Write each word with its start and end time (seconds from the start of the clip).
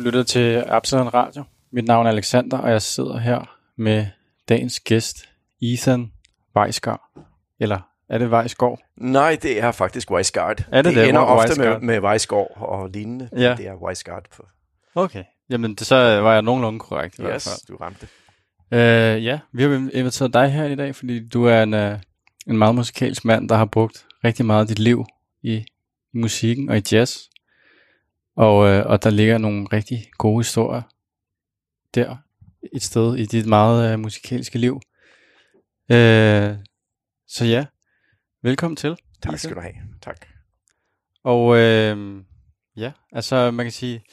Du 0.00 0.04
lytter 0.04 0.22
til 0.22 0.64
Absalon 0.66 1.08
Radio. 1.14 1.44
Mit 1.72 1.84
navn 1.84 2.06
er 2.06 2.10
Alexander, 2.10 2.58
og 2.58 2.70
jeg 2.70 2.82
sidder 2.82 3.18
her 3.18 3.56
med 3.76 4.06
dagens 4.48 4.80
gæst, 4.80 5.28
Ethan 5.62 6.12
Weisgaard. 6.56 7.00
Eller 7.58 7.78
er 8.08 8.18
det 8.18 8.28
Weisgaard? 8.28 8.80
Nej, 8.96 9.38
det 9.42 9.60
er 9.60 9.72
faktisk 9.72 10.10
Weisgaard. 10.10 10.64
Er 10.72 10.82
det 10.82 10.94
det? 10.94 11.02
det? 11.02 11.08
ender 11.08 11.20
ofte 11.20 11.48
Weisgaard? 11.48 11.80
med, 11.82 12.00
med 12.00 12.08
Weisgaard 12.10 12.56
og 12.56 12.90
lignende. 12.90 13.28
Ja. 13.36 13.54
Det 13.58 13.66
er 13.66 13.74
Weisgaard. 13.74 14.24
På. 14.36 14.46
Okay. 14.94 15.24
Jamen, 15.50 15.74
det, 15.74 15.86
så 15.86 16.20
var 16.20 16.32
jeg 16.32 16.42
nogenlunde 16.42 16.78
korrekt 16.78 17.18
i 17.18 17.22
hvert 17.22 17.34
Yes, 17.34 17.44
fald. 17.44 17.76
du 17.76 17.76
ramte. 17.84 18.06
Øh, 18.72 19.24
ja, 19.24 19.38
vi 19.52 19.62
har 19.62 19.90
inviteret 19.92 20.34
dig 20.34 20.52
her 20.52 20.64
i 20.64 20.74
dag, 20.74 20.94
fordi 20.94 21.28
du 21.28 21.44
er 21.44 21.62
en, 21.62 21.74
uh, 21.74 21.98
en 22.46 22.58
meget 22.58 22.74
musikalsk 22.74 23.24
mand, 23.24 23.48
der 23.48 23.56
har 23.56 23.64
brugt 23.64 24.06
rigtig 24.24 24.46
meget 24.46 24.60
af 24.60 24.66
dit 24.66 24.78
liv 24.78 25.04
i 25.42 25.64
musikken 26.14 26.68
og 26.68 26.78
i 26.78 26.82
jazz. 26.92 27.16
Og, 28.40 28.56
uh, 28.56 28.90
og 28.90 29.02
der 29.02 29.10
ligger 29.10 29.38
nogle 29.38 29.66
rigtig 29.72 30.10
gode 30.18 30.38
historier 30.38 30.82
der 31.94 32.16
et 32.72 32.82
sted 32.82 33.16
i 33.16 33.26
dit 33.26 33.46
meget 33.46 33.94
uh, 33.94 34.00
musikalske 34.00 34.58
liv. 34.58 34.74
Uh, 35.92 36.56
så 37.28 37.44
ja, 37.44 37.66
velkommen 38.42 38.76
til. 38.76 38.96
Tak 39.22 39.38
skal 39.38 39.56
du 39.56 39.60
have. 39.60 39.74
Tak. 40.02 40.26
Og 41.24 41.56
øh, 41.56 42.22
ja, 42.76 42.92
altså 43.12 43.50
man 43.50 43.64
kan 43.66 43.72
sige, 43.72 44.04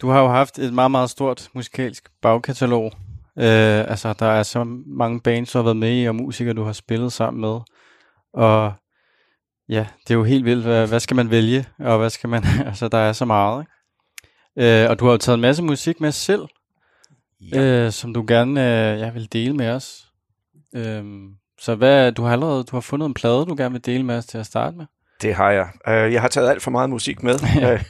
du 0.00 0.08
har 0.08 0.20
jo 0.20 0.28
haft 0.28 0.58
et 0.58 0.74
meget, 0.74 0.90
meget 0.90 1.10
stort 1.10 1.50
musikalsk 1.54 2.08
bagkatalog. 2.22 2.92
Øh, 3.38 3.90
altså 3.90 4.12
der 4.12 4.26
er 4.26 4.42
så 4.42 4.64
mange 4.86 5.20
bands, 5.20 5.52
du 5.52 5.58
har 5.58 5.62
været 5.62 5.76
med 5.76 6.02
i, 6.02 6.04
og 6.04 6.14
musikere, 6.14 6.54
du 6.54 6.64
har 6.64 6.72
spillet 6.72 7.12
sammen 7.12 7.40
med. 7.40 7.60
Og 8.32 8.72
ja, 9.72 9.86
det 10.08 10.10
er 10.10 10.18
jo 10.18 10.24
helt 10.24 10.44
vildt, 10.44 10.64
hvad, 10.64 10.86
hvad 10.88 11.00
skal 11.00 11.16
man 11.16 11.30
vælge, 11.30 11.64
og 11.78 11.98
hvad 11.98 12.10
skal 12.10 12.28
man, 12.28 12.44
altså 12.66 12.88
der 12.88 12.98
er 12.98 13.12
så 13.12 13.24
meget, 13.24 13.62
ikke? 13.62 14.82
Øh, 14.84 14.90
og 14.90 14.98
du 14.98 15.04
har 15.04 15.12
jo 15.12 15.18
taget 15.18 15.34
en 15.36 15.40
masse 15.42 15.62
musik 15.62 16.00
med 16.00 16.12
selv, 16.12 16.42
Ja. 17.52 17.60
øh, 17.62 17.92
som 17.92 18.14
du 18.14 18.24
gerne 18.28 18.60
øh, 18.92 19.00
ja, 19.00 19.10
vil 19.10 19.32
dele 19.32 19.54
med 19.56 19.68
os. 19.70 20.06
Øh, 20.74 21.04
så 21.60 21.74
hvad, 21.74 22.12
du 22.12 22.22
har 22.22 22.32
allerede 22.32 22.64
du 22.64 22.76
har 22.76 22.80
fundet 22.80 23.06
en 23.06 23.14
plade, 23.14 23.46
du 23.46 23.54
gerne 23.58 23.72
vil 23.72 23.86
dele 23.86 24.02
med 24.04 24.16
os 24.16 24.26
til 24.26 24.38
at 24.38 24.46
starte 24.46 24.76
med? 24.76 24.86
Det 25.22 25.34
har 25.34 25.50
jeg. 25.50 25.68
Uh, 25.88 26.12
jeg 26.12 26.20
har 26.20 26.28
taget 26.28 26.50
alt 26.50 26.62
for 26.62 26.70
meget 26.70 26.90
musik 26.90 27.22
med. 27.22 27.34
Øh, 27.72 27.84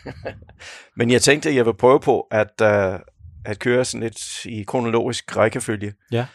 Men 0.97 1.10
jeg 1.10 1.22
tænkte, 1.22 1.48
at 1.48 1.55
jeg 1.55 1.66
vil 1.66 1.75
prøve 1.75 2.00
på 2.00 2.20
at, 2.30 2.60
uh, 2.62 3.00
at 3.44 3.58
køre 3.58 3.84
sådan 3.84 4.03
lidt 4.03 4.44
i 4.44 4.62
kronologisk 4.62 5.36
rækkefølge. 5.36 5.92
Ja. 6.12 6.27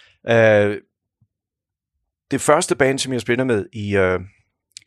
Det 2.32 2.42
første 2.42 2.76
band, 2.76 3.00
som 3.00 3.14
jeg 3.14 3.22
spiller 3.22 3.44
med 3.44 3.66
i, 3.74 3.96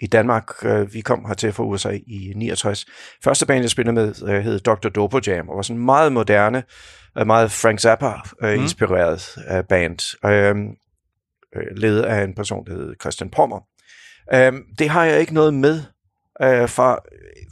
i 0.01 0.07
Danmark, 0.07 0.65
uh, 0.65 0.95
vi 0.95 1.01
kom 1.01 1.25
hertil 1.25 1.53
fra 1.53 1.65
USA 1.65 1.99
i 2.07 2.33
69. 2.37 2.87
Første 3.25 3.47
band, 3.47 3.61
jeg 3.61 3.71
spiller 3.71 3.93
med, 3.93 4.23
uh, 4.23 4.29
hed 4.29 4.59
Dr. 4.59 4.89
Dopo 4.89 5.21
Jam, 5.27 5.49
og 5.49 5.57
var 5.57 5.63
sådan 5.63 5.83
meget 5.83 6.13
moderne, 6.13 6.63
uh, 7.21 7.27
meget 7.27 7.53
Frank 7.53 7.81
Zappa-inspireret 7.81 9.37
uh, 9.51 9.57
uh, 9.57 9.65
band. 9.65 9.99
Uh, 10.25 10.61
uh, 11.57 11.77
ledet 11.77 12.03
af 12.03 12.25
en 12.25 12.35
person, 12.35 12.67
der 12.67 12.73
hed 12.73 12.95
Christian 13.01 13.31
Pommer. 13.31 13.61
Uh, 14.35 14.59
det 14.79 14.89
har 14.89 15.05
jeg 15.05 15.21
ikke 15.21 15.35
noget 15.35 15.55
med 15.55 15.83
fra, 16.67 16.99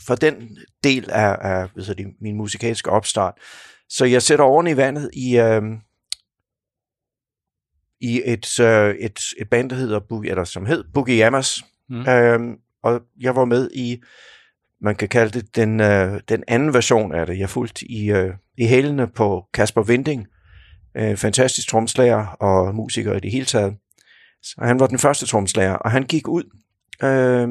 fra 0.06 0.16
den 0.16 0.58
del 0.84 1.10
af, 1.10 1.36
af 1.41 1.69
hvad 1.74 1.94
det, 1.94 2.06
min 2.20 2.36
musikalske 2.36 2.91
opstart. 2.91 3.34
Så 3.88 4.04
jeg 4.04 4.22
sætter 4.22 4.44
oven 4.44 4.66
i 4.66 4.76
vandet 4.76 5.10
i, 5.12 5.41
uh, 5.41 5.62
i 8.00 8.22
et, 8.24 8.60
uh, 8.60 9.04
et, 9.04 9.20
et 9.38 9.50
band, 9.50 9.70
der 9.70 9.76
hedder 9.76 10.00
Boogie, 10.08 10.30
eller 10.30 10.44
som 10.44 10.66
hed 10.66 10.84
Boogie 10.94 11.24
Yamas. 11.24 11.62
Mm. 11.91 12.00
Uh, 12.00 12.56
og 12.83 13.00
jeg 13.20 13.36
var 13.36 13.44
med 13.44 13.70
i, 13.75 14.03
man 14.81 14.97
kan 14.97 15.09
kalde 15.09 15.38
det 15.38 15.56
den, 15.56 15.81
uh, 15.81 16.21
den 16.28 16.44
anden 16.49 16.75
version 16.75 17.15
af 17.15 17.26
det. 17.26 17.38
Jeg 17.38 17.50
fulgte 17.50 17.91
i, 17.91 18.12
uh, 18.12 18.31
i 18.59 18.66
hælene 18.66 19.06
på 19.06 19.44
Kasper 19.54 19.82
Vinding, 19.82 20.27
uh, 21.00 21.16
fantastisk 21.16 21.69
tromslager 21.69 22.27
og 22.27 22.75
musiker 22.75 23.15
i 23.15 23.21
det 23.21 23.32
hele 23.32 23.47
taget. 23.47 23.75
Så 24.43 24.54
han 24.62 24.81
var 24.81 24.87
den 24.87 24.98
første 24.98 25.27
tromslager, 25.27 25.75
og 25.75 25.91
han 25.91 26.03
gik 26.03 26.28
ud 26.28 26.44
øh, 27.03 27.48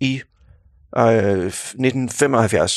i 0.00 0.20
øh, 0.96 1.46
1975, 1.46 2.72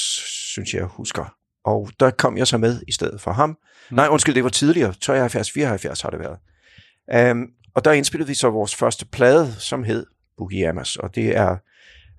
synes 0.53 0.73
jeg 0.73 0.83
husker. 0.83 1.35
Og 1.65 1.89
der 1.99 2.11
kom 2.11 2.37
jeg 2.37 2.47
så 2.47 2.57
med 2.57 2.81
i 2.87 2.91
stedet 2.91 3.21
for 3.21 3.31
ham. 3.31 3.49
Mm. 3.49 3.95
Nej, 3.95 4.07
undskyld, 4.07 4.35
det 4.35 4.43
var 4.43 4.49
tidligere. 4.49 4.93
73, 5.01 5.51
74 5.51 6.01
har 6.01 6.09
det 6.09 6.19
været. 6.19 7.31
Um, 7.31 7.47
og 7.75 7.85
der 7.85 7.91
indspillede 7.91 8.27
vi 8.27 8.33
så 8.33 8.49
vores 8.49 8.75
første 8.75 9.05
plade, 9.05 9.53
som 9.59 9.83
hed 9.83 10.05
Boogie 10.41 10.67
Yamas. 10.67 10.95
Og 10.95 11.15
det 11.15 11.37
er 11.37 11.57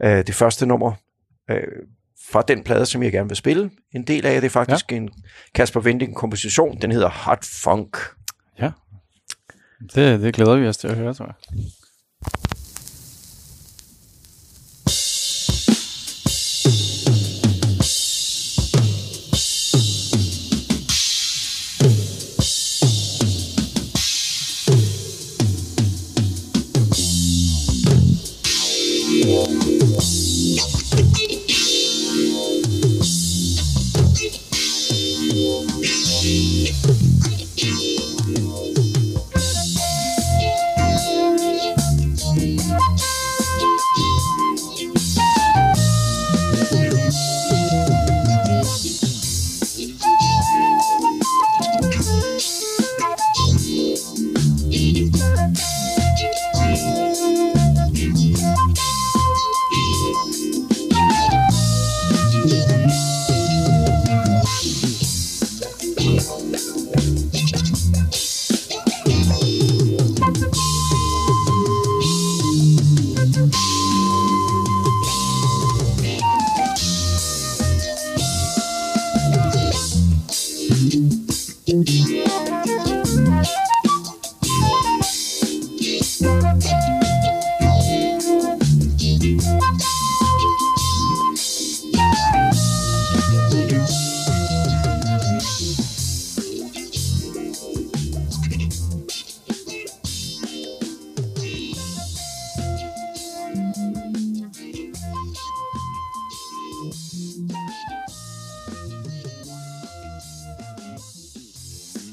øh, 0.02 0.26
det 0.26 0.34
første 0.34 0.66
nummer 0.66 0.92
øh, 1.50 1.62
fra 2.30 2.42
den 2.42 2.64
plade, 2.64 2.86
som 2.86 3.02
jeg 3.02 3.12
gerne 3.12 3.28
vil 3.28 3.36
spille. 3.36 3.70
En 3.94 4.02
del 4.02 4.26
af 4.26 4.40
det 4.40 4.48
er 4.48 4.50
faktisk 4.50 4.92
ja. 4.92 4.96
en 4.96 5.10
Kasper 5.54 5.80
Vinding 5.80 6.14
komposition. 6.14 6.78
Den 6.82 6.92
hedder 6.92 7.08
Hot 7.08 7.44
Funk. 7.62 7.96
Det, 9.94 10.20
det 10.20 10.34
glæder 10.34 10.56
vi 10.56 10.66
os 10.66 10.76
til 10.76 10.88
at 10.88 10.96
høre, 10.96 11.14
tror 11.14 11.26
jeg. 11.26 11.34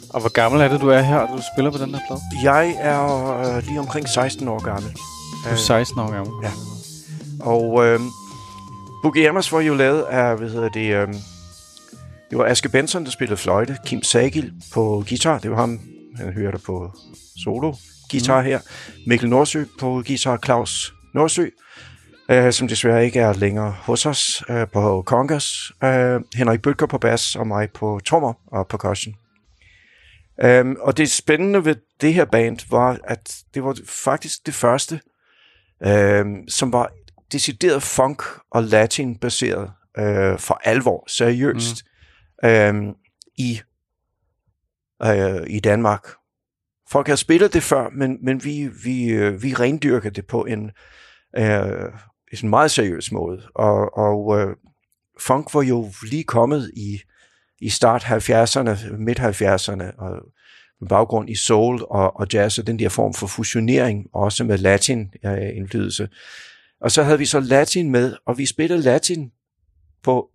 Og 0.09 0.19
hvor 0.19 0.29
gammel 0.29 0.61
er 0.61 0.67
det, 0.67 0.81
du 0.81 0.89
er 0.89 1.01
her, 1.01 1.17
og 1.17 1.38
du 1.38 1.44
spiller 1.56 1.71
på 1.71 1.77
den 1.77 1.95
her 1.95 2.01
plade? 2.07 2.21
Jeg 2.44 2.75
er 2.79 3.56
øh, 3.57 3.63
lige 3.63 3.79
omkring 3.79 4.09
16 4.09 4.47
år 4.47 4.63
gammel. 4.63 4.91
Du 4.91 5.50
er 5.50 5.56
16 5.56 6.00
år 6.00 6.11
gammel. 6.11 6.33
Ja. 6.44 6.51
Og 7.39 7.85
øh, 7.85 8.00
Boogie 9.03 9.25
Yamas 9.25 9.51
var 9.51 9.61
jo 9.61 9.73
lavet 9.73 10.01
af, 10.01 10.38
hvad 10.38 10.50
hedder 10.50 10.69
det, 10.69 10.94
øh, 10.95 11.07
det 12.29 12.38
var 12.38 12.45
Aske 12.45 12.69
Benson, 12.69 13.06
der 13.06 13.11
spillede 13.11 13.38
fløjte, 13.38 13.77
Kim 13.85 14.03
Sagil 14.03 14.53
på 14.73 15.03
guitar, 15.09 15.39
det 15.39 15.51
var 15.51 15.57
ham, 15.57 15.79
han 16.15 16.33
hørte 16.33 16.57
på 16.57 16.91
solo 17.44 17.73
guitar 18.12 18.41
mm. 18.41 18.47
her, 18.47 18.59
Mikkel 19.07 19.29
Nordsø 19.29 19.63
på 19.79 20.03
guitar, 20.07 20.38
Claus 20.45 20.94
Nordsø, 21.13 21.45
øh, 22.29 22.53
som 22.53 22.67
desværre 22.67 23.05
ikke 23.05 23.19
er 23.19 23.33
længere 23.33 23.75
hos 23.81 24.05
os 24.05 24.44
øh, 24.50 24.67
på 24.73 25.03
Congas, 25.05 25.71
øh, 25.83 26.21
Henrik 26.35 26.62
Bøtger 26.62 26.88
på 26.88 26.97
bass 26.97 27.35
og 27.35 27.47
mig 27.47 27.69
på 27.69 28.00
trommer 28.05 28.33
og 28.47 28.67
percussion. 28.67 29.15
Um, 30.45 30.77
og 30.80 30.97
det 30.97 31.12
spændende 31.12 31.65
ved 31.65 31.75
det 32.01 32.13
her 32.13 32.25
band 32.25 32.69
var, 32.69 33.00
at 33.03 33.38
det 33.53 33.63
var 33.63 33.77
faktisk 33.86 34.45
det 34.45 34.53
første, 34.53 35.01
um, 35.86 36.47
som 36.47 36.74
var 36.74 36.91
decideret 37.31 37.83
funk 37.83 38.24
og 38.51 38.63
latin 38.63 39.15
baseret 39.15 39.71
uh, 40.00 40.39
for 40.39 40.62
alvor, 40.63 41.03
seriøst, 41.07 41.86
mm. 42.44 42.50
um, 42.50 42.95
i, 43.38 43.62
øh, 45.03 45.41
i 45.47 45.59
Danmark. 45.59 46.07
Folk 46.89 47.07
har 47.07 47.15
spillet 47.15 47.53
det 47.53 47.63
før, 47.63 47.89
men, 47.89 48.18
men 48.21 48.44
vi, 48.44 48.69
vi, 48.83 49.09
øh, 49.09 49.44
vi 49.44 49.53
rendyrker 49.53 50.09
det 50.09 50.27
på 50.27 50.45
en, 50.45 50.71
øh, 51.38 51.91
en 52.44 52.50
meget 52.50 52.71
seriøs 52.71 53.12
måde. 53.12 53.41
Og, 53.56 53.97
og 53.97 54.39
øh, 54.39 54.56
funk 55.19 55.53
var 55.53 55.62
jo 55.62 55.91
lige 56.09 56.24
kommet 56.24 56.71
i, 56.75 57.01
i 57.61 57.69
start 57.69 58.03
70'erne, 58.03 58.97
midt 58.97 59.19
70'erne, 59.19 59.97
og 59.97 60.21
med 60.81 60.89
baggrund 60.89 61.29
i 61.29 61.35
soul 61.35 61.81
og, 61.89 62.19
og 62.19 62.27
jazz, 62.33 62.59
og 62.59 62.67
den 62.67 62.79
der 62.79 62.89
form 62.89 63.13
for 63.13 63.27
fusionering, 63.27 64.07
også 64.13 64.44
med 64.44 64.57
latin-indflydelse. 64.57 66.09
Og 66.81 66.91
så 66.91 67.03
havde 67.03 67.19
vi 67.19 67.25
så 67.25 67.39
latin 67.39 67.91
med, 67.91 68.15
og 68.25 68.38
vi 68.38 68.45
spillede 68.45 68.81
latin 68.81 69.31
på 70.03 70.29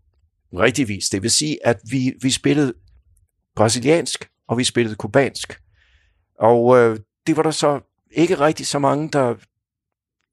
rigtig 0.53 0.89
vis. 0.89 1.09
Det 1.09 1.23
vil 1.23 1.31
sige, 1.31 1.67
at 1.67 1.81
vi, 1.91 2.13
vi 2.23 2.31
spillede 2.31 2.75
brasiliansk, 3.57 4.31
og 4.49 4.59
vi 4.59 4.65
spillede 4.65 4.97
kubansk. 4.97 5.61
Og 6.39 6.79
øh, 6.79 6.99
det 7.27 7.37
var 7.37 7.43
der 7.43 7.51
så 7.51 7.81
ikke 8.11 8.41
rigtig 8.41 8.67
så 8.67 8.79
mange, 8.79 9.09
der, 9.09 9.35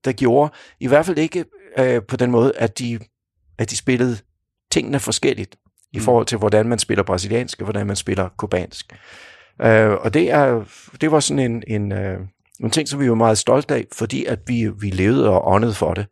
der 0.06 0.12
gjorde. 0.12 0.54
I 0.80 0.88
hvert 0.88 1.06
fald 1.06 1.18
ikke 1.18 1.46
øh, 1.78 2.02
på 2.08 2.16
den 2.16 2.32
måde, 2.32 2.58
at 2.58 2.80
de, 2.80 3.00
at 3.58 3.70
de 3.70 3.78
spillede 3.78 4.18
tingene 4.72 5.00
forskelligt 5.00 5.56
i 5.94 5.98
mm. 5.98 6.04
forhold 6.04 6.26
til, 6.26 6.38
hvordan 6.38 6.68
man 6.68 6.80
spiller 6.80 7.04
brasiliansk 7.04 7.60
og 7.60 7.64
hvordan 7.64 7.88
man 7.88 7.96
spiller 7.96 8.30
kubansk. 8.38 8.94
Øh, 9.62 9.92
og 9.92 10.14
det, 10.14 10.32
er, 10.32 10.64
det 11.02 11.12
var 11.12 11.20
sådan 11.20 11.52
en, 11.52 11.64
en, 11.68 11.92
øh, 11.92 12.20
en 12.60 12.70
ting, 12.70 12.88
som 12.88 13.00
vi 13.00 13.10
var 13.10 13.16
meget 13.16 13.38
stolte 13.38 13.76
af, 13.76 13.86
fordi 13.94 14.26
at 14.26 14.40
vi, 14.48 14.70
vi 14.80 14.90
levede 14.90 15.30
og 15.30 15.48
åndede 15.48 15.74
for 15.74 15.94
det, 15.94 16.06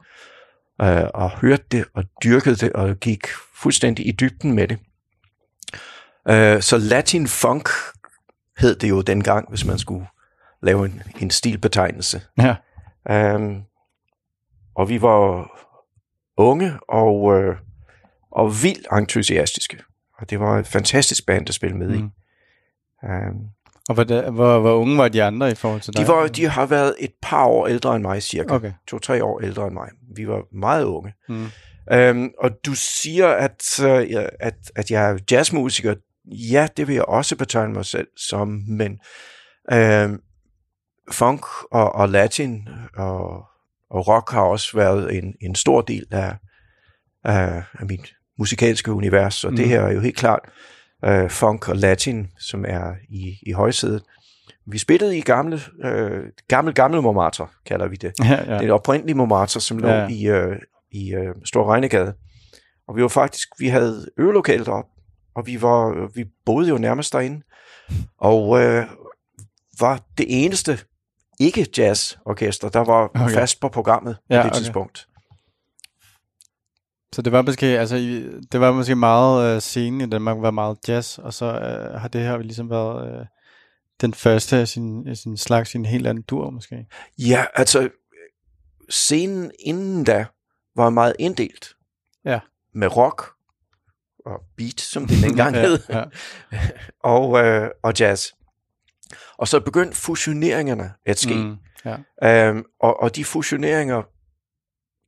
øh, 0.81 1.03
og 1.13 1.39
hørte 1.39 1.63
det 1.71 1.85
og 1.93 2.03
dyrkede 2.23 2.55
det 2.55 2.73
og 2.73 2.95
gik 2.95 3.27
fuldstændig 3.55 4.07
i 4.07 4.11
dybden 4.11 4.53
med 4.53 4.67
det. 4.67 4.77
Øh, 6.29 6.61
så 6.61 6.77
Latin 6.77 7.27
Funk 7.27 7.69
hed 8.59 8.75
det 8.75 8.89
jo 8.89 9.01
dengang, 9.01 9.49
hvis 9.49 9.65
man 9.65 9.79
skulle 9.79 10.07
lave 10.61 10.85
en, 10.85 11.01
en 11.21 11.29
stilbetegnelse. 11.29 12.21
Ja. 12.37 12.55
Um, 13.35 13.63
og 14.75 14.89
vi 14.89 15.01
var 15.01 15.51
unge 16.37 16.73
og, 16.89 17.39
øh, 17.39 17.55
og 18.31 18.63
vildt 18.63 18.87
entusiastiske. 18.91 19.77
Og 20.17 20.29
det 20.29 20.39
var 20.39 20.59
et 20.59 20.67
fantastisk 20.67 21.25
band 21.25 21.49
at 21.49 21.55
spille 21.55 21.77
med 21.77 21.87
mm. 21.87 21.95
i. 21.95 22.01
Um, 23.03 23.49
og 23.89 23.95
hvor, 23.95 24.31
hvor, 24.31 24.59
hvor 24.59 24.73
unge 24.73 24.97
var 24.97 25.07
de 25.07 25.23
andre 25.23 25.51
i 25.51 25.55
forhold 25.55 25.81
til 25.81 25.93
dig? 25.93 26.01
De, 26.01 26.07
var, 26.07 26.27
de 26.27 26.45
har 26.45 26.65
været 26.65 26.95
et 26.99 27.11
par 27.21 27.45
år 27.45 27.67
ældre 27.67 27.95
end 27.95 28.03
mig, 28.03 28.23
cirka. 28.23 28.53
Okay. 28.53 28.73
To-tre 28.87 29.23
år 29.23 29.39
ældre 29.41 29.67
end 29.67 29.73
mig. 29.73 29.89
Vi 30.15 30.27
var 30.27 30.43
meget 30.53 30.83
unge. 30.83 31.13
Mm. 31.29 31.47
Um, 31.93 32.31
og 32.39 32.51
du 32.65 32.73
siger, 32.73 33.27
at, 33.27 33.79
uh, 33.83 34.23
at, 34.39 34.55
at 34.75 34.91
jeg 34.91 35.11
er 35.11 35.17
jazzmusiker. 35.31 35.95
Ja, 36.25 36.67
det 36.77 36.87
vil 36.87 36.95
jeg 36.95 37.05
også 37.05 37.35
betegne 37.35 37.73
mig 37.73 37.85
selv 37.85 38.07
som, 38.17 38.47
men 38.67 38.99
um, 39.73 40.21
funk 41.11 41.45
og, 41.71 41.95
og 41.95 42.09
latin 42.09 42.67
og, 42.95 43.43
og 43.89 44.07
rock 44.07 44.31
har 44.31 44.41
også 44.41 44.77
været 44.77 45.17
en, 45.17 45.33
en 45.41 45.55
stor 45.55 45.81
del 45.81 46.05
af, 46.11 46.35
af, 47.23 47.63
af 47.79 47.85
mit 47.85 48.13
musikalske 48.39 48.94
univers, 48.94 49.44
og 49.44 49.51
mm. 49.51 49.57
det 49.57 49.68
her 49.68 49.81
er 49.81 49.91
jo 49.91 50.00
helt 50.00 50.18
klart 50.18 50.39
uh, 51.07 51.30
funk 51.30 51.69
og 51.69 51.75
latin, 51.75 52.27
som 52.39 52.65
er 52.68 52.94
i, 53.09 53.38
i 53.41 53.51
højsædet. 53.51 54.03
Vi 54.71 54.77
spillede 54.77 55.18
i 55.18 55.21
gamle, 55.21 55.59
øh, 55.83 56.24
gamle, 56.47 56.74
gamle 56.74 57.01
Montmartre, 57.01 57.47
kalder 57.65 57.88
vi 57.88 57.95
det. 57.95 58.13
Ja, 58.24 58.53
ja. 58.53 58.59
Det 58.59 58.69
er 58.69 58.74
oprindelige 58.74 59.18
Montmartre, 59.18 59.62
som 59.62 59.77
lå 59.77 59.88
ja. 59.88 60.07
i, 60.07 60.27
øh, 60.27 60.56
i 60.91 61.13
øh, 61.13 61.36
Stor 61.45 61.71
Regnegade. 61.71 62.13
Og 62.88 62.95
vi 62.95 63.01
var 63.01 63.07
faktisk, 63.07 63.50
vi 63.59 63.68
havde 63.68 64.06
øvelokalet 64.18 64.68
op, 64.68 64.85
og 65.35 65.47
vi, 65.47 65.62
var, 65.62 66.09
vi 66.15 66.25
boede 66.45 66.69
jo 66.69 66.77
nærmest 66.77 67.13
derinde. 67.13 67.42
Og 68.19 68.62
øh, 68.62 68.85
var 69.80 70.00
det 70.18 70.25
eneste 70.45 70.80
ikke 71.39 71.68
jazzorkester, 71.77 72.69
der 72.69 72.83
var 72.83 73.12
okay. 73.15 73.33
fast 73.33 73.59
på 73.62 73.69
programmet 73.69 74.18
ja, 74.30 74.35
på 74.35 74.44
det 74.44 74.51
okay. 74.51 74.59
tidspunkt. 74.59 75.07
Så 77.15 77.21
det 77.21 77.31
var 77.31 77.41
måske, 77.41 77.65
altså, 77.65 77.95
det 78.51 78.59
var 78.59 78.71
måske 78.71 78.95
meget 78.95 79.56
øh, 79.56 79.61
scenen 79.61 80.01
i 80.01 80.09
Danmark, 80.09 80.38
var 80.41 80.51
meget 80.51 80.77
jazz, 80.88 81.17
og 81.17 81.33
så 81.33 81.45
øh, 81.45 82.01
har 82.01 82.07
det 82.07 82.21
her 82.21 82.38
ligesom 82.38 82.69
været 82.69 83.19
øh, 83.19 83.25
den 84.01 84.13
første 84.13 84.57
af 84.57 84.67
sin, 84.67 85.07
af 85.07 85.17
sin 85.17 85.38
slags, 85.38 85.75
en 85.75 85.85
helt 85.85 86.07
anden 86.07 86.23
dur 86.23 86.50
måske. 86.50 86.88
Ja, 87.17 87.45
altså, 87.53 87.89
scenen 88.89 89.51
inden 89.59 90.03
da 90.03 90.25
var 90.75 90.89
meget 90.89 91.15
inddelt. 91.19 91.75
Ja. 92.25 92.39
Med 92.73 92.97
rock 92.97 93.31
og 94.25 94.41
beat, 94.57 94.81
som 94.81 95.07
det 95.07 95.23
dengang 95.23 95.56
ja, 95.56 95.61
hed, 95.61 95.79
ja. 95.89 96.03
og, 97.15 97.45
øh, 97.45 97.69
og 97.83 97.94
jazz. 98.00 98.27
Og 99.38 99.47
så 99.47 99.59
begyndte 99.59 99.97
fusioneringerne 99.97 100.94
at 101.06 101.19
ske. 101.19 101.35
Mm, 101.35 101.57
ja. 101.85 102.47
øhm, 102.47 102.63
og, 102.79 103.00
og 103.00 103.15
de 103.15 103.25
fusioneringer 103.25 104.03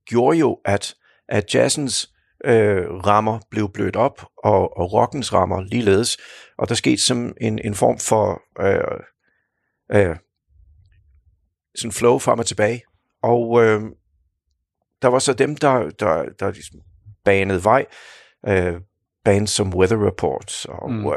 gjorde 0.05 0.37
jo, 0.37 0.59
at, 0.65 0.95
at 1.29 1.55
jazzens 1.55 2.09
øh, 2.45 2.85
rammer 2.87 3.39
blev 3.51 3.69
blødt 3.73 3.95
op, 3.95 4.25
og, 4.43 4.77
og 4.77 4.93
rockens 4.93 5.33
rammer 5.33 5.61
ligeledes. 5.61 6.17
Og 6.57 6.69
der 6.69 6.75
skete 6.75 7.01
som 7.01 7.33
en, 7.41 7.59
en 7.63 7.75
form 7.75 7.97
for 7.97 8.41
øh, 8.59 8.99
øh, 9.91 10.15
sådan 11.75 11.91
flow 11.91 12.19
frem 12.19 12.39
og 12.39 12.45
tilbage. 12.45 12.81
Og 13.23 13.63
øh, 13.63 13.81
der 15.01 15.07
var 15.07 15.19
så 15.19 15.33
dem, 15.33 15.55
der, 15.55 15.89
der, 15.89 16.25
der 16.39 16.51
ligesom 16.51 16.79
banede 17.25 17.63
vej. 17.63 17.85
Øh, 18.47 18.81
bands 19.23 19.51
som 19.51 19.73
Weather 19.73 20.07
Report 20.07 20.65
og 20.69 20.91
mm. 20.91 21.05
øh, 21.05 21.13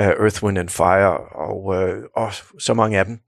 uh, 0.00 0.06
Earth, 0.06 0.44
Wind 0.44 0.58
and 0.58 0.68
Fire 0.68 1.18
og, 1.18 1.64
uh, 1.64 2.04
og 2.16 2.32
så 2.58 2.74
mange 2.74 2.98
af 2.98 3.04
dem, 3.04 3.18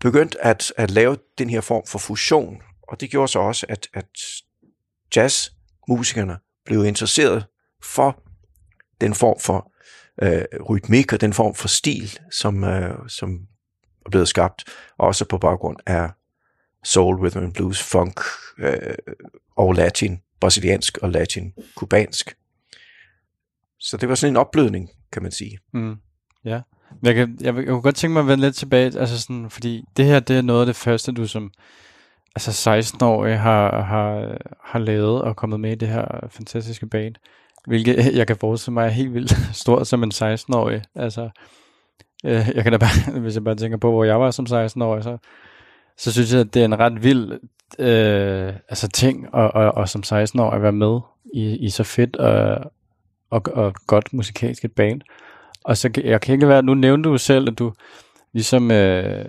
begyndt 0.00 0.36
at, 0.40 0.72
at 0.76 0.90
lave 0.90 1.16
den 1.38 1.50
her 1.50 1.60
form 1.60 1.82
for 1.86 1.98
fusion. 1.98 2.62
Og 2.88 3.00
det 3.00 3.10
gjorde 3.10 3.28
så 3.28 3.38
også, 3.38 3.66
at, 3.68 3.88
at 3.94 4.06
jazzmusikerne 5.16 6.38
blev 6.64 6.84
interesseret 6.84 7.46
for 7.82 8.22
den 9.00 9.14
form 9.14 9.40
for 9.40 9.72
øh, 10.22 10.44
rytmik 10.70 11.12
og 11.12 11.20
den 11.20 11.32
form 11.32 11.54
for 11.54 11.68
stil, 11.68 12.18
som, 12.30 12.64
øh, 12.64 13.08
som 13.08 13.46
er 14.06 14.10
blevet 14.10 14.28
skabt, 14.28 14.64
også 14.98 15.24
på 15.24 15.38
baggrund 15.38 15.76
af 15.86 16.10
soul, 16.84 17.16
rhythm 17.16 17.38
and 17.38 17.52
blues, 17.52 17.82
funk 17.82 18.20
øh, 18.58 18.94
og 19.56 19.74
latin, 19.74 20.20
brasiliansk 20.40 20.98
og 20.98 21.10
latin, 21.10 21.52
kubansk. 21.74 22.36
Så 23.78 23.96
det 23.96 24.08
var 24.08 24.14
sådan 24.14 24.32
en 24.32 24.36
opblødning, 24.36 24.90
kan 25.12 25.22
man 25.22 25.32
sige. 25.32 25.58
Mm. 25.72 25.96
Ja. 26.44 26.60
Jeg 27.02 27.14
kan, 27.14 27.38
jeg, 27.40 27.56
jeg 27.56 27.66
kunne 27.66 27.82
godt 27.82 27.96
tænke 27.96 28.12
mig 28.12 28.20
at 28.20 28.26
vende 28.26 28.44
lidt 28.44 28.56
tilbage, 28.56 28.98
altså 28.98 29.20
sådan, 29.20 29.50
fordi 29.50 29.84
det 29.96 30.04
her, 30.04 30.20
det 30.20 30.36
er 30.36 30.42
noget 30.42 30.60
af 30.60 30.66
det 30.66 30.76
første, 30.76 31.12
du 31.12 31.26
som 31.26 31.52
altså 32.34 32.76
16-årig 32.78 33.38
har, 33.38 33.82
har, 33.82 34.36
har 34.64 34.78
lavet 34.78 35.22
og 35.22 35.36
kommet 35.36 35.60
med 35.60 35.72
i 35.72 35.74
det 35.74 35.88
her 35.88 36.28
fantastiske 36.30 36.86
band. 36.86 37.14
Hvilket 37.66 37.96
jeg 38.18 38.26
kan 38.26 38.36
forestille 38.36 38.74
mig 38.74 38.84
er 38.84 38.90
helt 38.90 39.14
vildt 39.14 39.36
stort 39.62 39.86
som 39.86 40.02
en 40.02 40.12
16-årig. 40.14 40.82
Altså, 40.94 41.28
øh, 42.24 42.48
jeg 42.54 42.62
kan 42.62 42.72
da 42.72 42.78
bare, 42.78 43.12
hvis 43.22 43.34
jeg 43.34 43.44
bare 43.44 43.54
tænker 43.54 43.78
på, 43.78 43.90
hvor 43.90 44.04
jeg 44.04 44.20
var 44.20 44.30
som 44.30 44.46
16-årig, 44.50 45.02
så, 45.02 45.16
så 45.98 46.12
synes 46.12 46.32
jeg, 46.32 46.40
at 46.40 46.54
det 46.54 46.60
er 46.60 46.64
en 46.64 46.78
ret 46.78 47.02
vild 47.02 47.32
øh, 47.78 48.52
altså 48.68 48.88
ting 48.88 49.26
at, 49.26 49.50
og, 49.50 49.74
og 49.74 49.88
som 49.88 50.02
16-årig 50.06 50.56
at 50.56 50.62
være 50.62 50.72
med 50.72 51.00
i, 51.34 51.56
i 51.56 51.70
så 51.70 51.84
fedt 51.84 52.16
og, 52.16 52.72
og, 53.30 53.42
og 53.52 53.74
godt 53.86 54.12
musikalsk 54.12 54.64
et 54.64 54.72
band. 54.72 55.00
Og 55.64 55.76
så 55.76 55.90
jeg 56.04 56.20
kan 56.20 56.32
ikke 56.32 56.48
være, 56.48 56.62
nu 56.62 56.74
nævnte 56.74 57.08
du 57.08 57.18
selv, 57.18 57.48
at 57.48 57.58
du 57.58 57.72
ligesom, 58.32 58.70
øh, 58.70 59.24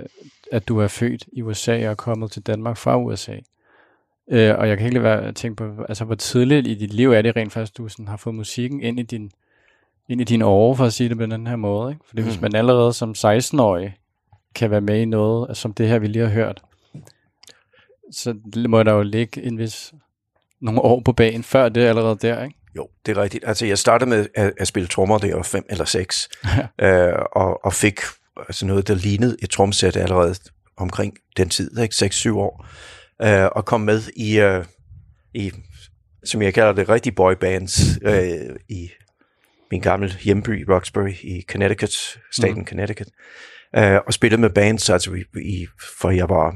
at 0.52 0.68
du 0.68 0.80
er 0.80 0.88
født 0.88 1.26
i 1.34 1.42
USA 1.42 1.72
og 1.72 1.92
er 1.92 1.96
kommet 1.96 2.32
til 2.32 2.42
Danmark 2.42 2.78
fra 2.78 2.98
USA. 2.98 3.36
Øh, 4.32 4.56
og 4.58 4.70
jeg 4.70 4.78
kan 4.78 4.88
ikke 4.88 5.04
være 5.04 5.24
at 5.24 5.36
tænke 5.36 5.56
på, 5.56 5.84
altså 5.90 6.06
hvor 6.06 6.16
tidligt 6.16 6.68
i 6.68 6.76
dit 6.76 6.94
liv 6.94 7.12
er 7.12 7.22
det 7.22 7.36
rent 7.36 7.54
faktisk, 7.54 7.78
du 7.78 7.88
sådan 7.88 8.08
har 8.08 8.18
fået 8.18 8.36
musikken 8.36 8.82
ind 8.82 9.00
i 9.00 9.04
din, 9.04 9.32
ind 10.10 10.22
i 10.22 10.24
dine 10.24 10.46
år, 10.46 10.76
for 10.76 10.86
at 10.86 10.94
sige 10.94 11.10
det 11.10 11.18
på 11.18 11.26
den 11.26 11.48
her 11.48 11.56
måde. 11.56 11.92
Ikke? 11.92 12.06
Fordi 12.08 12.22
mm. 12.22 12.28
hvis 12.28 12.42
man 12.42 12.56
allerede 12.56 12.94
som 12.94 13.12
16-årig 13.18 13.98
kan 14.56 14.72
være 14.72 14.82
med 14.82 15.02
i 15.02 15.06
noget, 15.06 15.58
som 15.58 15.74
det 15.74 15.88
her, 15.88 16.00
vi 16.00 16.08
lige 16.08 16.24
har 16.24 16.34
hørt, 16.34 16.64
så 18.12 18.36
må 18.68 18.84
der 18.84 18.94
jo 18.94 19.02
ligge 19.02 19.44
en 19.44 19.58
vis 19.58 19.94
nogle 20.60 20.82
år 20.82 21.00
på 21.00 21.14
banen 21.14 21.44
før 21.44 21.70
det 21.70 21.82
allerede 21.82 22.18
der, 22.22 22.44
ikke? 22.44 22.56
Jo, 22.76 22.88
det 23.06 23.18
er 23.18 23.22
rigtigt. 23.22 23.44
Altså, 23.48 23.66
jeg 23.66 23.78
startede 23.78 24.10
med 24.10 24.28
at, 24.36 24.54
at 24.58 24.68
spille 24.68 24.88
trommer, 24.88 25.18
det 25.18 25.36
var 25.36 25.44
fem 25.44 25.66
eller 25.70 25.86
seks, 25.86 26.30
ja. 26.80 26.86
øh, 27.10 27.20
og, 27.32 27.66
og 27.66 27.74
fik 27.74 28.00
altså 28.38 28.66
noget, 28.66 28.88
der 28.88 28.96
lignede 28.96 29.38
et 29.42 29.50
tromsæt 29.50 29.96
allerede 29.96 30.36
omkring 30.78 31.14
den 31.38 31.50
tid, 31.50 31.80
ikke? 31.80 31.96
6-7 31.96 32.32
år, 32.32 32.68
øh, 33.22 33.50
og 33.56 33.66
kom 33.66 33.82
med 33.82 34.02
i, 34.16 34.40
øh, 34.40 34.66
i, 35.34 35.52
som 36.26 36.42
jeg 36.42 36.54
kalder 36.54 36.74
det, 36.74 36.90
rigtig 36.90 37.16
boybands 37.16 37.98
øh, 38.02 38.56
i 38.70 38.90
min 39.72 39.82
gamle 39.82 40.12
hjemby, 40.22 40.66
Roxbury, 40.70 41.14
i 41.24 41.44
Connecticut, 41.50 42.20
staten 42.32 42.60
mm. 42.60 42.68
Connecticut, 42.68 43.08
øh, 43.76 44.00
og 44.08 44.14
spillede 44.14 44.42
med 44.42 44.50
bands, 44.50 44.90
altså 44.90 45.14
i, 45.14 45.40
i, 45.42 45.68
for 46.00 46.10
jeg 46.10 46.30
var 46.30 46.56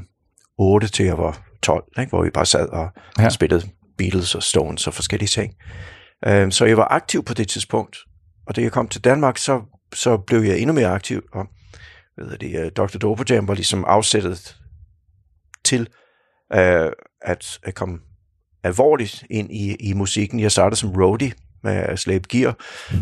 8 0.58 0.88
til 0.88 1.04
jeg 1.04 1.18
var 1.18 1.46
12, 1.62 1.84
ikke? 2.00 2.10
hvor 2.10 2.24
vi 2.24 2.30
bare 2.30 2.46
sad 2.46 2.68
og 2.68 2.88
ja. 3.18 3.28
spillede 3.28 3.68
Beatles 3.98 4.34
og 4.34 4.42
Stones 4.42 4.86
og 4.86 4.94
forskellige 4.94 5.28
ting. 5.28 5.54
Øh, 6.26 6.52
så 6.52 6.64
jeg 6.64 6.76
var 6.76 6.88
aktiv 6.90 7.24
på 7.24 7.34
det 7.34 7.48
tidspunkt, 7.48 7.96
og 8.46 8.56
da 8.56 8.60
jeg 8.60 8.72
kom 8.72 8.88
til 8.88 9.04
Danmark, 9.04 9.38
så, 9.38 9.62
så 9.94 10.16
blev 10.16 10.40
jeg 10.40 10.58
endnu 10.58 10.74
mere 10.74 10.88
aktiv, 10.88 11.22
og 11.32 11.46
ved 12.16 12.38
det, 12.38 12.64
uh, 12.64 12.68
Dr. 12.68 12.98
Dope 12.98 13.24
Jam 13.30 13.48
var 13.48 13.54
ligesom 13.54 13.84
afsættet 13.84 14.56
til 15.64 15.80
uh, 16.54 16.90
at, 17.22 17.58
at 17.62 17.74
komme 17.74 17.98
alvorligt 18.64 19.24
ind 19.30 19.52
i, 19.52 19.74
i 19.74 19.92
musikken. 19.92 20.40
Jeg 20.40 20.52
startede 20.52 20.80
som 20.80 20.90
roadie 20.90 21.32
med 21.62 21.96
Slave 21.96 22.20
Gear, 22.28 22.56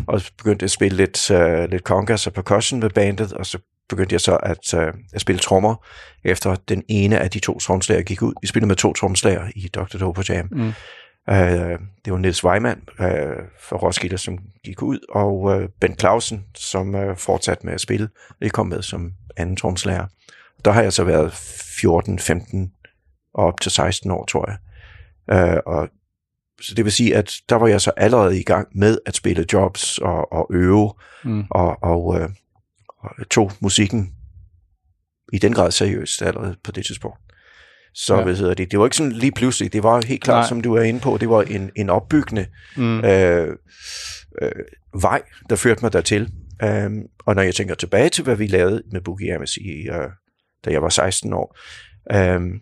og 0.07 0.21
begyndte 0.37 0.63
at 0.63 0.71
spille 0.71 0.97
lidt, 0.97 1.31
uh, 1.31 1.69
lidt 1.69 1.83
congas 1.83 2.27
og 2.27 2.33
percussion 2.33 2.79
med 2.79 2.89
bandet, 2.89 3.33
og 3.33 3.45
så 3.45 3.59
begyndte 3.89 4.13
jeg 4.13 4.21
så 4.21 4.37
at, 4.37 4.73
uh, 4.73 4.93
at 5.13 5.21
spille 5.21 5.39
trommer, 5.39 5.85
efter 6.23 6.55
den 6.55 6.83
ene 6.87 7.19
af 7.19 7.31
de 7.31 7.39
to 7.39 7.59
tromslager 7.59 8.01
gik 8.01 8.21
ud. 8.21 8.33
Vi 8.41 8.47
spillede 8.47 8.67
med 8.67 8.75
to 8.75 8.93
tromslager 8.93 9.51
i 9.55 9.67
Dr. 9.67 9.97
Dope 9.97 10.23
Jam. 10.29 10.47
Mm. 10.51 10.73
Uh, 11.31 11.79
det 12.05 12.13
var 12.13 12.17
Niels 12.17 12.43
Weimann 12.43 12.81
uh, 12.99 13.05
fra 13.59 13.77
Roskilde, 13.77 14.17
som 14.17 14.39
gik 14.63 14.81
ud, 14.81 14.99
og 15.09 15.41
uh, 15.41 15.63
Ben 15.81 15.99
Clausen, 15.99 16.45
som 16.55 16.95
uh, 16.95 17.17
fortsatte 17.17 17.65
med 17.65 17.73
at 17.73 17.81
spille. 17.81 18.09
Det 18.41 18.53
kom 18.53 18.67
med 18.67 18.81
som 18.81 19.13
anden 19.37 19.55
tromslager. 19.55 20.07
Der 20.65 20.71
har 20.71 20.81
jeg 20.81 20.93
så 20.93 21.03
været 21.03 21.33
14, 21.33 22.19
15 22.19 22.71
og 23.33 23.45
op 23.45 23.61
til 23.61 23.71
16 23.71 24.11
år, 24.11 24.25
tror 24.25 24.49
jeg. 24.49 24.57
Uh, 25.33 25.59
og 25.65 25.89
så 26.61 26.75
det 26.75 26.85
vil 26.85 26.91
sige, 26.91 27.15
at 27.15 27.33
der 27.49 27.55
var 27.55 27.67
jeg 27.67 27.81
så 27.81 27.91
allerede 27.97 28.39
i 28.39 28.43
gang 28.43 28.67
med 28.75 28.97
at 29.05 29.15
spille 29.15 29.45
jobs 29.53 29.97
og, 29.97 30.31
og 30.31 30.47
øve, 30.51 30.93
mm. 31.23 31.43
og, 31.51 31.83
og, 31.83 32.05
uh, 32.05 32.29
og 32.99 33.29
tog 33.29 33.51
musikken 33.59 34.13
i 35.33 35.37
den 35.37 35.53
grad 35.53 35.71
seriøst 35.71 36.21
allerede 36.21 36.55
på 36.63 36.71
det 36.71 36.85
tidspunkt. 36.85 37.19
Så 38.05 38.15
ja. 38.15 38.23
hvad 38.23 38.35
hedder 38.35 38.53
det, 38.53 38.71
det 38.71 38.79
var 38.79 38.85
ikke 38.85 38.95
sådan 38.95 39.11
lige 39.11 39.31
pludselig, 39.31 39.73
det 39.73 39.83
var 39.83 40.01
helt 40.07 40.23
klart, 40.23 40.41
Nej. 40.41 40.47
som 40.47 40.61
du 40.61 40.73
er 40.73 40.81
inde 40.81 40.99
på, 40.99 41.17
det 41.17 41.29
var 41.29 41.41
en, 41.41 41.71
en 41.75 41.89
opbyggende 41.89 42.45
mm. 42.77 42.99
øh, 42.99 43.55
øh, 44.41 44.51
vej, 45.01 45.21
der 45.49 45.55
førte 45.55 45.81
mig 45.81 45.93
dertil. 45.93 46.31
Um, 46.63 47.03
og 47.25 47.35
når 47.35 47.41
jeg 47.41 47.55
tænker 47.55 47.75
tilbage 47.75 48.09
til, 48.09 48.23
hvad 48.23 48.35
vi 48.35 48.47
lavede 48.47 48.83
med 48.91 49.01
Boogie 49.01 49.35
Ames 49.35 49.57
i, 49.57 49.89
uh, 49.89 50.11
da 50.65 50.71
jeg 50.71 50.81
var 50.81 50.89
16 50.89 51.33
år, 51.33 51.57
um, 52.35 52.61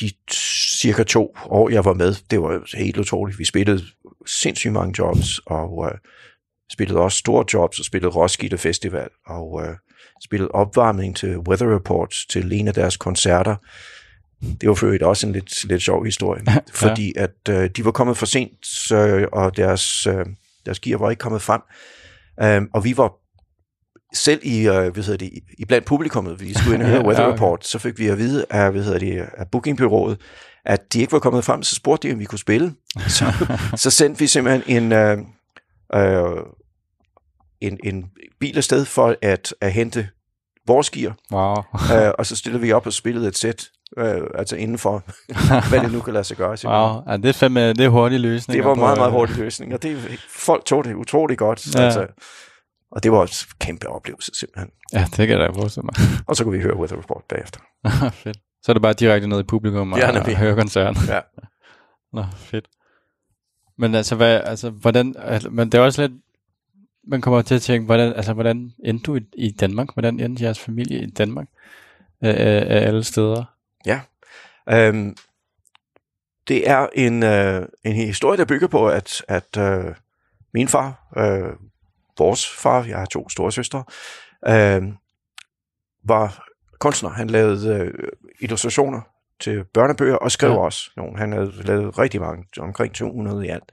de 0.00 0.10
cirka 0.80 1.02
to 1.02 1.36
år, 1.46 1.70
jeg 1.70 1.84
var 1.84 1.94
med, 1.94 2.14
det 2.30 2.42
var 2.42 2.76
helt 2.76 2.96
utroligt. 2.96 3.38
Vi 3.38 3.44
spillede 3.44 3.82
sindssygt 4.26 4.72
mange 4.72 4.94
jobs, 4.98 5.38
og 5.46 5.78
uh, 5.78 5.90
spillede 6.72 7.00
også 7.00 7.18
store 7.18 7.44
jobs, 7.54 7.78
og 7.78 7.84
spillede 7.84 8.12
Roskilde 8.12 8.58
Festival, 8.58 9.08
og 9.26 9.52
uh, 9.52 9.74
spillede 10.24 10.50
opvarmning 10.50 11.16
til 11.16 11.38
Weather 11.38 11.74
Report, 11.76 12.14
til 12.30 12.52
en 12.52 12.68
af 12.68 12.74
deres 12.74 12.96
koncerter. 12.96 13.56
Det 14.60 14.68
var 14.68 14.74
for 14.74 14.86
øvrigt 14.86 15.02
også 15.02 15.26
en 15.26 15.32
lidt, 15.32 15.64
lidt 15.64 15.82
sjov 15.82 16.04
historie, 16.04 16.42
ja. 16.46 16.58
fordi 16.72 17.12
at 17.16 17.48
uh, 17.50 17.64
de 17.76 17.84
var 17.84 17.90
kommet 17.90 18.16
for 18.16 18.26
sent, 18.26 18.66
så, 18.66 19.28
og 19.32 19.56
deres, 19.56 20.06
uh, 20.06 20.20
deres 20.66 20.80
gear 20.80 20.98
var 20.98 21.10
ikke 21.10 21.20
kommet 21.20 21.42
frem. 21.42 21.60
Um, 22.58 22.70
og 22.74 22.84
vi 22.84 22.96
var 22.96 23.12
selv 24.14 24.40
i, 24.42 24.68
uh, 24.68 24.74
hvad 24.74 25.02
hedder 25.04 25.16
det, 25.16 25.30
i 25.58 25.64
blandt 25.64 25.86
publikummet, 25.86 26.40
vi 26.40 26.54
skulle 26.54 26.74
ind 26.74 26.82
og 26.82 26.88
høre 26.88 27.06
Weather 27.06 27.32
Report, 27.32 27.66
så 27.66 27.78
fik 27.78 27.98
vi 27.98 28.06
at 28.06 28.18
vide 28.18 28.44
af, 28.50 28.72
hvad 28.72 28.84
hedder 28.84 28.98
det, 28.98 29.28
af 29.36 29.48
bookingbyrået, 29.52 30.20
at 30.64 30.92
de 30.92 31.00
ikke 31.00 31.12
var 31.12 31.18
kommet 31.18 31.44
frem, 31.44 31.62
så 31.62 31.74
spurgte 31.74 32.08
de, 32.08 32.12
om 32.12 32.18
vi 32.18 32.24
kunne 32.24 32.38
spille. 32.38 32.74
Så, 33.08 33.32
så 33.82 33.90
sendte 33.90 34.18
vi 34.18 34.26
simpelthen 34.26 34.92
en, 34.92 34.92
uh, 34.92 35.24
uh, 35.96 36.42
en, 37.60 37.78
en 37.84 38.04
bil 38.40 38.56
afsted 38.56 38.84
for 38.84 39.16
at, 39.22 39.54
at 39.60 39.72
hente 39.72 40.08
vores 40.66 40.90
gear. 40.90 41.16
Wow. 41.32 41.56
uh, 41.72 42.12
og 42.18 42.26
så 42.26 42.36
stillede 42.36 42.62
vi 42.62 42.72
op 42.72 42.86
og 42.86 42.92
spillede 42.92 43.28
et 43.28 43.36
sæt, 43.36 43.68
uh, 43.96 44.04
altså 44.34 44.56
inden 44.56 44.78
for, 44.78 45.02
hvad 45.70 45.80
det 45.80 45.92
nu 45.92 46.00
kan 46.00 46.12
lade 46.12 46.24
sig 46.24 46.36
gøre. 46.36 46.56
Wow. 46.64 47.02
Ja, 47.08 47.16
det 47.16 47.28
er 47.28 47.32
fandme, 47.32 47.68
det 47.68 47.80
er 47.80 47.88
hurtig 47.88 48.20
løsning. 48.20 48.56
Det 48.56 48.64
var 48.64 48.74
meget, 48.74 48.98
meget 48.98 49.12
hurtig 49.12 49.36
løsning, 49.36 49.74
og 49.74 49.82
det, 49.82 50.18
folk 50.30 50.64
tog 50.64 50.84
det 50.84 50.94
utrolig 50.94 51.38
godt. 51.38 51.74
Ja. 51.74 51.80
Altså, 51.80 52.06
og 52.90 53.02
det 53.02 53.12
var 53.12 53.22
en 53.22 53.28
kæmpe 53.60 53.88
oplevelse, 53.88 54.30
simpelthen. 54.34 54.70
Ja, 54.92 55.04
det 55.16 55.28
kan 55.28 55.38
jeg 55.38 55.38
da 55.38 55.46
forestille 55.46 55.84
mig. 55.84 55.94
og 56.28 56.36
så 56.36 56.44
kunne 56.44 56.56
vi 56.56 56.62
høre 56.62 56.76
Weather 56.76 56.98
Report 56.98 57.22
bagefter. 57.28 57.60
fedt. 58.22 58.38
Så 58.62 58.72
er 58.72 58.74
det 58.74 58.82
bare 58.82 58.92
direkte 58.92 59.28
ned 59.28 59.40
i 59.40 59.42
publikum 59.42 59.92
og, 59.92 59.98
ja, 59.98 60.20
og 60.20 60.36
høre 60.36 60.54
koncerten. 60.54 61.02
Ja. 61.08 61.20
Nå, 62.12 62.24
fedt. 62.36 62.68
Men 63.78 63.94
altså, 63.94 64.16
hvad, 64.16 64.40
altså, 64.44 64.70
hvordan, 64.70 65.14
altså, 65.18 65.50
men 65.50 65.72
det 65.72 65.78
er 65.78 65.82
også 65.82 66.02
lidt, 66.02 66.12
man 67.08 67.20
kommer 67.20 67.42
til 67.42 67.54
at 67.54 67.62
tænke, 67.62 67.86
hvordan, 67.86 68.12
altså, 68.12 68.32
hvordan 68.32 68.72
endte 68.84 69.04
du 69.04 69.16
i, 69.16 69.20
i 69.36 69.50
Danmark? 69.50 69.92
Hvordan 69.92 70.20
endte 70.20 70.44
jeres 70.44 70.58
familie 70.58 71.02
i 71.02 71.10
Danmark? 71.10 71.46
Af, 72.20 72.66
af 72.76 72.86
alle 72.86 73.04
steder? 73.04 73.44
Ja. 73.86 74.00
Øhm, 74.70 75.16
det 76.48 76.68
er 76.68 76.88
en, 76.94 77.22
øh, 77.22 77.66
en 77.84 77.94
historie, 77.94 78.38
der 78.38 78.44
bygger 78.44 78.68
på, 78.68 78.88
at, 78.88 79.22
at 79.28 79.56
øh, 79.58 79.94
min 80.54 80.68
far 80.68 81.08
øh, 81.16 81.52
vores 82.18 82.48
far, 82.48 82.84
jeg 82.84 82.98
har 82.98 83.06
to 83.06 83.28
store 83.28 83.52
søstre, 83.52 83.84
øh, 84.48 84.82
var 86.04 86.48
kunstner. 86.80 87.10
Han 87.10 87.30
lavede 87.30 87.74
øh, 87.74 88.08
illustrationer 88.40 89.00
til 89.40 89.64
børnebøger 89.64 90.16
og 90.16 90.32
skrev 90.32 90.50
ja. 90.50 90.58
også 90.58 90.90
nogle. 90.96 91.18
Han 91.18 91.32
havde 91.32 91.52
lavet 91.62 91.98
rigtig 91.98 92.20
mange, 92.20 92.44
omkring 92.58 92.94
200 92.94 93.46
i 93.46 93.48
alt. 93.48 93.72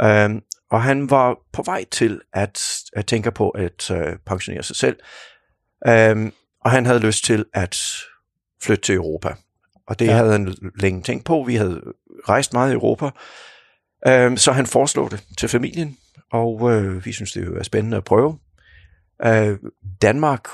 Øh, 0.00 0.40
og 0.70 0.82
han 0.82 1.10
var 1.10 1.36
på 1.52 1.62
vej 1.62 1.84
til 1.90 2.20
at, 2.32 2.82
at 2.92 3.06
tænke 3.06 3.30
på 3.30 3.50
at 3.50 3.90
øh, 3.90 4.16
pensionere 4.26 4.62
sig 4.62 4.76
selv. 4.76 4.96
Øh, 5.86 6.32
og 6.60 6.70
han 6.70 6.86
havde 6.86 6.98
lyst 6.98 7.24
til 7.24 7.44
at 7.52 7.78
flytte 8.64 8.82
til 8.82 8.94
Europa. 8.94 9.34
Og 9.86 9.98
det 9.98 10.06
ja. 10.06 10.16
havde 10.16 10.32
han 10.32 10.54
længe 10.80 11.02
tænkt 11.02 11.24
på. 11.24 11.44
Vi 11.46 11.54
havde 11.54 11.80
rejst 12.28 12.52
meget 12.52 12.70
i 12.70 12.74
Europa. 12.74 13.10
Øh, 14.06 14.38
så 14.38 14.52
han 14.52 14.66
foreslog 14.66 15.10
det 15.10 15.24
til 15.38 15.48
familien 15.48 15.96
og 16.34 16.72
øh, 16.72 17.04
vi 17.04 17.12
synes, 17.12 17.32
det 17.32 17.58
er 17.58 17.62
spændende 17.62 17.96
at 17.96 18.04
prøve. 18.04 18.38
Øh, 19.24 19.58
Danmark, 20.02 20.48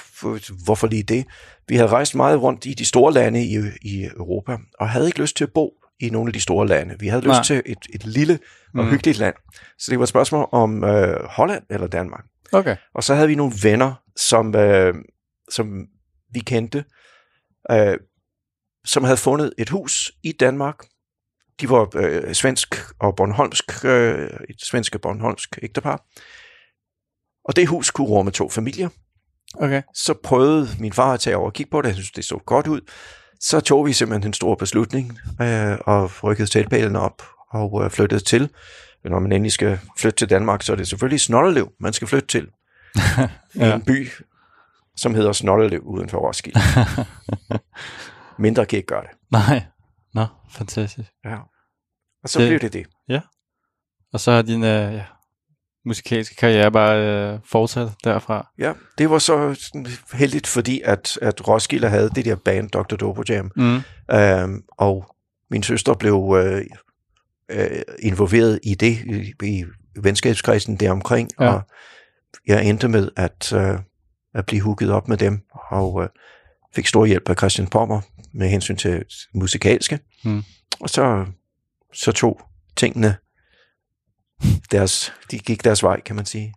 hvorfor 0.65 0.87
lige 0.87 1.03
det? 1.03 1.27
Vi 1.69 1.77
havde 1.77 1.89
rejst 1.89 2.15
meget 2.15 2.43
rundt 2.43 2.67
i 2.67 2.75
de 2.75 2.85
store 2.85 3.13
lande 3.13 3.45
i, 3.45 3.59
i 3.83 4.05
Europa, 4.05 4.57
og 4.79 4.89
havde 4.89 5.07
ikke 5.07 5.21
lyst 5.21 5.37
til 5.37 5.45
at 5.45 5.53
bo 5.53 5.73
i 6.01 6.11
nogle 6.11 6.29
af 6.29 6.33
de 6.33 6.41
store 6.41 6.67
lande. 6.67 6.97
Vi 6.99 7.09
havde 7.09 7.23
lyst 7.23 7.29
Nej. 7.29 7.43
til 7.43 7.63
et, 7.67 7.79
et 7.95 8.07
lille 8.07 8.39
og 8.75 8.85
mm. 8.85 8.91
hyggeligt 8.91 9.19
land. 9.19 9.35
Så 9.79 9.91
det 9.91 9.99
var 9.99 10.03
et 10.03 10.09
spørgsmål 10.09 10.49
om 10.53 10.85
øh, 10.85 11.25
Holland 11.25 11.63
eller 11.71 11.87
Danmark. 11.87 12.25
Okay. 12.53 12.77
Og 12.95 13.05
så 13.05 13.15
havde 13.15 13.29
vi 13.29 13.35
nogle 13.35 13.53
venner, 13.63 14.03
som, 14.17 14.55
øh, 14.55 14.95
som 15.51 15.87
vi 16.33 16.41
kendte, 16.41 16.85
øh, 17.71 17.97
som 18.85 19.05
havde 19.05 19.17
fundet 19.17 19.53
et 19.59 19.69
hus 19.69 20.13
i 20.23 20.33
Danmark, 20.33 20.85
de 21.61 21.71
var 21.71 21.89
øh, 21.97 22.35
svensk 22.35 22.75
og 23.01 23.17
bornholmsk, 23.17 23.85
øh, 23.85 24.31
et 24.49 24.57
svensk 24.63 24.95
og 24.95 25.01
bornholmsk 25.01 25.59
ægtepar. 25.63 26.05
Og 27.45 27.57
det 27.57 27.69
hus 27.69 27.91
kunne 27.91 28.07
rumme 28.07 28.31
to 28.31 28.49
familier. 28.49 28.89
Okay. 29.55 29.83
Så 29.95 30.15
prøvede 30.25 30.69
min 30.79 30.93
far 30.93 31.13
at 31.13 31.21
tage 31.21 31.37
over 31.37 31.47
og 31.47 31.53
kigge 31.53 31.71
på 31.71 31.83
det. 31.83 31.89
Jeg 31.89 31.95
synes, 31.95 32.11
det 32.11 32.25
så 32.25 32.39
godt 32.47 32.67
ud. 32.67 32.81
Så 33.41 33.61
tog 33.61 33.87
vi 33.87 33.93
simpelthen 33.93 34.29
en 34.29 34.35
stor 34.35 34.55
beslutning 34.55 35.19
øh, 35.43 35.79
og 35.81 36.25
rykkede 36.25 36.51
teltpælen 36.51 36.97
op 36.97 37.23
og 37.51 37.85
øh, 37.85 37.91
flyttede 37.91 38.25
til. 38.25 38.51
Når 39.05 39.19
man 39.19 39.33
endelig 39.33 39.53
skal 39.53 39.79
flytte 39.99 40.17
til 40.17 40.31
Danmark, 40.31 40.63
så 40.63 40.73
er 40.73 40.77
det 40.77 40.89
selvfølgelig 40.89 41.21
Snollelev, 41.21 41.73
man 41.81 41.93
skal 41.93 42.09
flytte 42.09 42.29
til. 42.29 42.49
ja. 43.57 43.75
En 43.75 43.83
by, 43.83 44.09
som 45.01 45.15
hedder 45.15 45.33
Snollelev 45.33 45.81
uden 45.81 46.09
for 46.09 46.19
Roskilde. 46.19 46.61
Mindre 48.39 48.67
kan 48.67 48.77
ikke 48.77 48.87
gøre 48.87 49.03
det. 49.03 49.11
Nej, 49.31 49.63
Nå, 50.15 50.27
fantastisk. 50.51 51.11
Ja. 51.25 51.37
Og 52.23 52.29
så 52.29 52.41
det, 52.41 52.49
blev 52.49 52.61
det 52.61 52.73
det. 52.73 52.87
Ja. 53.09 53.21
Og 54.13 54.21
så 54.21 54.33
har 54.33 54.43
din 54.43 54.65
øh, 54.65 54.95
ja, 54.95 55.05
musikalske 55.85 56.37
karriere 56.37 56.73
bare 56.73 57.07
øh, 57.07 57.39
fortsat 57.45 57.89
derfra. 58.05 58.51
Ja, 58.59 58.73
det 58.99 59.11
var 59.11 59.19
så 59.19 59.61
heldigt, 60.13 60.47
fordi 60.47 60.81
at, 60.85 61.19
at 61.23 61.49
Roskilde 61.49 61.89
havde 61.89 62.11
det 62.15 62.25
der 62.25 62.37
band 62.37 62.71
Dr. 62.71 62.97
Dopo 62.97 63.23
Jam. 63.29 63.51
Mm. 63.57 63.81
Øhm, 64.13 64.63
og 64.71 65.17
min 65.51 65.63
søster 65.63 65.95
blev 65.95 66.37
øh, 66.39 66.65
øh, 67.49 67.83
involveret 67.99 68.61
i 68.63 68.75
det, 68.75 68.99
i, 69.07 69.35
i 69.43 69.65
venskabskredsen 69.97 70.77
deromkring, 70.77 71.31
ja. 71.41 71.53
og 71.53 71.63
jeg 72.47 72.69
endte 72.69 72.89
med 72.89 73.09
at, 73.17 73.53
øh, 73.53 73.79
at 74.35 74.47
blive 74.47 74.63
hooket 74.63 74.91
op 74.91 75.09
med 75.09 75.17
dem, 75.17 75.41
og 75.71 76.03
øh, 76.03 76.09
fik 76.75 76.87
stor 76.87 77.07
hjælp 77.07 77.29
af 77.29 77.37
Christian 77.37 77.69
Pommer 77.69 78.01
med 78.33 78.49
hensyn 78.49 78.77
til 78.77 79.05
musikalske. 79.35 79.99
Mm. 80.25 80.43
Og 80.81 80.91
så, 80.91 81.27
så 81.93 82.13
tog 82.13 82.41
tingene 82.77 83.17
deres, 84.71 85.13
de 85.31 85.39
gik 85.39 85.65
deres 85.65 85.83
vej, 85.83 86.01
kan 86.01 86.17
man 86.17 86.27
sige. 86.27 86.55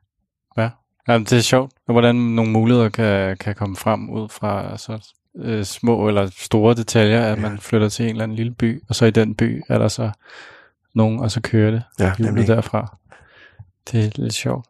Ja, 0.57 0.69
ja 1.07 1.17
det 1.17 1.33
er 1.33 1.41
sjovt, 1.41 1.73
hvordan 1.85 2.15
nogle 2.15 2.51
muligheder 2.51 2.89
kan, 2.89 3.37
kan 3.37 3.55
komme 3.55 3.75
frem 3.75 4.09
ud 4.09 4.29
fra 4.29 4.71
altså, 4.71 5.13
øh, 5.35 5.63
små 5.63 6.07
eller 6.07 6.29
store 6.37 6.75
detaljer, 6.75 7.21
at 7.21 7.37
ja. 7.37 7.41
man 7.41 7.59
flytter 7.59 7.89
til 7.89 8.03
en 8.03 8.09
eller 8.09 8.23
anden 8.23 8.35
lille 8.35 8.53
by, 8.53 8.83
og 8.89 8.95
så 8.95 9.05
i 9.05 9.11
den 9.11 9.35
by 9.35 9.63
er 9.69 9.77
der 9.77 9.87
så 9.87 10.11
nogen, 10.95 11.19
og 11.19 11.31
så 11.31 11.41
kører 11.41 11.71
det 11.71 11.83
ja, 11.99 12.13
nemlig. 12.19 12.47
derfra. 12.47 12.97
Det 13.91 14.05
er 14.05 14.09
lidt 14.15 14.33
sjovt. 14.33 14.67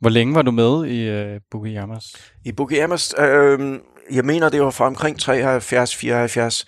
Hvor 0.00 0.10
længe 0.10 0.34
var 0.34 0.42
du 0.42 0.50
med 0.50 0.86
i 0.86 1.08
øh, 1.08 1.40
Bukiyamas? 1.50 2.32
I 2.44 2.52
Bukiyamas, 2.52 3.14
øh, 3.18 3.78
jeg 4.12 4.24
mener, 4.24 4.48
det 4.48 4.62
var 4.62 4.70
fra 4.70 4.86
omkring 4.86 5.18
73, 5.18 5.96
74, 5.96 6.66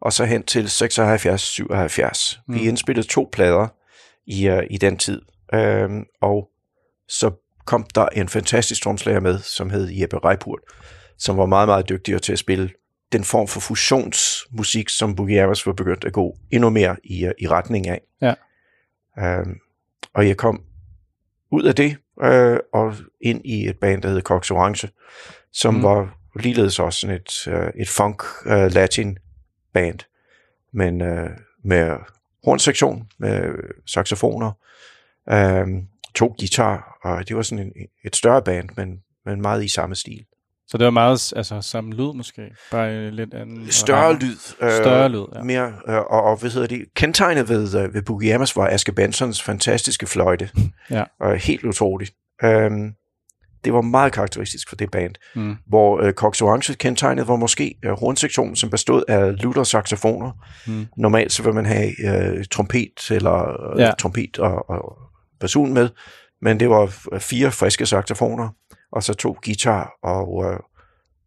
og 0.00 0.12
så 0.12 0.24
hen 0.24 0.42
til 0.42 0.70
76, 0.70 1.40
77. 1.40 2.40
Mm. 2.48 2.54
Vi 2.54 2.60
indspillede 2.60 3.06
to 3.06 3.28
plader 3.32 3.68
i, 4.26 4.50
uh, 4.50 4.62
i 4.70 4.76
den 4.76 4.96
tid. 4.96 5.22
Øhm, 5.54 6.04
og 6.20 6.48
så 7.08 7.30
kom 7.64 7.86
der 7.94 8.06
en 8.06 8.28
fantastisk 8.28 8.82
tromslager 8.82 9.20
med, 9.20 9.38
som 9.38 9.70
hed 9.70 9.88
Jeppe 9.90 10.18
Reipurt, 10.18 10.60
som 11.18 11.36
var 11.36 11.46
meget, 11.46 11.68
meget 11.68 11.88
dygtig 11.88 12.22
til 12.22 12.32
at 12.32 12.38
spille 12.38 12.70
den 13.12 13.24
form 13.24 13.48
for 13.48 13.60
fusionsmusik, 13.60 14.88
som 14.88 15.14
Boogie 15.14 15.42
Abbas 15.42 15.66
var 15.66 15.72
begyndt 15.72 16.04
at 16.04 16.12
gå 16.12 16.36
endnu 16.50 16.70
mere 16.70 16.96
i, 17.04 17.24
øh, 17.24 17.32
i 17.38 17.48
retning 17.48 17.88
af. 17.88 18.00
Ja. 18.20 18.34
Øhm, 19.18 19.58
og 20.14 20.28
jeg 20.28 20.36
kom 20.36 20.62
ud 21.52 21.62
af 21.62 21.74
det 21.74 21.96
øh, 22.22 22.58
og 22.72 22.94
ind 23.20 23.40
i 23.44 23.68
et 23.68 23.78
band, 23.78 24.02
der 24.02 24.08
hed 24.08 24.20
Cox 24.22 24.50
Orange, 24.50 24.88
som 25.52 25.74
Mm. 25.74 25.82
var 25.82 26.16
ligeledes 26.40 26.78
også 26.78 27.00
sådan 27.00 27.16
et, 27.16 27.48
øh, 27.48 27.70
et 27.76 27.88
funk 27.88 28.22
øh, 28.46 28.72
men 30.72 31.00
øh, 31.02 31.30
med 31.64 31.96
hornsektion, 32.44 33.08
med 33.18 33.54
saxofoner, 33.86 34.52
øh, 35.30 35.66
to 36.14 36.34
guitar, 36.38 36.98
og 37.02 37.28
det 37.28 37.36
var 37.36 37.42
sådan 37.42 37.72
en, 37.76 37.86
et 38.04 38.16
større 38.16 38.42
band, 38.42 38.68
men, 38.76 39.02
men 39.24 39.42
meget 39.42 39.64
i 39.64 39.68
samme 39.68 39.94
stil. 39.94 40.24
Så 40.68 40.78
det 40.78 40.84
var 40.84 40.90
meget 40.90 41.32
altså, 41.36 41.60
samme 41.60 41.94
lyd 41.94 42.12
måske, 42.14 42.42
bare 42.70 43.06
i 43.06 43.10
lidt 43.10 43.34
anden 43.34 43.70
Større 43.70 43.98
ramme. 44.06 44.20
lyd. 44.20 44.36
Øh, 44.62 44.72
Større 44.72 45.08
lyd, 45.08 45.24
ja. 45.34 45.42
Mere, 45.42 45.72
øh, 45.88 45.94
og, 45.96 46.22
og 46.22 46.36
hvad 46.36 46.50
hedder 46.50 46.66
det? 46.66 46.84
Kentegnet 46.96 47.48
ved, 47.48 47.74
øh, 47.82 47.94
ved 47.94 48.02
Boogie 48.02 48.34
Amas 48.34 48.56
var 48.56 48.66
Aske 48.68 48.92
Bensons 48.92 49.42
fantastiske 49.42 50.06
fløjte. 50.06 50.50
Ja. 50.90 51.04
Og 51.20 51.36
helt 51.36 51.64
utroligt. 51.64 52.12
Øhm, 52.44 52.92
det 53.64 53.72
var 53.72 53.80
meget 53.80 54.12
karakteristisk 54.12 54.68
for 54.68 54.76
det 54.76 54.90
band. 54.90 55.14
Mm. 55.34 55.56
Hvor 55.66 56.00
øh, 56.00 56.12
Cox 56.12 56.42
Orange 56.42 56.74
kentegnet 56.74 57.28
var 57.28 57.36
måske 57.36 57.74
øh, 57.84 57.92
hornsektionen, 57.92 58.56
som 58.56 58.70
bestod 58.70 59.02
af 59.08 59.42
lutter 59.42 59.62
saxofoner. 59.64 60.30
Mm. 60.66 60.86
Normalt 60.96 61.32
så 61.32 61.42
vil 61.42 61.54
man 61.54 61.66
have 61.66 61.90
øh, 62.06 62.44
trompet 62.50 63.10
eller 63.10 63.70
øh, 63.74 63.80
Ja. 63.80 63.90
trompet 63.98 64.38
og, 64.38 64.70
og 64.70 64.98
basun 65.40 65.72
med, 65.74 65.88
men 66.42 66.60
det 66.60 66.70
var 66.70 66.86
fire 67.18 67.50
friske 67.50 67.86
saxofoner, 67.86 68.48
og 68.94 69.02
så 69.02 69.14
to 69.14 69.36
guitar 69.44 69.92
og 70.02 70.44
øh, 70.52 70.60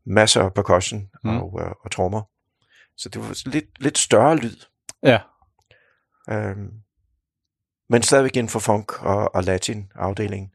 masser 0.05 0.41
af 0.43 0.53
percussion 0.53 1.09
Mm. 1.23 1.37
og, 1.37 1.59
øh, 1.61 1.71
og 1.83 1.91
trommer. 1.91 2.21
Så 2.97 3.09
det 3.09 3.21
var 3.21 3.49
lidt, 3.49 3.65
lidt 3.83 3.97
større 3.97 4.35
lyd, 4.35 4.55
Ja, 5.03 5.19
øhm, 6.29 6.71
men 7.89 8.01
stadigvæk 8.03 8.35
inden 8.35 8.49
for 8.49 8.59
funk 8.59 9.03
og, 9.03 9.35
og 9.35 9.43
latin 9.43 9.91
afdeling. 9.95 10.51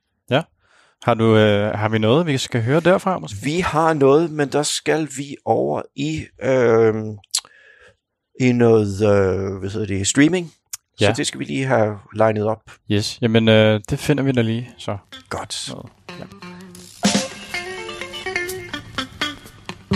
har, 1.02 1.14
du, 1.14 1.37
øh, 1.37 1.78
har 1.78 1.88
vi 1.88 1.99
noget, 1.99 2.26
vi 2.26 2.38
skal 2.38 2.62
høre 2.62 2.81
derfra 2.81 3.19
måske? 3.19 3.38
Vi 3.45 3.61
har 3.61 3.95
noget, 3.95 4.31
men 4.31 4.49
der 4.49 4.62
skal 4.62 5.09
vi 5.16 5.37
over 5.45 5.83
i 5.95 6.26
øh, 6.42 6.95
i 8.40 8.52
noget 8.52 8.95
øh, 9.02 9.59
hvad 9.59 9.71
hedder 9.71 9.87
det, 9.87 10.07
streaming. 10.07 10.52
Ja. 11.00 11.07
Så 11.07 11.12
det 11.16 11.26
skal 11.26 11.40
vi 11.40 11.45
lige 11.45 11.66
have 11.66 11.99
legnet 12.14 12.47
op. 12.47 12.62
Yes, 12.90 13.19
jamen 13.23 13.49
øh, 13.49 13.81
det 13.90 13.99
finder 13.99 14.23
vi 14.25 14.33
da 14.33 14.40
lige, 14.42 14.71
så. 14.78 14.99
Godt. 15.28 15.69
Noget. 15.73 15.92
Ja. 16.19 16.51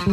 Ja, 0.07 0.13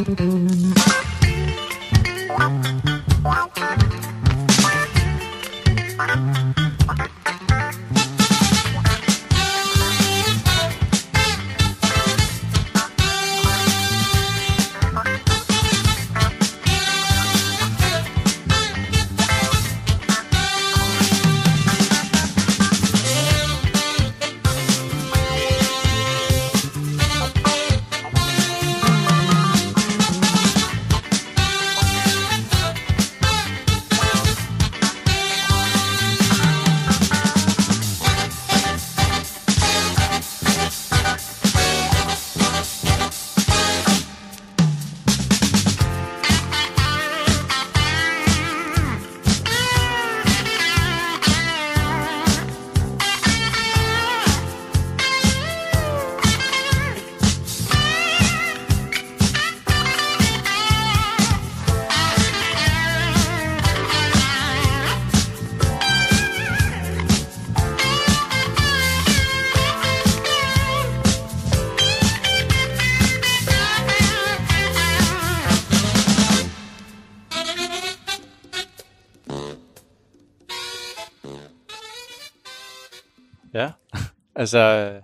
altså, 84.44 84.60
øh, 84.96 85.02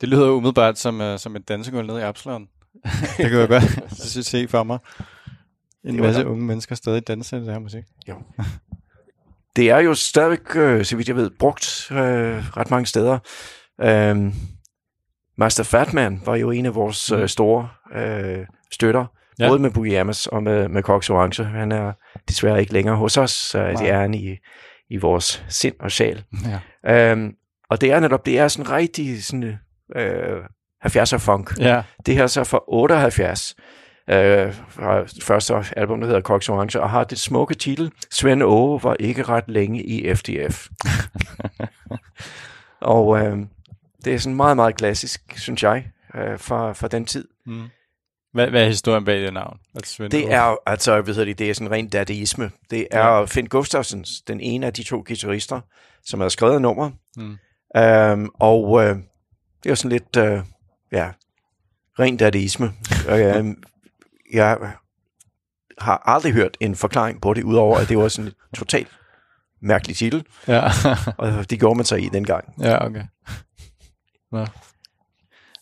det 0.00 0.08
lyder 0.08 0.26
jo 0.26 0.32
umiddelbart 0.32 0.78
som, 0.78 1.00
uh, 1.00 1.16
som 1.16 1.36
et 1.36 1.48
dansegulv 1.48 1.86
nede 1.86 2.00
i 2.00 2.02
Absalon. 2.02 2.46
det 3.16 3.30
kan 3.30 3.38
jeg 3.40 3.48
godt 3.48 3.96
se- 4.26 4.48
for 4.48 4.62
mig. 4.62 4.78
En 5.84 5.96
masse 6.00 6.20
der. 6.20 6.26
unge 6.26 6.44
mennesker 6.44 6.74
stadig 6.74 7.08
danser 7.08 7.38
det 7.38 7.52
her 7.52 7.58
musik. 7.58 7.84
Jo. 8.08 8.14
Det 9.56 9.70
er 9.70 9.78
jo 9.78 9.94
stadigvæk, 9.94 10.56
øh, 10.56 10.84
så 10.84 10.96
vidt 10.96 11.08
jeg 11.08 11.16
ved, 11.16 11.30
brugt 11.38 11.88
øh, 11.90 11.96
ret 12.56 12.70
mange 12.70 12.86
steder. 12.86 13.18
Øhm, 13.80 14.32
Master 15.38 15.62
Fatman 15.64 16.22
var 16.24 16.36
jo 16.36 16.50
en 16.50 16.66
af 16.66 16.74
vores 16.74 17.12
øh, 17.12 17.28
store 17.28 17.68
øh, 17.94 18.46
støtter, 18.70 19.06
Ja. 19.38 19.48
både 19.48 19.58
med 19.62 19.70
Boogie 19.70 20.00
og 20.32 20.42
med, 20.42 20.68
med 20.68 20.82
Cox 20.82 21.10
Orange. 21.10 21.44
Han 21.44 21.72
er 21.72 21.92
desværre 22.28 22.60
ikke 22.60 22.72
længere 22.72 22.96
hos 22.96 23.16
os, 23.16 23.30
så 23.30 23.58
Nej. 23.58 23.72
det 23.72 23.90
er 23.90 24.00
han 24.00 24.14
i, 24.14 24.36
i 24.90 24.96
vores 24.96 25.44
sind 25.48 25.74
og 25.80 25.90
sjæl. 25.90 26.24
Ja. 26.84 27.10
Øhm, 27.12 27.32
og 27.70 27.80
det 27.80 27.92
er 27.92 28.00
netop, 28.00 28.26
det 28.26 28.38
er 28.38 28.48
sådan 28.48 28.70
rigtig 28.70 29.24
sådan, 29.24 29.58
øh, 29.96 30.44
70'er 30.86 31.16
funk. 31.18 31.58
ja, 31.58 31.82
Det 32.06 32.14
her 32.14 32.22
er 32.22 32.26
så 32.26 32.44
fra 32.44 32.60
78. 32.68 33.54
Øh, 34.10 34.54
fra 34.68 35.04
første 35.22 35.54
album, 35.76 36.00
der 36.00 36.06
hedder 36.06 36.20
Cox 36.20 36.48
Orange, 36.48 36.80
og 36.80 36.90
har 36.90 37.04
det 37.04 37.18
smukke 37.18 37.54
titel, 37.54 37.92
Svend 38.10 38.42
Åge 38.42 38.82
var 38.82 38.96
ikke 39.00 39.22
ret 39.22 39.44
længe 39.48 39.82
i 39.82 40.14
FDF. 40.14 40.68
og 42.80 43.18
øh, 43.18 43.38
det 44.04 44.14
er 44.14 44.18
sådan 44.18 44.36
meget, 44.36 44.56
meget 44.56 44.76
klassisk, 44.76 45.38
synes 45.38 45.62
jeg, 45.62 45.86
øh, 46.14 46.38
fra, 46.38 46.72
fra 46.72 46.88
den 46.88 47.04
tid. 47.06 47.28
Mm. 47.46 47.62
Hvad, 48.32 48.50
hvad 48.50 48.62
er 48.62 48.66
historien 48.68 49.04
bag 49.04 49.20
det 49.20 49.32
navn? 49.34 49.58
Altså, 49.74 50.08
Det 50.08 50.32
er, 50.32 50.56
altså, 50.66 51.00
hvad 51.00 51.14
hedder 51.14 51.24
det, 51.24 51.38
det 51.38 51.50
er 51.50 51.54
sådan 51.54 51.70
rent 51.70 51.92
dadaisme. 51.92 52.50
Det 52.70 52.86
er 52.90 53.06
ja. 53.06 53.24
Finn 53.24 53.46
Gustafsens, 53.46 54.22
den 54.28 54.40
ene 54.40 54.66
af 54.66 54.72
de 54.72 54.82
to 54.82 55.04
guitarister, 55.06 55.60
som 56.04 56.20
har 56.20 56.28
skrevet 56.28 56.62
nummer. 56.62 56.90
Mm. 57.16 57.36
Øhm, 57.76 58.28
og 58.34 58.84
øh, 58.84 58.96
det 59.64 59.70
er 59.70 59.74
sådan 59.74 59.90
lidt, 59.92 60.16
øh, 60.16 60.40
ja, 60.92 61.10
rent 61.98 62.20
dadaisme. 62.20 62.72
øhm, 63.08 63.62
jeg 64.32 64.58
har 65.78 66.02
aldrig 66.06 66.32
hørt 66.32 66.56
en 66.60 66.74
forklaring 66.76 67.20
på 67.20 67.34
det, 67.34 67.42
udover 67.44 67.78
at 67.78 67.88
det 67.88 67.98
var 67.98 68.08
sådan 68.08 68.28
et 68.28 68.34
totalt 68.54 68.88
mærkelig 69.62 69.96
titel, 69.96 70.24
Ja, 70.48 70.62
og 71.18 71.50
det 71.50 71.58
gjorde 71.58 71.76
man 71.76 71.84
sig 71.84 72.02
i 72.02 72.08
dengang. 72.08 72.54
ja 72.60 72.86
okay. 72.86 73.02
Nå. 74.32 74.46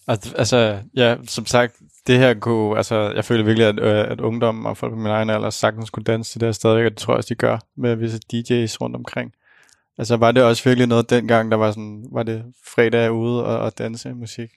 Altså, 0.08 0.78
ja, 0.94 1.16
som 1.26 1.46
sagt, 1.46 1.74
det 2.06 2.18
her 2.18 2.34
kunne, 2.34 2.76
altså, 2.76 3.10
jeg 3.10 3.24
føler 3.24 3.44
virkelig, 3.44 3.66
at, 3.66 3.80
øh, 3.80 4.10
at 4.10 4.20
ungdommen 4.20 4.66
og 4.66 4.76
folk 4.76 4.92
på 4.92 4.96
min 4.98 5.06
egen 5.12 5.30
alder 5.30 5.50
sagtens 5.50 5.90
kunne 5.90 6.04
danse 6.04 6.32
til 6.32 6.40
det 6.40 6.46
her 6.46 6.52
stadig, 6.52 6.84
og 6.84 6.90
det 6.90 6.98
tror 6.98 7.12
jeg 7.12 7.16
også, 7.18 7.28
de 7.28 7.34
gør 7.34 7.58
med 7.76 7.96
visse 7.96 8.18
DJ's 8.32 8.76
rundt 8.80 8.96
omkring. 8.96 9.32
Altså, 9.98 10.16
var 10.16 10.32
det 10.32 10.42
også 10.42 10.64
virkelig 10.64 10.86
noget 10.88 11.10
dengang, 11.10 11.50
der 11.50 11.56
var 11.56 11.70
sådan, 11.70 12.04
var 12.12 12.22
det 12.22 12.44
fredag 12.66 13.12
ude 13.12 13.44
og, 13.44 13.58
og 13.58 13.78
danse 13.78 14.14
musik? 14.14 14.50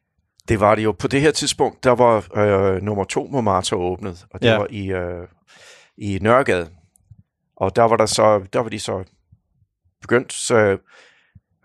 Det 0.47 0.59
var 0.59 0.75
det 0.75 0.83
jo. 0.83 0.91
På 0.91 1.07
det 1.07 1.21
her 1.21 1.31
tidspunkt, 1.31 1.83
der 1.83 1.91
var 1.91 2.37
øh, 2.37 2.81
nummer 2.81 3.03
to 3.03 3.27
Momato 3.31 3.75
åbnet, 3.75 4.25
og 4.31 4.41
det 4.41 4.47
Ja. 4.47 4.57
var 4.57 4.67
i, 4.69 4.91
øh, 4.91 5.27
i 5.97 6.19
Nørregade. 6.21 6.69
Og 7.57 7.75
der 7.75 7.83
var, 7.83 7.95
der, 7.97 8.05
så, 8.05 8.45
der 8.53 8.59
var 8.59 8.69
de 8.69 8.79
så 8.79 9.03
begyndt. 10.01 10.33
Så, 10.33 10.77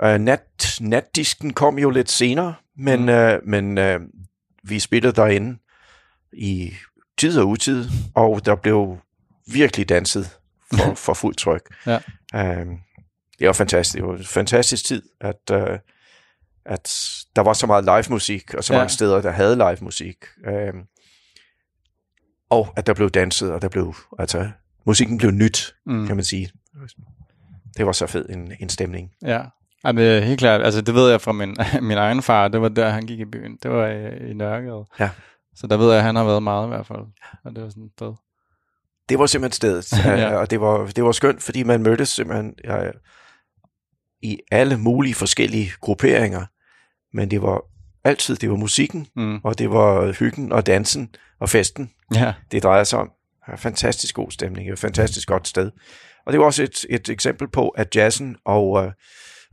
øh, 0.02 0.18
nat, 0.18 0.78
natdisken 0.80 1.52
kom 1.52 1.78
jo 1.78 1.90
lidt 1.90 2.11
senere, 2.11 2.54
men, 2.76 3.02
mm. 3.02 3.09
øh, 3.09 3.40
men 3.44 3.78
øh, 3.78 4.00
vi 4.62 4.78
spillede 4.78 5.12
derinde 5.12 5.59
i 6.33 6.72
tid 7.18 7.38
og 7.38 7.48
utid, 7.48 7.88
og 8.14 8.46
der 8.46 8.54
blev 8.54 8.98
virkelig 9.52 9.88
danset 9.88 10.38
for, 10.74 10.94
for 11.04 11.14
fuld 11.14 11.35
tryk. 11.35 11.74
Ja. 11.87 11.98
Øh, 12.35 12.66
det 13.40 13.46
var 13.46 13.53
fantastisk. 13.53 13.94
Det 13.96 14.07
var 14.09 14.16
en 14.16 14.24
fantastisk 14.24 14.85
tid, 14.85 15.03
at, 15.20 15.50
øh, 15.53 15.79
at 16.64 16.94
der 17.37 17.42
var 17.42 17.53
så 17.53 17.66
meget 17.66 17.85
live 17.85 18.05
musik, 18.11 18.55
og 18.55 18.64
så 18.64 18.72
Ja. 18.72 18.79
mange 18.79 18.90
steder, 18.90 19.20
der 19.22 19.31
havde 19.31 19.57
live 19.57 19.76
musik. 19.81 20.16
Øhm, 20.46 20.81
og 22.50 22.68
at 22.76 22.87
der 22.87 22.94
blev 22.94 23.11
danset, 23.11 23.53
og 23.53 23.62
der 23.62 23.68
blev, 23.68 23.94
altså, 24.18 24.50
musikken 24.87 25.18
blev 25.18 25.31
nyt, 25.31 25.74
Mm. 25.87 26.07
kan 26.07 26.16
man 26.16 26.24
sige. 26.24 26.50
Det 27.76 27.87
var 27.87 27.92
så 27.92 28.07
fed 28.07 28.29
en, 28.29 28.53
en 28.61 28.68
stemning. 28.68 29.11
Ja, 29.22 29.42
Ej, 29.85 29.92
men 29.92 30.05
øh, 30.05 30.22
helt 30.22 30.38
klart. 30.38 30.62
Altså, 30.62 30.81
det 30.81 30.94
ved 30.94 31.11
jeg 31.11 31.20
fra 31.20 31.33
min, 31.33 31.57
min 31.88 31.98
egen 31.98 32.22
far. 32.22 32.48
Det 32.48 32.61
var 32.61 32.68
der, 32.68 32.88
han 32.88 33.07
gik 33.07 33.20
i 33.20 33.24
byen. 33.24 33.59
Det 33.62 33.70
var 33.70 33.87
i, 33.87 34.31
i 34.31 34.35
Nørregade. 34.35 34.85
Ja. 35.00 35.11
Så 35.55 35.66
der 35.66 35.76
ved 35.76 35.88
jeg, 35.88 35.96
at 35.98 36.03
han 36.05 36.16
har 36.16 36.24
været 36.24 36.42
meget 36.42 36.66
i 36.66 36.68
hvert 36.68 36.87
fald. 36.87 36.98
Og 37.44 37.57
det 37.57 37.62
var 37.62 37.68
sådan 37.68 37.90
fedt. 37.98 38.16
Det 39.09 39.18
var 39.18 39.26
simpelthen 39.26 39.53
stedet, 39.57 39.92
Ja. 40.05 40.16
ja. 40.20 40.37
og 40.37 40.50
det 40.50 40.61
var, 40.61 40.87
det 40.87 41.05
var 41.05 41.12
skønt, 41.12 41.42
fordi 41.42 41.62
man 41.62 41.83
mødtes 41.83 42.09
simpelthen 42.09 42.55
ja, 42.64 42.90
i 44.22 44.38
alle 44.50 44.78
mulige 44.78 45.14
forskellige 45.14 45.72
grupperinger, 45.80 46.46
men 47.16 47.30
det 47.30 47.42
var 47.42 47.62
altid, 48.04 48.37
det 48.37 48.50
var 48.50 48.56
musikken, 48.56 49.06
Mm. 49.16 49.38
og 49.44 49.59
det 49.59 49.70
var 49.70 50.12
hyggen 50.12 50.52
og 50.52 50.66
dansen 50.66 51.14
og 51.40 51.48
festen, 51.48 51.90
Ja, 52.14 52.35
det 52.52 52.62
drejer 52.62 52.85
sig 52.85 52.98
om. 52.98 53.11
Ja, 53.48 53.54
Fantastisk 53.54 54.14
god 54.14 54.30
stemning, 54.30 54.70
et 54.72 54.78
fantastisk 54.78 55.28
godt 55.28 55.48
sted. 55.48 55.70
Og 56.26 56.33
det 56.33 56.40
var 56.40 56.46
også 56.46 56.62
et, 56.62 56.87
et 56.90 57.09
eksempel 57.09 57.48
på, 57.48 57.68
at 57.68 57.96
jazzen 57.96 58.37
og 58.44 58.85
øh, 58.87 58.92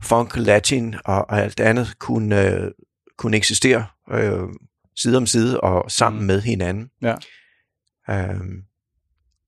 funk, 0.02 0.36
latin 0.36 0.94
og, 1.04 1.16
og 1.30 1.38
alt 1.42 1.60
andet 1.60 1.98
kunne, 1.98 2.50
øh, 2.52 2.70
kunne 3.18 3.36
eksistere 3.36 3.86
øh, 4.12 4.42
side 4.96 5.16
om 5.16 5.26
side 5.26 5.60
og 5.60 5.90
sammen 5.90 6.20
Mm. 6.20 6.26
med 6.26 6.40
hinanden. 6.42 6.90
Ja. 7.02 7.14
Øhm, 8.10 8.62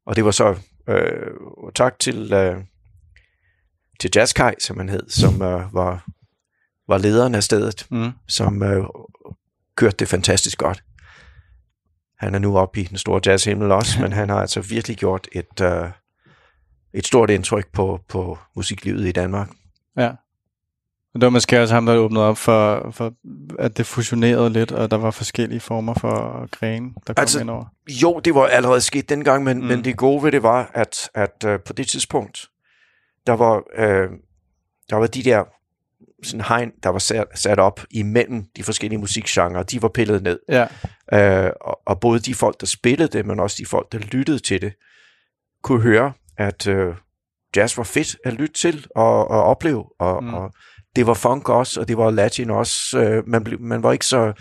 og 0.06 0.16
det 0.16 0.24
var 0.24 0.30
så 0.30 0.56
øh, 0.88 1.30
tak 1.74 1.98
til, 1.98 2.32
øh, 2.32 2.56
til 4.00 4.10
Jazzkaj, 4.16 4.54
som 4.58 4.78
han 4.78 4.88
hed, 4.88 5.08
som 5.08 5.42
øh, 5.42 5.74
var, 5.74 6.04
var 6.88 6.98
lederen 6.98 7.34
af 7.34 7.42
stedet 7.42 7.86
mm. 7.90 8.10
som 8.28 8.62
øh, 8.62 8.84
kørte 9.76 9.96
det 9.96 10.08
fantastisk 10.08 10.58
godt. 10.58 10.82
Han 12.18 12.34
er 12.34 12.38
nu 12.38 12.58
oppe 12.58 12.80
i 12.80 12.84
den 12.84 12.98
store 12.98 13.20
jazzhimmel 13.26 13.72
også, 13.72 14.00
men 14.02 14.12
han 14.12 14.28
har 14.28 14.40
altså 14.40 14.60
virkelig 14.60 14.96
gjort 14.96 15.28
et, 15.32 15.60
øh, 15.62 15.88
et 16.94 17.06
stort 17.06 17.30
indtryk 17.30 17.72
på, 17.72 18.00
på 18.08 18.38
musiklivet 18.56 19.06
i 19.06 19.12
Danmark. 19.12 19.48
ja. 19.96 20.10
Og 21.14 21.20
det 21.20 21.26
var 21.26 21.30
måske 21.30 21.60
også 21.62 21.74
ham, 21.74 21.86
der 21.86 21.96
åbnede 21.96 22.24
op 22.24 22.38
for, 22.38 22.90
for, 22.90 23.12
at 23.58 23.76
det 23.76 23.86
fusionerede 23.86 24.50
lidt, 24.50 24.72
og 24.72 24.90
der 24.90 24.96
var 24.96 25.10
forskellige 25.10 25.60
former 25.60 25.94
for 25.94 26.46
grene, 26.58 26.90
der 27.06 27.12
kom 27.12 27.20
Altså, 27.22 27.40
ind 27.40 27.50
over. 27.50 27.64
Jo, 27.88 28.20
det 28.24 28.34
var 28.34 28.46
allerede 28.46 28.80
sket 28.80 29.08
dengang, 29.08 29.44
men, 29.44 29.56
Mm. 29.56 29.62
mm. 29.62 29.68
men 29.68 29.84
det 29.84 29.96
gode 29.96 30.22
ved 30.22 30.32
det 30.32 30.42
var, 30.42 30.70
at, 30.74 31.10
at 31.14 31.44
øh, 31.46 31.60
på 31.60 31.72
det 31.72 31.88
tidspunkt, 31.88 32.46
der 33.26 33.32
var, 33.32 33.62
øh, 33.76 34.08
der 34.90 34.96
var 34.96 35.06
de 35.06 35.22
der 35.22 35.44
sådan 36.22 36.44
hegn, 36.48 36.72
der 36.82 36.88
var 36.88 36.98
sat, 36.98 37.24
sat 37.34 37.58
op 37.58 37.80
imellem 37.90 38.44
de 38.56 38.62
forskellige 38.62 38.98
musikgenre, 38.98 39.62
de 39.62 39.82
var 39.82 39.88
pillet 39.88 40.22
ned. 40.22 40.38
Ja, 40.48 40.66
Øh, 41.12 41.50
og, 41.60 41.80
og 41.86 42.00
både 42.00 42.20
de 42.20 42.34
folk, 42.34 42.60
der 42.60 42.66
spillede 42.66 43.08
det, 43.18 43.26
men 43.26 43.40
også 43.40 43.56
de 43.58 43.66
folk, 43.66 43.92
der 43.92 43.98
lyttede 43.98 44.38
til 44.38 44.60
det, 44.60 44.72
kunne 45.62 45.82
høre, 45.82 46.12
at 46.36 46.66
øh, 46.66 46.94
jazz 47.56 47.76
var 47.76 47.84
fedt 47.84 48.16
at 48.24 48.32
lytte 48.32 48.54
til 48.54 48.86
og, 48.96 49.30
og 49.30 49.44
opleve. 49.44 49.84
Og, 49.98 50.24
mm. 50.24 50.34
og 50.34 50.52
det 50.96 51.06
var 51.06 51.14
funk 51.14 51.48
også, 51.48 51.80
og 51.80 51.88
det 51.88 51.96
var 51.96 52.10
latin 52.10 52.50
også. 52.50 52.98
Øh, 52.98 53.28
man, 53.28 53.44
blev, 53.44 53.60
man 53.60 53.82
var 53.82 53.92
ikke 53.92 54.06
så, 54.06 54.32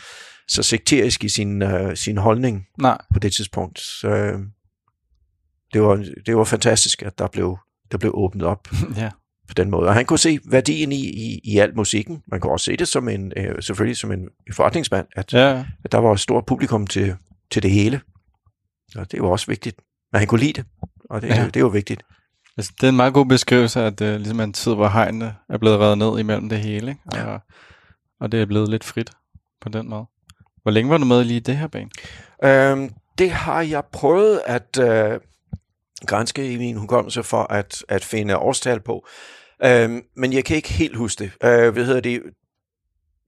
så 0.47 0.63
sekterisk 0.63 1.23
i 1.23 1.29
sin, 1.29 1.61
øh, 1.61 1.95
sin 1.95 2.17
holdning 2.17 2.65
nej. 2.77 2.97
på 3.13 3.19
det 3.19 3.33
tidspunkt. 3.33 3.79
Så, 3.79 4.07
øh, 4.07 4.39
det, 5.73 5.81
var, 5.81 6.05
det 6.25 6.37
var 6.37 6.43
fantastisk, 6.43 7.01
at 7.01 7.19
der 7.19 7.27
blev, 7.27 7.57
der 7.91 7.97
blev 7.97 8.12
åbnet 8.15 8.43
op 8.43 8.67
ja. 8.97 9.10
på 9.47 9.54
den 9.54 9.69
måde. 9.69 9.88
Og 9.88 9.93
han 9.93 10.06
kunne 10.06 10.19
se 10.19 10.39
værdien 10.45 10.91
i, 10.91 11.02
i, 11.10 11.39
i 11.43 11.58
al 11.58 11.75
musikken. 11.75 12.21
Man 12.28 12.39
kunne 12.39 12.52
også 12.54 12.63
se 12.63 12.78
det 12.78 12.88
som 12.88 13.10
en, 13.10 13.34
øh, 13.38 13.63
selvfølgelig 13.63 13.97
som 13.97 14.12
en 14.12 14.30
forretningsmand, 14.54 15.08
at 15.15 15.34
Ja, 15.34 15.65
at 15.86 15.91
der 15.91 15.97
var 15.97 16.12
et 16.13 16.19
stort 16.19 16.45
publikum 16.45 16.88
til, 16.88 17.15
til 17.52 17.63
det 17.63 17.71
hele. 17.71 18.02
Og 18.95 19.12
det 19.12 19.21
var 19.21 19.28
også 19.28 19.47
vigtigt. 19.47 19.78
Men 20.12 20.19
han 20.19 20.28
kunne 20.28 20.39
lide 20.39 20.54
det, 20.54 20.65
og 21.10 21.21
det, 21.21 21.28
Ja. 21.28 21.45
det, 21.45 21.54
det 21.54 21.63
var 21.63 21.69
vigtigt. 21.69 22.04
altså, 22.58 22.71
det 22.82 22.84
er 22.84 22.89
en 22.89 22.95
meget 22.95 23.13
god 23.13 23.25
beskrivelse, 23.25 23.82
at 23.82 23.99
det 23.99 24.19
ligesom 24.21 24.39
er 24.39 24.43
en 24.43 24.54
tid, 24.54 24.73
hvor 24.75 24.88
hegnene 24.88 25.36
er 25.49 25.58
blevet 25.58 25.80
revet 25.80 25.97
ned 25.97 26.19
imellem 26.19 26.49
det 26.49 26.60
hele, 26.60 26.91
ikke? 26.91 27.02
Og, 27.06 27.17
Ja. 27.17 27.38
og 28.21 28.32
det 28.32 28.41
er 28.41 28.45
blevet 28.45 28.69
lidt 28.69 28.84
frit 28.84 29.12
på 29.62 29.69
den 29.69 29.89
måde. 29.89 30.06
Hvor 30.62 30.71
længe 30.71 30.89
var 30.91 30.97
du 30.97 31.06
med 31.06 31.23
lige 31.23 31.38
i 31.38 31.39
det 31.39 31.58
her 31.58 31.67
band? 31.67 31.89
Øhm, 32.43 32.89
det 33.17 33.32
har 33.32 33.62
jeg 33.62 33.84
prøvet 33.91 34.41
at 34.45 34.78
øh, 34.82 35.19
grænske 36.07 36.53
i 36.53 36.57
min 36.57 36.75
hukommelse 36.75 37.23
for 37.23 37.43
at, 37.53 37.83
at 37.89 38.03
finde 38.03 38.38
årstal 38.38 38.79
på. 38.79 39.07
Øhm, 39.65 40.01
men 40.15 40.33
jeg 40.33 40.45
kan 40.45 40.55
ikke 40.55 40.73
helt 40.73 40.95
huske 40.95 41.23
det. 41.23 41.31
Øh, 41.43 41.73
hvad 41.73 41.85
hedder 41.85 42.01
det? 42.01 42.21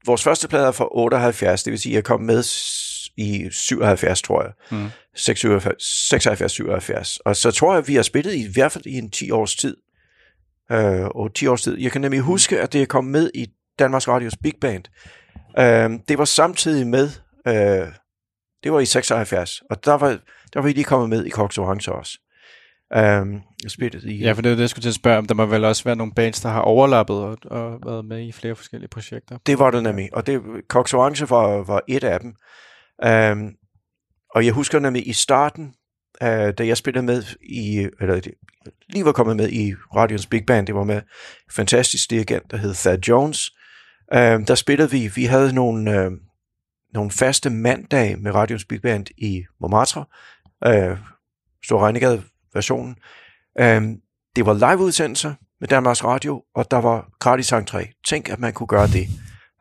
Vores 0.06 0.24
første 0.24 0.48
plade 0.48 0.68
er 0.68 0.72
fra 0.72 0.88
78, 0.92 1.64
det 1.64 1.72
vil 1.72 1.80
sige, 1.80 1.94
at 1.94 1.96
jeg 1.96 2.04
kom 2.04 2.22
med 2.22 2.44
i 3.18 3.50
77, 3.52 4.22
tror 4.22 4.44
jeg. 4.44 4.52
Mm. 4.72 4.90
76, 5.16 6.52
77. 6.52 7.18
Og 7.18 7.36
så 7.36 7.52
tror 7.52 7.74
jeg, 7.74 7.88
vi 7.88 7.96
har 7.96 8.02
spillet 8.02 8.34
i, 8.34 8.46
i 8.46 8.52
hvert 8.54 8.72
fald 8.72 8.86
i 8.86 8.98
en 8.98 9.10
10 9.10 9.32
års 9.32 9.56
tid. 9.56 9.78
Øh, 10.72 11.06
og 11.06 11.34
10 11.34 11.48
års 11.48 11.62
tid. 11.62 11.78
Jeg 11.78 11.92
kan 11.92 12.02
nemlig 12.02 12.20
huske, 12.20 12.62
at 12.62 12.74
det 12.74 12.82
er 12.82 12.86
kommet 12.86 13.12
med 13.12 13.32
i 13.34 13.48
Danmarks 13.80 14.08
Radios 14.08 14.38
Big 14.44 14.54
Band. 14.62 14.84
Øh, 15.60 16.00
det 16.08 16.18
var 16.18 16.26
samtidig 16.26 16.88
med, 16.88 17.10
øh, 17.48 17.88
det 18.64 18.72
var 18.72 18.80
i 18.80 18.86
76, 18.86 19.62
og 19.70 19.86
der 19.86 19.94
var, 19.94 20.10
der 20.54 20.60
var 20.60 20.62
vi 20.62 20.74
lige 20.74 20.84
kommet 20.84 21.10
med 21.10 21.26
i 21.26 21.30
Cox 21.30 21.58
Orange 21.58 21.92
også. 21.92 22.18
Øh, 22.96 23.42
jeg 23.64 23.72
spillede 23.72 24.14
i, 24.14 24.18
Ja, 24.18 24.32
for 24.32 24.42
det 24.42 24.52
er 24.52 24.56
det, 24.56 24.62
jeg 24.62 24.70
skulle 24.70 24.84
til 24.84 24.90
at 24.90 24.96
spørge 24.96 25.18
om. 25.18 25.26
Der 25.26 25.34
må 25.34 25.46
vel 25.46 25.66
også 25.66 25.84
være 25.84 25.96
nogle 25.96 26.14
bands, 26.14 26.42
der 26.42 26.50
har 26.50 26.62
overlappet 26.62 27.16
og, 27.16 27.38
og 27.46 27.80
været 27.86 28.06
med 28.06 28.28
i 28.28 28.32
flere 28.32 28.56
forskellige 28.56 28.90
projekter. 28.90 29.38
Det 29.46 29.60
var 29.60 29.72
det 29.72 29.84
nemlig, 29.84 30.10
og 30.14 30.28
det, 30.28 30.42
Cox 30.68 30.94
Orange 30.94 31.30
var, 31.30 31.64
var 31.64 31.82
et 31.88 32.04
af 32.04 32.20
dem. 32.20 32.34
Um, 33.06 33.54
og 34.36 34.46
jeg 34.46 34.54
husker 34.54 34.80
nemlig 34.80 35.08
i 35.08 35.14
starten, 35.14 35.74
uh, 36.22 36.28
da 36.28 36.54
jeg 36.60 36.78
spillede 36.78 37.06
med 37.06 37.24
i, 37.42 37.88
eller 38.02 38.32
lige 38.90 39.06
var 39.06 39.12
kommet 39.12 39.36
med 39.36 39.50
i 39.50 39.74
Radions 39.96 40.28
Big 40.28 40.46
Band, 40.46 40.68
det 40.68 40.76
var 40.76 40.84
med 40.84 40.96
en 40.96 41.02
fantastisk 41.52 42.10
dirigent, 42.10 42.52
der 42.52 42.58
hed 42.58 42.74
Thad 42.74 42.98
Jones. 42.98 43.52
Um, 44.16 44.46
der 44.46 44.56
spillede 44.56 44.92
vi, 44.92 45.12
vi 45.16 45.26
havde 45.26 45.54
nogle, 45.54 46.06
uh, 46.06 46.12
nogle 46.94 47.12
faste 47.12 47.50
mandage 47.50 48.16
med 48.18 48.32
Radions 48.36 48.66
Big 48.66 48.82
Band 48.82 49.06
i 49.18 49.44
Montmartre, 49.62 50.06
uh, 50.66 50.98
Stor 51.64 51.80
Regnegade 51.80 52.24
versionen. 52.54 52.96
Um, 53.62 53.98
det 54.36 54.46
var 54.46 54.54
liveudsendelser 54.54 55.34
med 55.60 55.68
Danmarks 55.68 56.04
Radio, 56.04 56.44
og 56.56 56.72
der 56.72 56.78
var 56.78 57.10
gratis 57.20 57.54
entré. 57.54 58.02
Tænk, 58.08 58.30
at 58.30 58.40
man 58.40 58.54
kunne 58.54 58.68
gøre 58.68 58.88
det. 58.88 59.08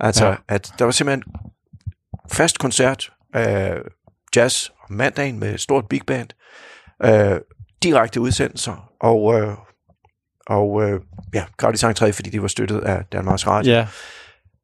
Altså, 0.00 0.26
Ja. 0.26 0.34
at 0.48 0.72
der 0.78 0.84
var 0.84 0.92
simpelthen 0.92 1.24
fast 2.32 2.58
koncert, 2.58 3.12
øh, 3.36 3.76
jazz 4.36 4.68
om 4.88 4.94
mandagen 4.96 5.38
med 5.38 5.58
stort 5.58 5.88
big 5.88 6.00
band, 6.06 6.28
øh, 7.04 7.40
direkte 7.82 8.20
udsendelser, 8.20 8.92
og, 9.00 9.40
øh, 9.40 9.54
og 10.46 10.82
øh, 10.82 11.00
ja, 11.34 11.44
gratis 11.56 11.84
entré, 11.84 12.10
fordi 12.10 12.30
det 12.30 12.42
var 12.42 12.48
støttet 12.48 12.80
af 12.80 13.04
Danmarks 13.12 13.46
Radio. 13.46 13.72
Ja, 13.72 13.88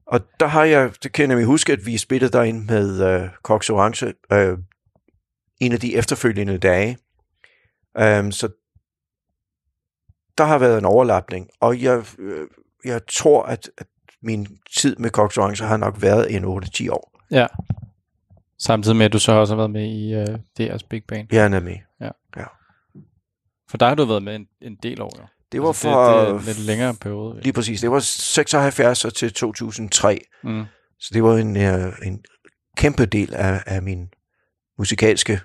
Og 0.06 0.20
der 0.40 0.46
har 0.46 0.64
jeg, 0.64 0.90
det 1.02 1.12
kan 1.12 1.22
jeg 1.22 1.28
nemlig 1.28 1.46
huske, 1.46 1.72
at 1.72 1.86
vi 1.86 1.98
spillede 1.98 2.32
derinde 2.32 2.64
med 2.72 3.02
øh, 3.22 3.28
Cox 3.42 3.70
Orange 3.70 4.14
øh, 4.32 4.58
en 5.60 5.72
af 5.72 5.80
de 5.80 5.96
efterfølgende 5.96 6.58
dage. 6.58 6.98
Um, 8.00 8.32
så 8.32 8.48
der 10.38 10.44
har 10.44 10.58
været 10.58 10.78
en 10.78 10.84
overlapning, 10.84 11.48
og 11.60 11.82
jeg, 11.82 12.04
øh, 12.18 12.46
jeg 12.84 13.00
tror, 13.12 13.42
at, 13.42 13.70
at 13.78 13.86
min 14.22 14.46
tid 14.76 14.96
med 14.96 15.10
Cox 15.10 15.36
Orange 15.38 15.64
har 15.64 15.76
nok 15.76 16.02
været 16.02 16.34
en 16.36 16.44
8-10 16.44 16.90
år. 16.90 17.20
ja. 17.30 17.46
Samtidig 18.58 18.96
med, 18.96 19.06
at 19.06 19.12
du 19.12 19.18
så 19.18 19.32
også 19.32 19.54
har 19.54 19.56
været 19.56 19.70
med 19.70 19.86
i 19.86 20.14
uh, 20.16 20.34
DR's 20.60 20.86
Big 20.90 21.04
Band. 21.08 21.28
Jeg 21.32 21.44
er 21.44 21.48
nemlig. 21.48 21.84
For 23.70 23.76
der 23.78 23.86
har 23.88 23.94
du 23.94 24.04
været 24.04 24.22
med 24.22 24.36
en, 24.36 24.46
en 24.60 24.76
del 24.82 25.00
år, 25.02 25.12
jo. 25.20 25.26
Det 25.52 25.62
var 25.62 25.68
Altså, 25.68 25.82
fra, 25.88 26.20
Det, 26.20 26.28
det 26.28 26.38
en 26.40 26.44
lidt 26.46 26.58
længere 26.58 26.94
periode. 26.94 27.40
lige 27.42 27.52
præcis, 27.52 27.80
det 27.80 27.90
var 27.90 27.98
76 27.98 29.04
og 29.04 29.14
til 29.14 29.32
2003, 29.32 30.20
Mm. 30.42 30.64
så 30.98 31.10
det 31.14 31.22
var 31.22 31.36
en, 31.36 31.56
øh, 31.56 31.92
en 32.06 32.24
kæmpe 32.76 33.06
del 33.06 33.34
af, 33.34 33.62
af 33.66 33.82
min 33.82 34.08
musikalske 34.78 35.40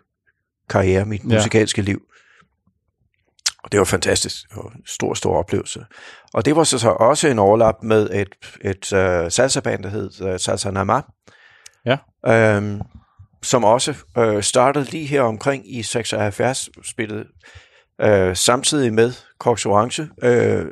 karriere, 0.70 1.06
mit 1.06 1.24
Ja. 1.24 1.30
ja. 1.30 1.36
musikalske 1.36 1.82
liv. 1.82 2.02
Og 3.64 3.72
det 3.72 3.80
var 3.80 3.86
fantastisk. 3.86 4.38
En 4.52 4.82
stor, 4.86 5.14
stor 5.14 5.38
oplevelse. 5.38 5.86
Og 6.34 6.46
det 6.46 6.56
var 6.56 6.64
så, 6.64 6.80
så 6.80 6.90
også 6.90 7.28
en 7.28 7.40
overlap 7.40 7.76
med 7.84 8.10
et, 8.10 8.36
et 8.62 8.94
uh, 8.94 9.32
salsa-band, 9.32 9.84
der 9.84 9.90
hed 9.90 10.22
uh, 10.22 10.40
Salsa 10.40 10.72
Nama. 10.72 11.02
Ja. 11.86 11.98
Øhm, 12.28 12.82
som 13.44 13.64
også 13.64 13.96
øh, 14.18 14.44
startede 14.44 14.86
lige 14.86 15.06
her 15.06 15.22
omkring 15.22 15.76
i 15.76 15.84
76, 15.84 16.70
spillede 16.84 17.26
øh, 18.02 18.36
samtidig 18.36 18.94
med 18.94 19.14
Cox 19.40 19.66
Orange, 19.66 20.10
øh, 20.24 20.66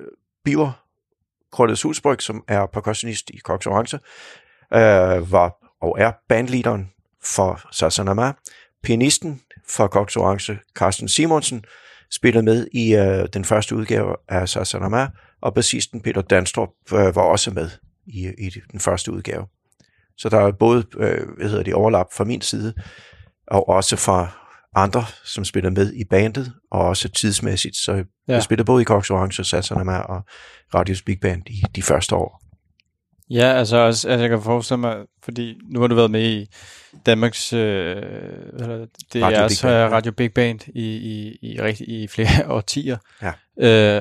Biver 0.45 0.71
Krøllet 1.52 1.78
Sulsbryg, 1.78 2.21
som 2.21 2.43
er 2.47 2.65
percussionist 2.65 3.30
i 3.30 3.39
Cox 3.39 3.65
Orange, 3.65 3.99
øh, 4.73 5.32
var 5.32 5.56
og 5.82 5.95
er 5.99 6.12
bandleaderen 6.30 6.91
for 7.23 7.62
Salsa 7.71 8.04
Nama. 8.04 8.34
Pianisten 8.84 9.41
for 9.69 9.88
Cox 9.88 10.15
Orange, 10.15 10.60
Carsten 10.75 11.08
Simonsen, 11.08 11.65
spillede 12.12 12.43
med 12.43 12.67
i 12.74 12.95
øh, 12.95 13.28
den 13.34 13.45
første 13.45 13.76
udgave 13.76 14.15
af 14.30 14.50
Salsa 14.50 14.80
Nama, 14.80 15.08
og 15.41 15.54
bassisten 15.54 16.02
Peter 16.02 16.22
Danstrup 16.22 16.69
øh, 16.93 17.15
var 17.15 17.22
også 17.22 17.52
med 17.52 17.69
i, 18.08 18.28
i 18.38 18.52
den 18.72 18.80
første 18.80 19.12
udgave. 19.12 19.45
Så 20.17 20.30
der 20.30 20.39
er 20.39 20.52
både 20.52 20.86
øh, 20.98 21.28
hvad 21.38 21.50
hedder 21.50 21.63
det, 21.63 21.74
overlap 21.74 22.08
fra 22.13 22.24
min 22.24 22.41
side, 22.41 22.74
og 23.48 23.69
også 23.69 23.95
fra 23.95 24.28
andre, 24.76 25.06
som 25.26 25.45
spiller 25.45 25.69
med 25.69 25.93
i 25.93 26.04
bandet, 26.04 26.54
og 26.72 26.82
også 26.82 27.10
tidsmæssigt. 27.10 27.76
Så 27.76 27.93
ja. 27.93 28.04
jeg 28.28 28.43
spiller 28.43 28.63
både 28.63 28.82
i 28.82 28.86
Cox 28.86 29.10
Orange 29.10 29.41
og 29.41 29.45
Sassanama 29.45 29.98
og 29.98 30.22
Radios 30.74 31.02
Big 31.02 31.19
Band 31.22 31.41
i 31.48 31.63
de 31.76 31.82
første 31.82 32.15
år. 32.15 32.49
Ja, 33.30 33.46
altså, 33.46 33.78
også, 33.78 34.10
altså 34.10 34.22
jeg 34.22 34.30
kan 34.30 34.42
forestille 34.42 34.80
mig, 34.80 34.98
fordi 35.24 35.58
nu 35.70 35.80
har 35.80 35.88
du 35.88 35.96
været 35.96 36.12
med 36.12 36.24
i 36.24 36.48
Danmarks 37.06 37.54
øh, 37.54 37.60
det 39.13 39.24
Radio, 39.24 39.38
er 39.38 39.48
Big 39.48 39.58
Band, 39.62 39.74
ja. 39.74 39.89
Radio 39.89 40.12
Big 40.12 40.34
Band 40.34 40.60
i, 40.68 40.86
i, 40.96 41.38
i, 41.42 41.62
rigtig, 41.62 41.89
i 41.89 42.08
flere 42.08 42.46
årtier. 42.58 42.98
Ja. 43.22 43.34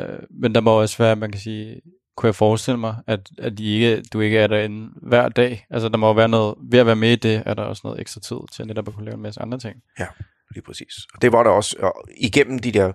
Øh, 0.01 0.19
men 0.41 0.55
der 0.55 0.61
må 0.61 0.81
også 0.81 0.99
være, 0.99 1.17
man 1.17 1.33
kan 1.33 1.41
sige, 1.41 1.81
kunne 2.17 2.27
jeg 2.27 2.35
forestille 2.35 2.79
mig, 2.79 2.97
at, 3.07 3.21
at 3.39 3.59
de 3.59 3.75
ikke, 3.75 4.03
du 4.13 4.21
ikke 4.21 4.39
er 4.39 4.47
derinde 4.47 4.91
hver 5.03 5.29
dag. 5.29 5.67
Altså 5.71 5.89
der 5.89 5.97
må 5.97 6.13
være 6.13 6.29
noget, 6.29 6.55
ved 6.71 6.79
at 6.79 6.87
være 6.87 6.97
med 6.97 7.11
i 7.11 7.17
det, 7.17 7.43
er 7.47 7.55
der 7.55 7.63
også 7.63 7.81
noget 7.85 8.01
ekstra 8.01 8.21
tid 8.21 8.37
til 8.53 8.67
netop 8.67 8.89
at 8.89 8.95
kunne 8.95 9.05
lave 9.05 9.15
en 9.15 9.23
masse 9.23 9.43
andre 9.43 9.59
ting. 9.59 9.77
Ja, 9.99 10.07
lige 10.55 10.65
præcis. 10.65 10.95
Og 11.15 11.23
det 11.23 11.33
var 11.33 11.43
der 11.43 11.51
også, 11.51 11.77
og 11.81 12.05
igennem 12.21 12.59
de 12.59 12.73
der, 12.73 12.93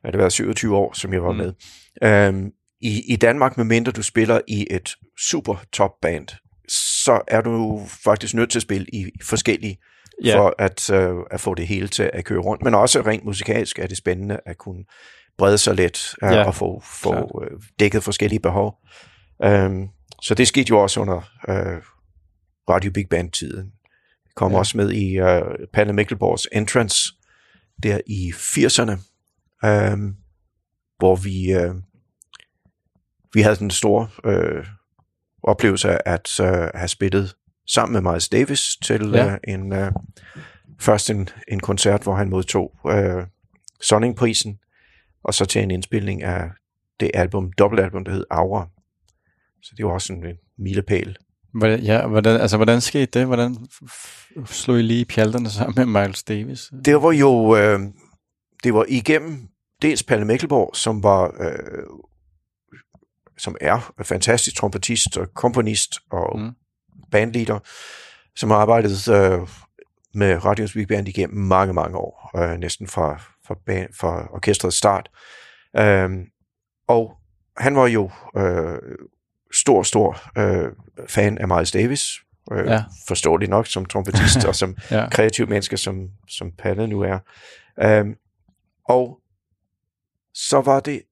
hvad 0.00 0.12
det 0.12 0.20
var, 0.20 0.28
27 0.28 0.76
år, 0.76 0.92
som 0.92 1.12
jeg 1.12 1.22
var 1.22 1.32
mm. 1.32 1.38
med. 1.38 1.52
Øhm, 2.02 2.50
i, 2.80 3.12
I 3.12 3.16
Danmark, 3.16 3.56
medmindre 3.56 3.92
du 3.92 4.02
spiller 4.02 4.40
i 4.48 4.66
et 4.70 4.96
super 5.18 5.64
top 5.72 5.90
band, 6.02 6.28
så 7.04 7.20
er 7.28 7.40
du 7.40 7.86
faktisk 8.04 8.34
nødt 8.34 8.50
til 8.50 8.58
at 8.58 8.62
spille 8.62 8.86
i 8.92 9.10
forskellige, 9.22 9.78
yeah. 10.26 10.38
for 10.38 10.54
at, 10.58 10.90
øh, 10.90 11.16
at 11.30 11.40
få 11.40 11.54
det 11.54 11.66
hele 11.66 11.88
til 11.88 12.10
at 12.12 12.24
køre 12.24 12.40
rundt. 12.40 12.64
Men 12.64 12.74
også 12.74 13.00
rent 13.00 13.24
musikalsk 13.24 13.78
er 13.78 13.86
det 13.86 13.96
spændende 13.96 14.40
at 14.46 14.58
kunne 14.58 14.84
brede 15.38 15.58
sig 15.58 15.74
lidt 15.74 16.14
øh, 16.22 16.32
ja, 16.32 16.44
og 16.44 16.54
få, 16.54 16.82
få 16.84 17.42
øh, 17.44 17.60
dækket 17.80 18.02
forskellige 18.02 18.40
behov. 18.40 18.74
Um, 19.46 19.88
så 20.22 20.34
det 20.34 20.48
skete 20.48 20.70
jo 20.70 20.78
også 20.78 21.00
under 21.00 21.16
øh, 21.48 21.82
Radio 22.70 22.90
Big 22.90 23.08
Band-tiden. 23.08 23.72
Kom 24.36 24.52
ja. 24.52 24.58
også 24.58 24.76
med 24.76 24.92
i 24.92 25.18
øh, 25.18 25.42
Palle 25.72 25.92
Mikkelborgs 25.92 26.48
Entrance 26.52 27.12
der 27.82 28.00
i 28.06 28.30
80'erne, 28.30 28.92
øh, 29.68 29.98
hvor 30.98 31.16
vi, 31.16 31.52
øh, 31.52 31.74
vi 33.38 33.42
havde 33.42 33.56
den 33.56 33.70
store 33.70 34.08
øh, 34.24 34.66
oplevelse 35.42 35.88
af 35.90 36.14
at 36.14 36.40
øh, 36.40 36.70
have 36.74 36.88
spillet 36.88 37.36
sammen 37.66 38.02
med 38.02 38.12
Miles 38.12 38.28
Davis 38.28 38.76
til 38.84 39.10
ja. 39.14 39.32
øh, 39.32 39.38
en 39.48 39.72
øh, 39.72 39.92
først 40.80 41.10
en, 41.10 41.28
en 41.48 41.60
koncert, 41.60 42.02
hvor 42.02 42.14
han 42.14 42.28
modtog 42.28 42.78
øh, 42.90 43.26
Sonningprisen, 43.80 44.58
og 45.24 45.34
så 45.34 45.44
til 45.44 45.62
en 45.62 45.70
indspilning 45.70 46.22
af 46.22 46.50
det 47.00 47.10
album, 47.14 47.52
dobbeltalbum, 47.52 48.04
der 48.04 48.12
hed 48.12 48.24
Aura. 48.30 48.68
Så 49.62 49.74
det 49.76 49.86
var 49.86 49.92
også 49.92 50.12
en, 50.12 50.26
en 50.26 50.36
milepæl. 50.58 51.16
Hvordan, 51.54 51.80
ja, 51.80 52.06
hvordan, 52.06 52.40
altså, 52.40 52.56
hvordan 52.56 52.80
skete 52.80 53.18
det? 53.18 53.26
Hvordan 53.26 53.56
slog 54.46 54.78
I 54.78 54.82
lige 54.82 55.04
pjalterne 55.04 55.50
sammen 55.50 55.74
med 55.76 56.02
Miles 56.02 56.22
Davis? 56.22 56.70
Det 56.84 57.02
var 57.02 57.12
jo 57.12 57.56
øh, 57.56 57.80
det 58.64 58.74
var 58.74 58.84
igennem 58.88 59.48
dels 59.82 60.02
Palle 60.02 60.24
Mikkelborg, 60.24 60.76
som 60.76 61.02
var 61.02 61.34
øh, 61.40 61.82
som 63.38 63.56
er 63.60 63.92
fantastisk 64.02 64.56
trompetist 64.56 65.16
og 65.16 65.34
komponist 65.34 65.98
og 66.10 66.38
mm. 66.38 66.50
bandleader, 67.10 67.58
som 68.36 68.50
har 68.50 68.56
arbejdet 68.56 69.08
øh, 69.08 69.48
med 70.14 70.44
Radio 70.44 70.68
Big 70.74 70.88
Band 70.88 71.08
igennem 71.08 71.38
mange, 71.38 71.74
mange 71.74 71.98
år, 71.98 72.30
øh, 72.36 72.58
næsten 72.58 72.86
fra, 72.86 73.22
fra, 73.46 73.54
band, 73.66 73.88
fra 73.94 74.28
orkestrets 74.32 74.76
start. 74.76 75.10
Øh, 75.76 76.10
og 76.88 77.12
han 77.56 77.76
var 77.76 77.86
jo 77.86 78.10
øh, 78.36 78.78
stor, 79.54 79.82
stor 79.82 80.20
øh, 80.38 80.72
fan 81.08 81.38
af 81.38 81.48
Miles 81.48 81.72
Davis, 81.72 82.04
øh, 82.52 82.66
ja. 82.66 82.84
forståeligt 83.08 83.50
nok 83.50 83.66
som 83.66 83.84
trompetist 83.84 84.44
og 84.44 84.54
som 84.54 84.76
ja. 84.90 85.08
kreativ 85.08 85.48
menneske, 85.48 85.76
som, 85.76 86.08
som 86.28 86.52
Palle 86.58 86.86
nu 86.86 87.00
er. 87.00 87.18
Øh, 87.82 88.06
og 88.88 89.18
så 90.34 90.60
var 90.60 90.80
det 90.80 91.02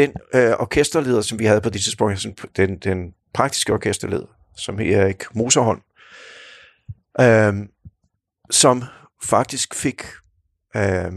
den 0.00 0.12
øh, 0.34 0.52
orkesterleder, 0.58 1.20
som 1.20 1.38
vi 1.38 1.44
havde 1.44 1.60
på 1.60 1.70
det 1.70 1.82
tidspunkt, 1.82 2.26
den, 2.56 2.78
den 2.78 3.14
praktiske 3.34 3.72
orkesterleder, 3.72 4.26
som 4.56 4.80
Erik 4.80 5.24
Moserholm, 5.34 5.80
øh, 7.20 7.54
som 8.50 8.82
faktisk 9.22 9.74
fik... 9.74 10.02
Øh, 10.76 11.12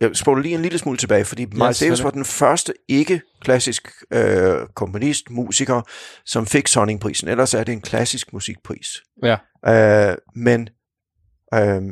jeg 0.00 0.16
spoler 0.16 0.42
lige 0.42 0.54
en 0.54 0.62
lille 0.62 0.78
smule 0.78 0.98
tilbage, 0.98 1.24
fordi 1.24 1.44
Miles 1.44 1.78
Davis 1.78 2.02
var 2.02 2.10
den 2.10 2.24
første 2.24 2.72
ikke-klassisk 2.88 3.88
øh, 4.10 4.66
komponist, 4.74 5.30
musiker, 5.30 5.82
som 6.24 6.46
fik 6.46 6.68
Sonningprisen. 6.68 7.28
Ellers 7.28 7.54
er 7.54 7.64
det 7.64 7.72
en 7.72 7.80
klassisk 7.80 8.32
musikpris. 8.32 9.02
Ja. 9.22 9.36
Øh, 10.10 10.16
men 10.34 10.68
øh, 11.54 11.82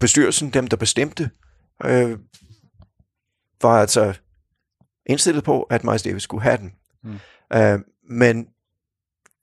bestyrelsen, 0.00 0.50
dem 0.50 0.66
der 0.66 0.76
bestemte, 0.76 1.30
øh, 1.84 2.18
var 3.62 3.80
altså 3.80 4.14
indstillet 5.06 5.44
på, 5.44 5.62
at 5.62 5.84
Miles 5.84 6.02
Davis 6.02 6.22
skulle 6.22 6.42
have 6.42 6.56
den. 6.56 6.72
Mm. 7.04 7.18
Øh, 7.52 7.78
men 8.10 8.46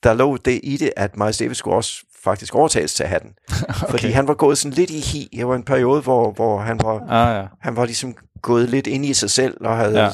der 0.04 0.14
lå 0.14 0.38
det 0.38 0.60
i 0.64 0.78
det, 0.78 0.94
at 0.96 1.18
Miles 1.18 1.38
Davis 1.38 1.58
skulle 1.58 1.76
også 1.76 2.04
faktisk 2.24 2.56
overtages 2.56 2.94
til 2.94 3.04
at 3.04 3.10
have 3.10 3.20
den. 3.20 3.34
okay. 3.70 3.90
Fordi 3.90 4.08
han 4.08 4.28
var 4.28 4.34
gået 4.34 4.58
sådan 4.58 4.74
lidt 4.74 4.90
i 4.90 5.00
hi. 5.00 5.30
Det 5.38 5.48
var 5.48 5.56
en 5.56 5.64
periode, 5.64 6.02
hvor, 6.02 6.32
hvor 6.32 6.60
han, 6.60 6.80
var, 6.84 7.00
ah, 7.10 7.36
ja. 7.36 7.48
han 7.60 7.76
var 7.76 7.86
ligesom 7.86 8.16
gået 8.42 8.70
lidt 8.70 8.88
ind 8.88 9.06
i 9.06 9.14
sig 9.14 9.30
selv, 9.30 9.58
og 9.62 9.78
havde 9.78 10.04
ja. 10.04 10.10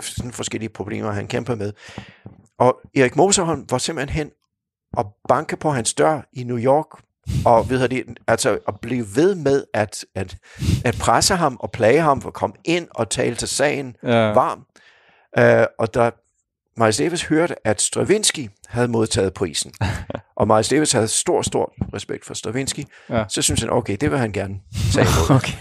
sådan 0.00 0.32
forskellige 0.32 0.68
problemer, 0.68 1.10
han 1.10 1.26
kæmpede 1.26 1.56
med. 1.56 1.72
Og 2.58 2.80
Erik 2.96 3.16
Moserholm 3.16 3.66
var 3.70 3.78
simpelthen 3.78 4.16
hen 4.16 4.30
og 4.92 5.14
banke 5.28 5.56
på 5.56 5.70
hans 5.70 5.94
dør 5.94 6.20
i 6.32 6.44
New 6.44 6.58
York, 6.58 6.86
og 7.44 7.70
ved 7.70 7.88
det, 7.88 8.04
altså 8.26 8.58
at 8.68 8.74
blive 8.82 9.06
ved 9.14 9.34
med 9.34 9.64
at, 9.74 10.04
at, 10.14 10.36
at 10.84 10.96
presse 11.00 11.34
ham 11.34 11.56
og 11.60 11.70
plage 11.70 12.00
ham 12.00 12.20
for 12.20 12.28
at 12.28 12.34
komme 12.34 12.56
ind 12.64 12.88
og 12.90 13.10
tale 13.10 13.36
til 13.36 13.48
sagen 13.48 13.96
ja. 14.02 14.32
varm. 14.32 14.66
Uh, 15.38 15.66
og 15.78 15.94
da 15.94 16.10
Miles 16.76 16.96
Davis 16.96 17.24
hørte, 17.24 17.66
at 17.66 17.80
Stravinsky 17.80 18.50
havde 18.68 18.88
modtaget 18.88 19.34
prisen, 19.34 19.72
og 20.36 20.46
Miles 20.48 20.68
Davis 20.68 20.92
havde 20.92 21.08
stor, 21.08 21.42
stor 21.42 21.72
respekt 21.94 22.24
for 22.24 22.34
Stravinsky, 22.34 22.84
ja. 23.10 23.24
så 23.28 23.42
synes 23.42 23.60
han, 23.60 23.70
okay, 23.70 23.96
det 24.00 24.10
vil 24.10 24.18
han 24.18 24.32
gerne 24.32 24.54
tage 24.92 25.06
imod. 25.06 25.36
okay. 25.36 25.58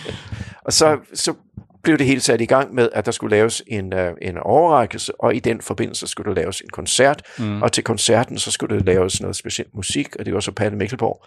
og 0.66 0.72
så, 0.72 0.98
så 1.14 1.34
blev 1.82 1.98
det 1.98 2.06
hele 2.06 2.20
sat 2.20 2.40
i 2.40 2.46
gang 2.46 2.74
med, 2.74 2.88
at 2.92 3.06
der 3.06 3.12
skulle 3.12 3.36
laves 3.36 3.62
en, 3.66 3.94
uh, 3.94 4.00
en 4.22 4.38
overrækkelse, 4.38 5.20
og 5.20 5.34
i 5.34 5.38
den 5.38 5.60
forbindelse 5.60 6.06
skulle 6.06 6.34
der 6.34 6.40
laves 6.40 6.60
en 6.60 6.68
koncert, 6.68 7.22
mm. 7.38 7.62
og 7.62 7.72
til 7.72 7.84
koncerten 7.84 8.38
så 8.38 8.50
skulle 8.50 8.78
der 8.78 8.84
laves 8.84 9.20
noget 9.20 9.36
specielt 9.36 9.74
musik, 9.74 10.16
og 10.16 10.24
det 10.26 10.34
var 10.34 10.40
så 10.40 10.52
Palle 10.52 10.78
Mikkelborg, 10.78 11.24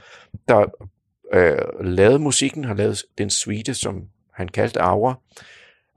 der 0.47 0.65
uh, 1.35 1.85
lavede 1.85 2.19
musikken, 2.19 2.63
har 2.63 2.73
lavet 2.73 3.03
den 3.17 3.29
suite, 3.29 3.73
som 3.73 4.01
han 4.33 4.47
kaldte 4.47 4.81
Aura, 4.81 5.19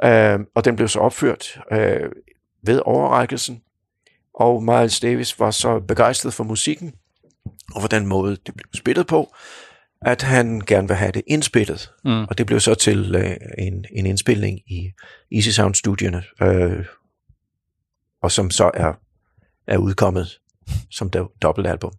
uh, 0.05 0.44
og 0.55 0.64
den 0.64 0.77
blev 0.77 0.88
så 0.88 0.99
opført 0.99 1.61
uh, 1.73 2.11
ved 2.62 2.81
overrækkelsen, 2.85 3.62
og 4.35 4.62
Miles 4.62 5.01
Davis 5.01 5.40
var 5.40 5.51
så 5.51 5.81
begejstret 5.81 6.35
for 6.35 6.44
musikken, 6.44 6.92
og 7.75 7.81
for 7.81 7.88
den 7.88 8.07
måde, 8.07 8.37
det 8.47 8.55
blev 8.55 8.66
spillet 8.75 9.07
på, 9.07 9.35
at 10.02 10.22
han 10.22 10.61
gerne 10.61 10.88
vil 10.88 10.96
have 10.96 11.12
det 11.12 11.22
indspillet. 11.26 11.90
Mm. 12.04 12.24
Og 12.24 12.38
det 12.38 12.46
blev 12.46 12.61
så 12.61 12.74
til 12.74 13.14
øh, 13.14 13.37
en, 13.58 13.84
en 13.92 14.06
indspilning 14.06 14.58
i 14.66 14.92
Easy 15.32 15.48
Sound 15.48 15.74
Studierne, 15.74 16.22
øh, 16.42 16.84
og 18.22 18.32
som 18.32 18.50
så 18.50 18.70
er, 18.74 18.92
er 19.66 19.78
udkommet 19.78 20.38
som 20.90 21.11
dobbeltalbum. 21.42 21.92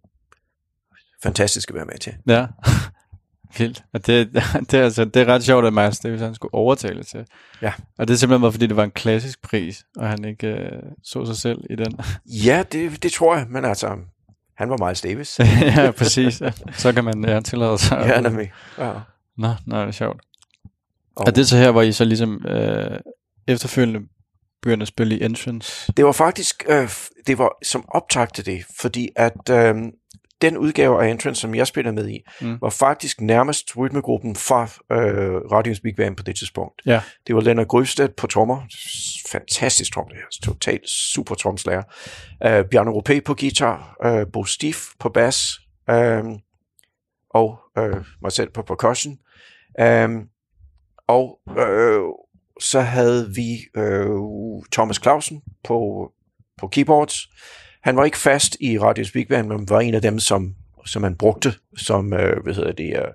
Fantastisk 1.22 1.70
at 1.70 1.74
være 1.74 1.84
med 1.84 1.98
til. 1.98 2.14
Ja, 2.26 2.46
vildt. 3.58 3.84
Og 3.92 4.06
det, 4.06 4.32
det, 4.70 4.74
er, 4.74 4.84
altså, 4.84 5.04
det 5.04 5.22
er 5.22 5.26
ret 5.26 5.44
sjovt, 5.44 5.66
at 5.66 5.72
Miles 5.72 5.98
Davis 5.98 6.20
han 6.20 6.34
skulle 6.34 6.54
overtale 6.54 7.02
til. 7.02 7.26
Ja. 7.62 7.72
Og 7.98 8.08
det 8.08 8.14
er 8.14 8.18
simpelthen 8.18 8.42
bare, 8.42 8.52
fordi 8.52 8.66
det 8.66 8.76
var 8.76 8.84
en 8.84 8.90
klassisk 8.90 9.42
pris, 9.42 9.84
og 9.96 10.08
han 10.08 10.24
ikke 10.24 10.46
øh, 10.46 10.82
så 11.02 11.26
sig 11.26 11.36
selv 11.36 11.58
i 11.70 11.76
den. 11.76 11.98
Ja, 12.26 12.62
det, 12.72 13.02
det 13.02 13.12
tror 13.12 13.36
jeg, 13.36 13.46
men 13.48 13.64
altså, 13.64 13.96
han 14.60 14.70
var 14.70 14.86
Miles 14.86 15.00
Davis. 15.00 15.40
ja, 15.76 15.90
præcis. 15.90 16.40
Ja. 16.40 16.52
Så 16.72 16.92
kan 16.92 17.04
man 17.04 17.24
ja, 17.24 17.40
tillade 17.40 17.78
sig. 17.78 18.04
Ja, 18.06 18.20
nemlig. 18.20 18.52
Ja. 18.78 18.92
Nå, 19.38 19.48
nå, 19.66 19.80
det 19.80 19.86
er 19.86 19.90
sjovt. 19.90 20.20
Og 21.16 21.24
er 21.26 21.30
det 21.30 21.48
så 21.48 21.56
her, 21.56 21.70
hvor 21.70 21.82
I 21.82 21.92
så 21.92 22.04
ligesom 22.04 22.46
øh, 22.46 23.00
efterfølgende 23.46 24.00
begyndte 24.62 24.84
at 24.84 24.88
spille 24.88 25.18
i 25.18 25.24
Entrance? 25.24 25.92
Det 25.96 26.04
var 26.04 26.12
faktisk, 26.12 26.64
øh, 26.68 26.90
det 27.26 27.38
var 27.38 27.58
som 27.62 27.84
optag 27.88 28.32
til 28.32 28.46
det, 28.46 28.64
fordi 28.80 29.08
at 29.16 29.50
øh, 29.50 29.74
den 30.42 30.58
udgave 30.58 31.04
af 31.04 31.10
Entrance, 31.10 31.40
som 31.40 31.54
jeg 31.54 31.66
spillede 31.66 31.94
med 31.94 32.08
i, 32.08 32.20
mm. 32.40 32.58
var 32.60 32.70
faktisk 32.70 33.20
nærmest 33.20 33.76
rytmegruppen 33.76 34.36
fra 34.36 34.62
øh, 34.92 35.34
Radions 35.52 35.80
Big 35.80 35.96
Band 35.96 36.16
på 36.16 36.22
det 36.22 36.36
tidspunkt. 36.36 36.82
Ja. 36.86 37.00
Det 37.26 37.34
var 37.34 37.40
Lennart 37.40 37.68
Grøfstedt 37.68 38.16
på 38.16 38.26
trommer, 38.26 38.66
fantastisk 39.32 39.92
tromslærer, 39.92 40.26
totalt 40.42 40.88
super 40.88 41.34
tromslærer. 41.34 41.82
Uh, 42.44 42.52
øh, 42.52 42.64
Bjarne 42.70 42.90
Rupe 42.90 43.20
på 43.20 43.34
guitar, 43.34 43.96
uh, 44.06 44.32
Bo 44.32 44.44
Stief 44.44 44.76
på 44.98 45.08
bas, 45.08 45.60
um, 45.92 46.38
og 47.30 47.58
uh, 47.80 48.04
mig 48.22 48.32
selv 48.32 48.50
på 48.50 48.62
percussion. 48.62 49.18
Um, 49.82 50.28
og 51.08 51.38
uh, 51.46 52.14
så 52.60 52.80
havde 52.80 53.34
vi 53.34 53.58
øh, 53.76 54.06
Thomas 54.72 54.96
Clausen 55.02 55.42
på, 55.64 56.10
på 56.58 56.68
keyboards. 56.68 57.28
Han 57.82 57.96
var 57.96 58.04
ikke 58.04 58.18
fast 58.18 58.56
i 58.60 58.78
Radio 58.78 59.04
Big 59.12 59.28
Band, 59.28 59.48
men 59.48 59.68
var 59.68 59.80
en 59.80 59.94
af 59.94 60.02
dem, 60.02 60.18
som, 60.18 60.54
som 60.86 61.02
man 61.02 61.16
brugte 61.16 61.52
som, 61.76 62.12
øh, 62.12 62.42
hvad 62.42 62.54
hedder 62.54 62.72
det, 62.72 62.96
øh, 62.96 63.12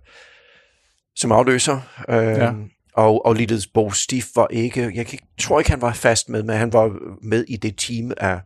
som 1.15 1.31
afløser. 1.31 1.81
Øh, 2.09 2.37
ja. 2.37 2.51
Og, 2.95 3.25
og 3.25 3.35
Littles 3.35 3.67
Bo 3.67 3.91
Steve 3.91 4.23
var 4.35 4.47
ikke, 4.47 4.91
jeg 4.95 5.05
kan, 5.05 5.19
tror 5.41 5.59
ikke, 5.59 5.71
han 5.71 5.81
var 5.81 5.93
fast 5.93 6.29
med, 6.29 6.43
men 6.43 6.57
han 6.57 6.73
var 6.73 6.95
med 7.21 7.45
i 7.47 7.55
det 7.55 7.77
team 7.77 8.11
af, 8.17 8.39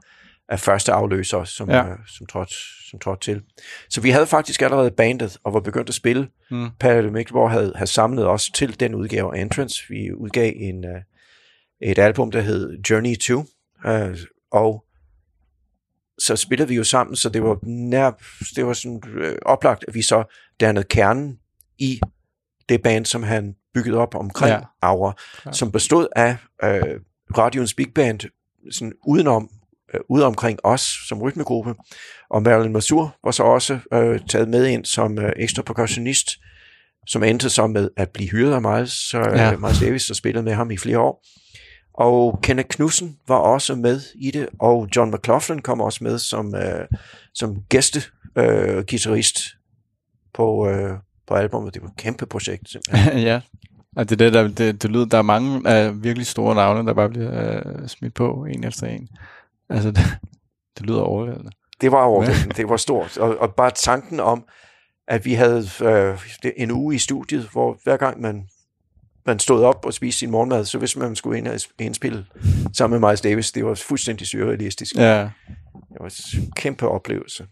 af 0.49 0.59
første 0.59 0.91
afløser, 0.91 1.43
som, 1.43 1.69
ja. 1.69 1.89
øh, 1.89 1.97
som, 2.17 2.27
trådte, 2.27 2.53
som 2.89 2.99
trådte 2.99 3.21
til. 3.21 3.41
Så 3.89 4.01
vi 4.01 4.09
havde 4.09 4.27
faktisk 4.27 4.61
allerede 4.61 4.91
bandet 4.91 5.37
og 5.43 5.53
var 5.53 5.59
begyndt 5.59 5.89
at 5.89 5.95
spille. 5.95 6.27
Mm. 6.51 6.69
Palle 6.79 7.11
Mikkelborg 7.11 7.51
havde, 7.51 7.73
havde 7.75 7.91
samlet 7.91 8.27
os 8.27 8.49
til 8.55 8.79
den 8.79 8.95
udgave 8.95 9.37
af 9.37 9.41
Entrance. 9.41 9.83
Vi 9.89 10.13
udgav 10.13 10.53
en, 10.55 10.85
uh, 10.85 11.01
et 11.81 11.99
album, 11.99 12.31
der 12.31 12.41
hed 12.41 12.77
Journey 12.89 13.17
2, 13.17 13.33
uh, 13.35 13.45
øh, 13.85 14.17
og 14.51 14.85
så 16.19 16.35
spillede 16.35 16.69
vi 16.69 16.75
jo 16.75 16.83
sammen, 16.83 17.15
så 17.15 17.29
det 17.29 17.43
var, 17.43 17.59
nær, 17.63 18.11
det 18.55 18.65
var 18.65 18.73
sådan 18.73 19.01
øh, 19.13 19.37
oplagt, 19.45 19.85
at 19.87 19.93
vi 19.93 20.01
så 20.01 20.23
dannede 20.59 20.85
kernen 20.89 21.39
i 21.77 21.99
det 22.69 22.81
band, 22.81 23.05
som 23.05 23.23
han 23.23 23.55
byggede 23.79 23.97
op 23.97 24.15
omkring 24.15 24.51
ja. 24.51 24.59
Aura, 24.81 25.13
ja. 25.45 25.51
som 25.51 25.71
bestod 25.71 26.07
af 26.15 26.37
øh, 26.63 26.99
radioens 27.37 27.73
big 27.73 27.93
band, 27.95 28.19
sådan 28.71 28.93
udenom 29.07 29.49
øh, 29.93 29.99
ude 30.09 30.25
omkring 30.25 30.59
os 30.63 30.89
som 31.07 31.21
rytmegruppe, 31.21 31.75
og 32.29 32.43
Marilyn 32.43 32.73
Masur 32.73 33.15
var 33.23 33.31
så 33.31 33.43
også 33.43 33.79
øh, 33.93 34.19
taget 34.29 34.49
med 34.49 34.65
ind 34.65 34.85
som 34.85 35.19
øh, 35.19 35.31
ekstra 35.35 35.63
percussionist, 35.63 36.29
som 37.07 37.23
endte 37.23 37.49
så 37.49 37.67
med 37.67 37.89
at 37.97 38.09
blive 38.09 38.29
hyret 38.29 38.53
af 38.53 38.61
Miles, 38.61 38.91
så 38.91 39.19
øh, 39.19 39.37
ja. 39.37 39.57
Miles 39.57 39.79
Davis, 39.79 40.09
og 40.09 40.15
spillede 40.15 40.43
med 40.43 40.53
ham 40.53 40.71
i 40.71 40.77
flere 40.77 40.99
år. 40.99 41.25
Og 41.93 42.39
Kenneth 42.43 42.69
Knudsen 42.69 43.17
var 43.27 43.35
også 43.35 43.75
med 43.75 44.01
i 44.15 44.31
det, 44.31 44.49
og 44.59 44.87
John 44.95 45.11
McLaughlin 45.11 45.61
kom 45.61 45.81
også 45.81 46.03
med 46.03 46.19
som, 46.19 46.55
øh, 46.55 46.87
som 47.33 47.55
gæste 47.69 48.01
øh, 48.37 48.83
guitarist 48.89 49.39
på, 50.33 50.69
øh, 50.69 50.93
på 51.29 51.35
albumet. 51.35 51.73
Det 51.73 51.81
var 51.81 51.87
et 51.87 51.97
kæmpe 51.97 52.25
projekt, 52.25 52.69
simpelthen. 52.69 53.19
ja, 53.29 53.41
og 53.95 54.09
det, 54.09 54.19
det, 54.19 54.33
der, 54.33 54.47
det, 54.47 54.83
det 54.83 54.91
lyder, 54.91 55.05
der 55.05 55.17
er 55.17 55.21
mange 55.21 55.77
øh, 55.85 56.03
virkelig 56.03 56.27
store 56.27 56.55
navne, 56.55 56.87
der 56.87 56.93
bare 56.93 57.09
bliver 57.09 57.57
øh, 57.57 57.87
smidt 57.87 58.13
på 58.13 58.45
en 58.49 58.63
efter 58.63 58.87
en. 58.87 59.07
Altså, 59.69 59.91
det, 59.97 60.17
det 60.77 60.85
lyder 60.85 61.01
overvældende. 61.01 61.51
Det 61.81 61.91
var 61.91 62.03
overvældende, 62.03 62.55
det 62.55 62.69
var 62.69 62.77
stort. 62.77 63.17
Og, 63.17 63.37
og 63.37 63.55
bare 63.55 63.71
tanken 63.71 64.19
om, 64.19 64.45
at 65.07 65.25
vi 65.25 65.33
havde 65.33 65.65
øh, 65.83 66.19
en 66.57 66.71
uge 66.71 66.95
i 66.95 66.97
studiet, 66.97 67.49
hvor 67.51 67.79
hver 67.83 67.97
gang 67.97 68.21
man, 68.21 68.47
man 69.25 69.39
stod 69.39 69.63
op 69.63 69.85
og 69.85 69.93
spiste 69.93 70.19
sin 70.19 70.31
morgenmad, 70.31 70.65
så 70.65 70.77
hvis 70.77 70.95
man 70.95 71.15
skulle 71.15 71.37
ind 71.37 71.47
og 71.47 71.59
indspille 71.79 72.25
sammen 72.73 73.01
med 73.01 73.09
Miles 73.09 73.21
Davis, 73.21 73.51
det 73.51 73.65
var 73.65 73.75
fuldstændig 73.75 74.27
surrealistisk. 74.27 74.95
Ja. 74.95 75.29
Det 75.73 75.97
var 75.99 76.37
en 76.37 76.51
kæmpe 76.55 76.87
oplevelse. 76.87 77.45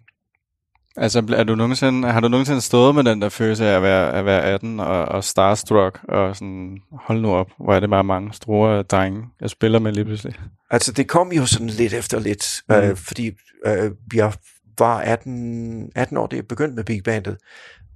Altså, 0.97 1.33
er 1.37 1.43
du 1.43 1.55
nogensinde, 1.55 2.11
har 2.11 2.19
du 2.19 2.27
nogensinde 2.27 2.61
stået 2.61 2.95
med 2.95 3.03
den 3.03 3.21
der 3.21 3.29
følelse 3.29 3.65
af 3.65 3.75
at 3.75 3.81
være, 3.81 4.13
at 4.13 4.25
være 4.25 4.43
18 4.43 4.79
og, 4.79 5.05
og 5.05 5.23
starstruck, 5.23 5.99
og 6.03 6.35
sådan, 6.35 6.77
hold 6.91 7.21
nu 7.21 7.33
op, 7.33 7.47
hvor 7.59 7.73
er 7.73 7.79
det 7.79 7.89
bare 7.89 8.03
mange 8.03 8.33
store 8.33 8.83
drenge, 8.83 9.23
jeg 9.41 9.49
spiller 9.49 9.79
med 9.79 9.93
lige 9.93 10.05
pludselig? 10.05 10.35
Altså, 10.69 10.91
det 10.91 11.07
kom 11.07 11.31
jo 11.31 11.45
sådan 11.45 11.67
lidt 11.67 11.93
efter 11.93 12.19
lidt, 12.19 12.61
mm. 12.69 12.75
øh, 12.75 12.97
fordi 12.97 13.31
øh, 13.65 13.91
jeg 14.13 14.33
var 14.79 14.99
18, 14.99 15.91
18 15.95 16.17
år, 16.17 16.27
det 16.27 16.37
jeg 16.37 16.47
begyndte 16.47 16.75
med 16.75 16.83
Big 16.83 17.03
Bandet, 17.03 17.37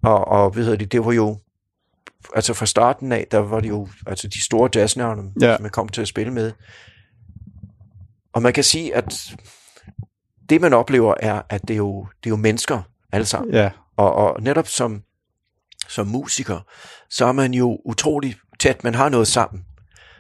og, 0.04 0.28
og 0.28 0.56
ved 0.56 0.78
det, 0.78 0.92
det 0.92 1.06
var 1.06 1.12
jo, 1.12 1.38
altså 2.36 2.54
fra 2.54 2.66
starten 2.66 3.12
af, 3.12 3.28
der 3.32 3.40
var 3.40 3.60
det 3.60 3.70
jo 3.70 3.88
altså 4.08 4.28
de 4.28 4.44
store 4.44 4.70
jazznavne, 4.76 5.24
ja. 5.42 5.56
som 5.56 5.64
jeg 5.64 5.72
kom 5.72 5.90
til 5.90 6.02
at 6.02 6.08
spille 6.08 6.34
med. 6.34 6.52
Og 8.34 8.42
man 8.42 8.54
kan 8.54 8.64
sige, 8.64 8.96
at 8.96 9.34
det 10.52 10.62
man 10.62 10.74
oplever 10.74 11.14
er, 11.20 11.42
at 11.50 11.62
det 11.62 11.74
er 11.74 11.78
jo, 11.78 12.08
det 12.24 12.30
er 12.30 12.30
jo 12.30 12.36
mennesker, 12.36 12.82
alle 13.12 13.26
sammen. 13.26 13.54
Ja. 13.54 13.72
Og, 13.98 14.14
og 14.14 14.42
netop 14.42 14.68
som, 14.68 15.04
som 15.90 16.08
musiker, 16.08 16.60
så 17.10 17.26
er 17.26 17.32
man 17.32 17.54
jo 17.54 17.82
utrolig 17.86 18.36
tæt, 18.60 18.84
man 18.84 18.96
har 18.96 19.10
noget 19.10 19.28
sammen. 19.28 19.64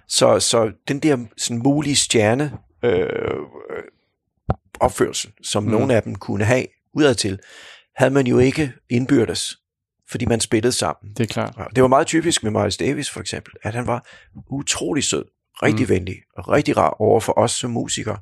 Så, 0.07 0.39
så 0.39 0.71
den 0.87 0.99
der 0.99 1.17
sådan 1.37 1.63
mulige 1.63 1.95
stjerne 1.95 2.57
øh, 2.83 3.07
opførsel, 4.79 5.31
som 5.43 5.63
mm. 5.63 5.69
nogle 5.69 5.95
af 5.95 6.03
dem 6.03 6.15
kunne 6.15 6.45
have 6.45 6.65
udadtil, 6.93 7.39
havde 7.95 8.11
man 8.11 8.27
jo 8.27 8.39
ikke 8.39 8.73
indbyrdes, 8.89 9.57
fordi 10.09 10.25
man 10.25 10.39
spillede 10.39 10.71
sammen. 10.71 11.13
Det 11.13 11.23
er 11.23 11.33
klart. 11.33 11.53
Og 11.57 11.75
det 11.75 11.81
var 11.81 11.87
meget 11.87 12.07
typisk 12.07 12.43
med 12.43 12.51
Miles 12.51 12.77
Davis 12.77 13.09
for 13.09 13.19
eksempel, 13.19 13.53
at 13.63 13.73
han 13.75 13.87
var 13.87 14.07
utrolig 14.51 15.03
sød, 15.03 15.25
rigtig 15.63 15.85
mm. 15.85 15.89
venlig 15.89 16.15
og 16.37 16.49
rigtig 16.49 16.77
rar 16.77 16.89
over 16.89 17.19
for 17.19 17.37
os 17.37 17.51
som 17.51 17.71
musikere. 17.71 18.17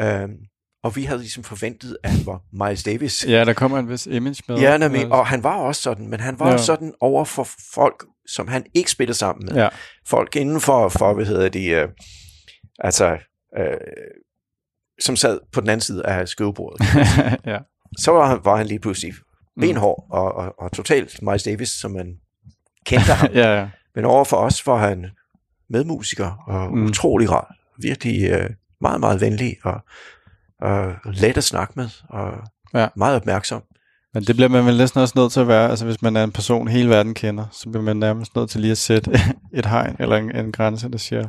Øhm, 0.00 0.36
og 0.84 0.96
vi 0.96 1.02
havde 1.02 1.20
ligesom 1.20 1.44
forventet, 1.44 1.96
at 2.02 2.10
han 2.10 2.26
var 2.26 2.40
Miles 2.52 2.82
Davis. 2.82 3.26
Ja, 3.28 3.44
der 3.44 3.52
kommer 3.52 3.78
en 3.78 3.88
vis 3.88 4.06
image 4.06 4.42
med. 4.48 4.58
Ja, 4.58 4.76
nemlig, 4.76 5.12
og 5.12 5.26
han 5.26 5.42
var 5.42 5.56
også 5.56 5.82
sådan, 5.82 6.08
men 6.08 6.20
han 6.20 6.38
var 6.38 6.50
ja. 6.50 6.58
sådan 6.58 6.94
over 7.00 7.24
for 7.24 7.48
folk, 7.74 8.04
som 8.28 8.48
han 8.48 8.66
ikke 8.74 8.90
spillede 8.90 9.18
sammen 9.18 9.46
med. 9.46 9.62
Ja. 9.62 9.68
Folk 10.06 10.36
inden 10.36 10.60
for, 10.60 10.88
for 10.88 11.14
hvad 11.14 11.26
hedder 11.26 11.48
de, 11.48 11.84
uh, 11.84 11.90
altså, 12.78 13.18
uh, 13.58 13.64
som 15.00 15.16
sad 15.16 15.40
på 15.52 15.60
den 15.60 15.68
anden 15.68 15.80
side 15.80 16.06
af 16.06 16.28
skrivebordet. 16.28 16.86
ja. 17.52 17.58
Så 17.98 18.10
var 18.10 18.28
han, 18.28 18.40
var 18.44 18.56
han 18.56 18.66
lige 18.66 18.80
pludselig 18.80 19.14
mm. 19.56 19.60
benhård 19.60 20.06
og, 20.10 20.34
og, 20.34 20.54
og 20.58 20.72
totalt 20.72 21.22
Miles 21.22 21.42
Davis, 21.42 21.68
som 21.68 21.90
man 21.90 22.16
kendte 22.86 23.12
ham. 23.12 23.30
ja, 23.34 23.58
ja. 23.58 23.68
Men 23.94 24.04
over 24.04 24.24
for 24.24 24.36
os 24.36 24.66
var 24.66 24.76
han 24.88 25.10
medmusiker 25.70 26.44
og 26.46 26.76
mm. 26.76 26.84
utrolig 26.84 27.30
rar. 27.30 27.54
Virkelig 27.82 28.34
uh, 28.34 28.50
meget, 28.80 29.00
meget 29.00 29.20
venlig 29.20 29.56
og 29.64 29.80
og 30.64 30.94
let 31.04 31.36
at 31.36 31.44
snakke 31.44 31.72
med, 31.76 31.88
og 32.08 32.32
ja. 32.74 32.88
meget 32.96 33.16
opmærksom. 33.16 33.62
Men 34.14 34.22
det 34.22 34.36
bliver 34.36 34.48
man 34.48 34.66
vel 34.66 34.76
næsten 34.76 35.00
også 35.00 35.14
nødt 35.16 35.32
til 35.32 35.40
at 35.40 35.48
være, 35.48 35.70
altså 35.70 35.84
hvis 35.84 36.02
man 36.02 36.16
er 36.16 36.24
en 36.24 36.32
person, 36.32 36.68
hele 36.68 36.88
verden 36.88 37.14
kender, 37.14 37.44
så 37.52 37.70
bliver 37.70 37.82
man 37.82 37.96
nærmest 37.96 38.36
nødt 38.36 38.50
til 38.50 38.60
lige 38.60 38.70
at 38.70 38.78
sætte 38.78 39.10
et 39.58 39.66
hegn, 39.66 39.96
eller 39.98 40.16
en, 40.16 40.36
en 40.36 40.52
grænse, 40.52 40.88
der 40.88 40.98
siger 40.98 41.28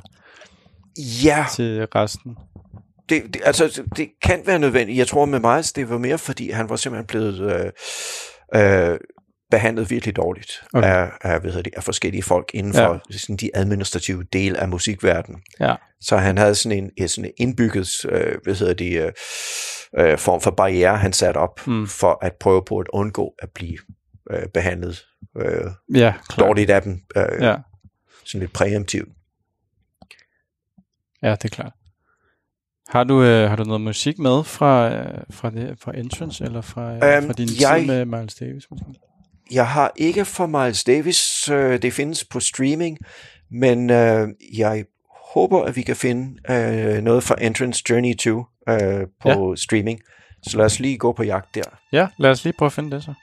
ja. 1.23 1.45
til 1.51 1.85
resten. 1.95 2.35
Det, 3.09 3.23
det, 3.33 3.41
altså, 3.45 3.83
det 3.97 4.09
kan 4.21 4.41
være 4.45 4.59
nødvendigt. 4.59 4.97
Jeg 4.97 5.07
tror 5.07 5.25
med 5.25 5.39
Miles, 5.39 5.73
det 5.73 5.89
var 5.89 5.97
mere, 5.97 6.17
fordi 6.17 6.51
han 6.51 6.69
var 6.69 6.75
simpelthen 6.75 7.07
blevet 7.07 7.39
øh, 8.53 8.91
øh, 8.91 8.97
behandlet 9.51 9.89
virkelig 9.89 10.15
dårligt 10.15 10.51
okay. 10.73 10.87
af, 10.87 11.11
af, 11.21 11.41
hvad 11.41 11.63
det, 11.63 11.73
af 11.75 11.83
forskellige 11.83 12.23
folk 12.23 12.51
inden 12.53 12.73
for 12.73 13.01
ja. 13.11 13.17
sådan 13.17 13.35
de 13.35 13.49
administrative 13.53 14.23
del 14.23 14.55
af 14.55 14.69
musikverdenen. 14.69 15.41
Ja. 15.59 15.75
Så 16.01 16.17
han 16.17 16.37
havde 16.37 16.55
sådan 16.55 16.91
en, 16.97 17.07
sådan 17.07 17.31
indbygget 17.37 18.05
øh, 18.09 18.37
hvad 18.43 18.55
hedder 18.55 18.73
det, 18.73 19.01
øh, 19.01 19.11
øh, 19.97 20.17
form 20.17 20.41
for 20.41 20.51
barriere, 20.51 20.97
han 20.97 21.13
satte 21.13 21.37
op 21.37 21.67
mm. 21.67 21.87
for 21.87 22.19
at 22.21 22.33
prøve 22.39 22.63
på 22.65 22.79
at 22.79 22.87
undgå 22.93 23.33
at 23.39 23.49
blive 23.55 23.77
øh, 24.31 24.47
behandlet 24.53 25.05
øh, 25.37 25.71
ja, 25.93 26.13
dårligt 26.39 26.69
af 26.69 26.81
dem. 26.81 26.99
Øh, 27.15 27.23
ja. 27.41 27.55
Sådan 28.25 28.39
lidt 28.39 28.53
præemptivt. 28.53 29.09
Ja, 31.21 31.31
det 31.31 31.45
er 31.45 31.49
klart. 31.49 31.73
Har 32.87 33.03
du, 33.03 33.23
øh, 33.23 33.49
har 33.49 33.55
du 33.55 33.63
noget 33.63 33.81
musik 33.81 34.19
med 34.19 34.43
fra, 34.43 34.93
øh, 34.93 35.23
fra, 35.29 35.49
det, 35.49 35.79
fra 35.79 35.97
Entrance, 35.97 36.43
eller 36.43 36.61
fra, 36.61 36.81
øh, 36.81 36.95
um, 36.95 37.27
fra 37.27 37.33
din 37.33 37.49
jeg, 37.61 37.79
tid 37.79 37.87
med 37.87 38.05
Miles 38.05 38.35
Davis? 38.35 38.63
Måske? 38.71 38.85
Jeg 39.51 39.67
har 39.67 39.91
ikke 39.95 40.25
for 40.25 40.45
Miles 40.45 40.83
Davis, 40.83 41.49
øh, 41.49 41.81
det 41.81 41.93
findes 41.93 42.23
på 42.23 42.39
streaming, 42.39 42.97
men 43.51 43.89
øh, 43.89 44.27
jeg 44.57 44.85
håber, 45.33 45.63
at 45.63 45.75
vi 45.75 45.81
kan 45.81 45.95
finde 45.95 46.53
øh, 46.53 47.03
noget 47.03 47.23
fra 47.23 47.35
Entrance 47.41 47.83
Journey 47.89 48.15
2 48.15 48.45
øh, 48.69 48.77
på 49.21 49.49
ja. 49.49 49.55
streaming. 49.55 49.99
Så 50.43 50.57
lad 50.57 50.65
os 50.65 50.79
lige 50.79 50.97
gå 50.97 51.11
på 51.11 51.23
jagt 51.23 51.55
der. 51.55 51.63
Ja, 51.91 52.07
lad 52.17 52.29
os 52.29 52.43
lige 52.43 52.53
prøve 52.57 52.67
at 52.67 52.73
finde 52.73 52.91
det 52.91 53.03
så. 53.03 53.13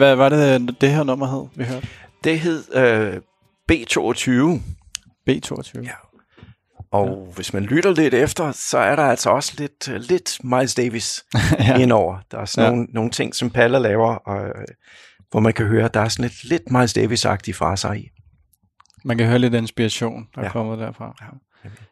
Hvad, 0.00 0.16
var 0.16 0.28
det, 0.28 0.80
det 0.80 0.90
her 0.90 1.02
nummer 1.02 1.26
hed, 1.26 1.48
vi 1.54 1.64
hørte? 1.64 1.86
Det 2.24 2.40
hed 2.40 2.74
øh, 2.74 3.16
B22. 3.72 4.60
B22. 5.30 5.82
Ja. 5.82 5.90
Og 6.90 7.26
ja. 7.28 7.34
hvis 7.34 7.52
man 7.52 7.62
lytter 7.62 7.94
lidt 7.94 8.14
efter, 8.14 8.52
så 8.52 8.78
er 8.78 8.96
der 8.96 9.02
altså 9.02 9.30
også 9.30 9.54
lidt, 9.58 9.88
øh, 9.88 10.00
lidt 10.00 10.38
Miles 10.44 10.74
Davis 10.74 11.24
ja. 11.58 11.78
indover. 11.78 12.18
Der 12.30 12.38
er 12.38 12.44
sådan 12.44 12.70
ja. 12.70 12.76
nogle, 12.76 12.88
nogle 12.92 13.10
ting, 13.10 13.34
som 13.34 13.50
Palle 13.50 13.78
laver, 13.78 14.14
og, 14.14 14.46
øh, 14.46 14.64
hvor 15.30 15.40
man 15.40 15.52
kan 15.52 15.66
høre, 15.66 15.84
at 15.84 15.94
der 15.94 16.00
er 16.00 16.08
sådan 16.08 16.22
lidt, 16.22 16.44
lidt 16.44 16.70
Miles 16.70 16.92
Davis-agtige 16.98 17.54
fra 17.54 17.76
sig 17.76 17.98
i. 17.98 18.08
Man 19.04 19.18
kan 19.18 19.26
høre 19.26 19.38
lidt 19.38 19.54
inspiration, 19.54 20.28
der 20.34 20.40
ja. 20.40 20.46
er 20.46 20.52
kommet 20.52 20.78
derfra. 20.78 21.14
Ja. 21.20 21.26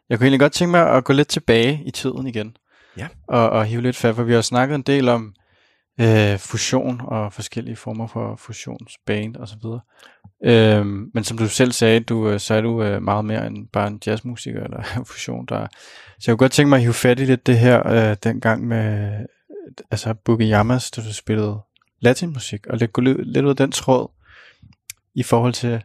Jeg 0.09 0.17
kunne 0.17 0.25
egentlig 0.25 0.39
godt 0.39 0.53
tænke 0.53 0.71
mig 0.71 0.89
at 0.89 1.03
gå 1.03 1.13
lidt 1.13 1.27
tilbage 1.27 1.81
i 1.85 1.91
tiden 1.91 2.27
igen. 2.27 2.57
Ja. 2.97 3.07
Og, 3.27 3.49
og 3.49 3.65
hive 3.65 3.81
lidt 3.81 3.95
fat, 3.95 4.15
for 4.15 4.23
vi 4.23 4.33
har 4.33 4.41
snakket 4.41 4.75
en 4.75 4.81
del 4.81 5.09
om 5.09 5.33
øh, 5.99 6.37
fusion 6.37 7.01
og 7.03 7.33
forskellige 7.33 7.75
former 7.75 8.07
for 8.07 8.35
fusionsband 8.35 9.35
og 9.35 9.47
så 9.47 9.55
videre. 9.61 9.81
Øhm, 10.43 11.11
men 11.13 11.23
som 11.23 11.37
du 11.37 11.47
selv 11.47 11.71
sagde, 11.71 11.99
du, 11.99 12.29
øh, 12.29 12.39
så 12.39 12.53
er 12.53 12.61
du 12.61 12.83
øh, 12.83 13.01
meget 13.01 13.25
mere 13.25 13.47
end 13.47 13.67
bare 13.67 13.87
en 13.87 14.01
jazzmusiker 14.05 14.63
eller 14.63 14.83
fusion. 15.11 15.45
Der. 15.45 15.67
Så 16.19 16.31
jeg 16.31 16.33
kunne 16.33 16.45
godt 16.45 16.51
tænke 16.51 16.69
mig 16.69 16.77
at 16.77 16.81
hive 16.81 16.93
fat 16.93 17.19
i 17.19 17.25
lidt 17.25 17.47
det 17.47 17.59
her 17.59 17.87
øh, 17.87 18.17
dengang 18.23 18.67
med 18.67 19.11
altså 19.91 20.13
Boogie 20.13 20.51
Yamas, 20.51 20.91
da 20.91 21.01
du 21.01 21.13
spillede 21.13 21.59
latinmusik, 21.99 22.67
og 22.67 22.77
lidt, 22.77 22.93
gå 22.93 23.01
lidt 23.01 23.45
ud 23.45 23.49
af 23.49 23.55
den 23.55 23.71
tråd 23.71 24.11
i 25.15 25.23
forhold 25.23 25.53
til, 25.53 25.83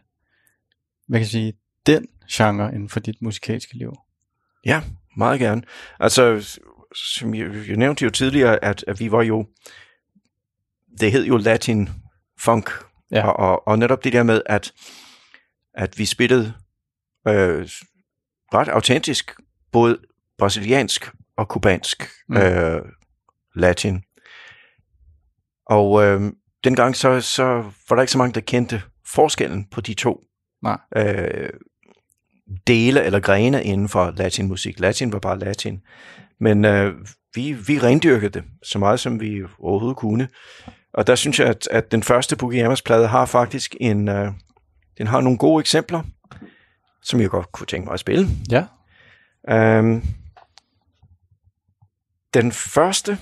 hvad 1.07 1.19
kan 1.19 1.23
jeg 1.23 1.27
sige, 1.27 1.53
den 1.85 2.07
genre 2.31 2.73
inden 2.73 2.89
for 2.89 2.99
dit 2.99 3.21
musikalske 3.21 3.73
liv. 3.73 3.93
Ja, 4.65 4.81
meget 5.17 5.39
gerne. 5.39 5.61
Altså, 5.99 6.57
som 6.95 7.35
jeg, 7.35 7.67
jeg 7.67 7.77
nævnte 7.77 8.03
jo 8.03 8.09
tidligere, 8.09 8.63
at, 8.63 8.83
at 8.87 8.99
vi 8.99 9.11
var 9.11 9.23
jo, 9.23 9.45
det 10.99 11.11
hed 11.11 11.25
jo 11.25 11.37
Latin 11.37 11.89
Funk, 12.39 12.69
ja. 13.11 13.27
og, 13.27 13.35
og, 13.35 13.67
og 13.67 13.79
netop 13.79 14.03
det 14.03 14.13
der 14.13 14.23
med, 14.23 14.41
at, 14.45 14.73
at 15.73 15.97
vi 15.97 16.05
spillede 16.05 16.53
øh, 17.27 17.67
ret 18.53 18.67
autentisk, 18.67 19.39
både 19.71 19.97
brasiliansk 20.37 21.11
og 21.37 21.47
kubansk 21.47 22.09
mm. 22.29 22.37
øh, 22.37 22.81
latin. 23.55 24.03
Og 25.65 26.03
øh, 26.03 26.21
dengang 26.63 26.95
så, 26.95 27.21
så 27.21 27.45
var 27.89 27.95
der 27.95 28.01
ikke 28.01 28.11
så 28.11 28.17
mange, 28.17 28.33
der 28.33 28.41
kendte 28.41 28.81
forskellen 29.07 29.65
på 29.71 29.81
de 29.81 29.93
to 29.93 30.21
Nej. 30.63 30.77
Øh, 30.95 31.49
dele 32.67 33.03
eller 33.03 33.19
grene 33.19 33.63
inden 33.63 33.89
for 33.89 34.13
latinmusik. 34.17 34.79
Latin 34.79 35.13
var 35.13 35.19
bare 35.19 35.39
latin. 35.39 35.81
Men 36.39 36.65
øh, 36.65 36.93
vi, 37.35 37.53
vi 37.53 37.79
rendyrkede 37.79 38.29
det 38.29 38.43
så 38.63 38.79
meget, 38.79 38.99
som 38.99 39.19
vi 39.19 39.43
overhovedet 39.59 39.97
kunne. 39.97 40.27
Og 40.95 41.07
der 41.07 41.15
synes 41.15 41.39
jeg, 41.39 41.47
at, 41.47 41.67
at 41.71 41.91
den 41.91 42.03
første 42.03 42.35
Boogie 42.35 42.75
plade 42.85 43.07
har 43.07 43.25
faktisk 43.25 43.75
en, 43.79 44.07
øh, 44.09 44.31
den 44.97 45.07
har 45.07 45.21
nogle 45.21 45.37
gode 45.37 45.59
eksempler, 45.59 46.03
som 47.01 47.21
jeg 47.21 47.29
godt 47.29 47.51
kunne 47.51 47.67
tænke 47.67 47.85
mig 47.85 47.93
at 47.93 47.99
spille. 47.99 48.27
Ja. 48.51 48.65
Øhm, 49.49 50.03
den 52.33 52.51
første 52.51 53.17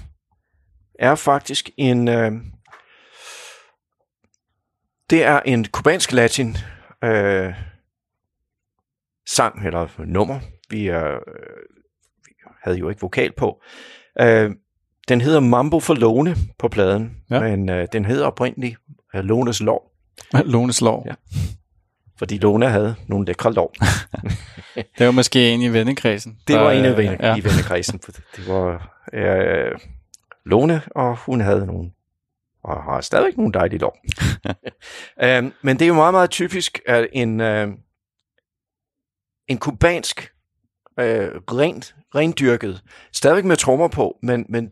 er 0.99 1.15
faktisk 1.15 1.69
en, 1.77 2.07
øh, 2.07 2.31
det 5.09 5.23
er 5.23 5.39
en 5.39 5.65
kubansk 5.65 6.11
latin 6.11 6.57
øh, 7.03 7.53
sang 9.29 9.65
eller 9.65 9.87
nummer. 10.05 10.39
Vi, 10.69 10.89
øh, 10.89 11.19
vi 12.25 12.33
havde 12.63 12.77
jo 12.77 12.89
ikke 12.89 13.01
vokal 13.01 13.33
på. 13.37 13.61
Øh, 14.21 14.51
den 15.07 15.21
hedder 15.21 15.39
Mambo 15.39 15.79
for 15.79 15.93
Lone 15.93 16.35
på 16.59 16.67
pladen, 16.67 17.17
ja. 17.29 17.39
men 17.39 17.69
øh, 17.69 17.87
den 17.93 18.05
hedder 18.05 18.25
oprindeligt 18.25 18.77
øh, 19.15 19.23
Lones 19.23 19.61
Lov. 19.61 19.81
Lones 20.45 20.81
Lov. 20.81 21.03
Ja. 21.05 21.13
Fordi 22.17 22.37
Lone 22.37 22.69
havde 22.69 22.95
nogle 23.07 23.25
lækre 23.25 23.53
lov. 23.53 23.73
det 24.97 25.05
var 25.05 25.11
måske 25.11 25.49
en 25.49 25.61
i 25.61 25.67
vennekredsen. 25.67 26.37
Det 26.47 26.55
var 26.55 26.71
en 26.71 26.85
af 26.85 26.97
venne, 26.97 27.17
ja. 27.19 27.35
i 27.35 27.43
vennekredsen. 27.43 27.99
Det 28.35 28.47
var 28.47 28.97
øh, 29.13 29.71
Lone, 30.45 30.81
og 30.95 31.17
hun 31.17 31.41
havde 31.41 31.65
nogle 31.65 31.91
og 32.63 32.83
har 32.83 33.01
stadig 33.01 33.37
nogle 33.37 33.53
dejlige 33.53 33.79
lov. 33.79 33.97
um, 35.39 35.53
men 35.63 35.79
det 35.79 35.81
er 35.81 35.87
jo 35.87 35.93
meget, 35.93 36.13
meget 36.13 36.29
typisk, 36.29 36.81
at 36.85 37.07
en, 37.13 37.41
uh, 37.41 37.73
en 39.47 39.57
kubansk, 39.57 40.31
uh, 40.97 41.05
rent, 41.05 41.95
rendyrket, 42.15 42.81
stadig 43.11 43.45
med 43.45 43.55
trommer 43.55 43.87
på, 43.87 44.17
men, 44.21 44.45
men 44.49 44.71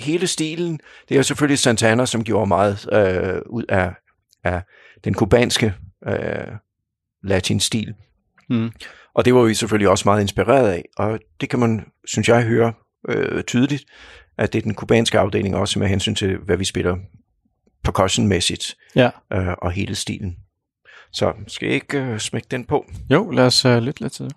hele 0.00 0.26
stilen, 0.26 0.80
det 1.08 1.16
er 1.16 1.22
selvfølgelig 1.22 1.58
Santana, 1.58 2.06
som 2.06 2.24
gjorde 2.24 2.46
meget 2.46 2.86
uh, 2.92 3.54
ud 3.54 3.64
af, 3.68 3.92
af 4.44 4.62
den 5.04 5.14
kubanske 5.14 5.74
uh, 6.06 6.54
latin-stil. 7.22 7.94
Mm. 8.50 8.72
Og 9.14 9.24
det 9.24 9.34
var 9.34 9.42
vi 9.42 9.54
selvfølgelig 9.54 9.88
også 9.88 10.08
meget 10.08 10.20
inspireret 10.20 10.68
af, 10.68 10.84
og 10.96 11.20
det 11.40 11.48
kan 11.48 11.58
man, 11.58 11.86
synes 12.04 12.28
jeg, 12.28 12.42
høre 12.42 12.72
uh, 13.08 13.40
tydeligt, 13.40 13.84
at 14.38 14.52
det 14.52 14.58
er 14.58 14.62
den 14.62 14.74
kubanske 14.74 15.18
afdeling 15.18 15.56
også 15.56 15.78
med 15.78 15.88
hensyn 15.88 16.14
til, 16.14 16.36
hvad 16.36 16.56
vi 16.56 16.64
spiller 16.64 16.96
percussionmæssigt 17.84 18.76
ja. 18.96 19.10
øh, 19.32 19.54
og 19.62 19.70
hele 19.72 19.94
stilen. 19.94 20.36
Så 21.12 21.32
skal 21.46 21.66
jeg 21.66 21.74
ikke 21.74 21.98
øh, 21.98 22.18
smække 22.18 22.48
den 22.50 22.64
på? 22.64 22.86
Jo, 23.10 23.30
lad 23.30 23.46
os 23.46 23.64
uh, 23.64 23.76
lytte 23.76 24.00
lidt 24.00 24.12
til 24.12 24.24
det. 24.24 24.36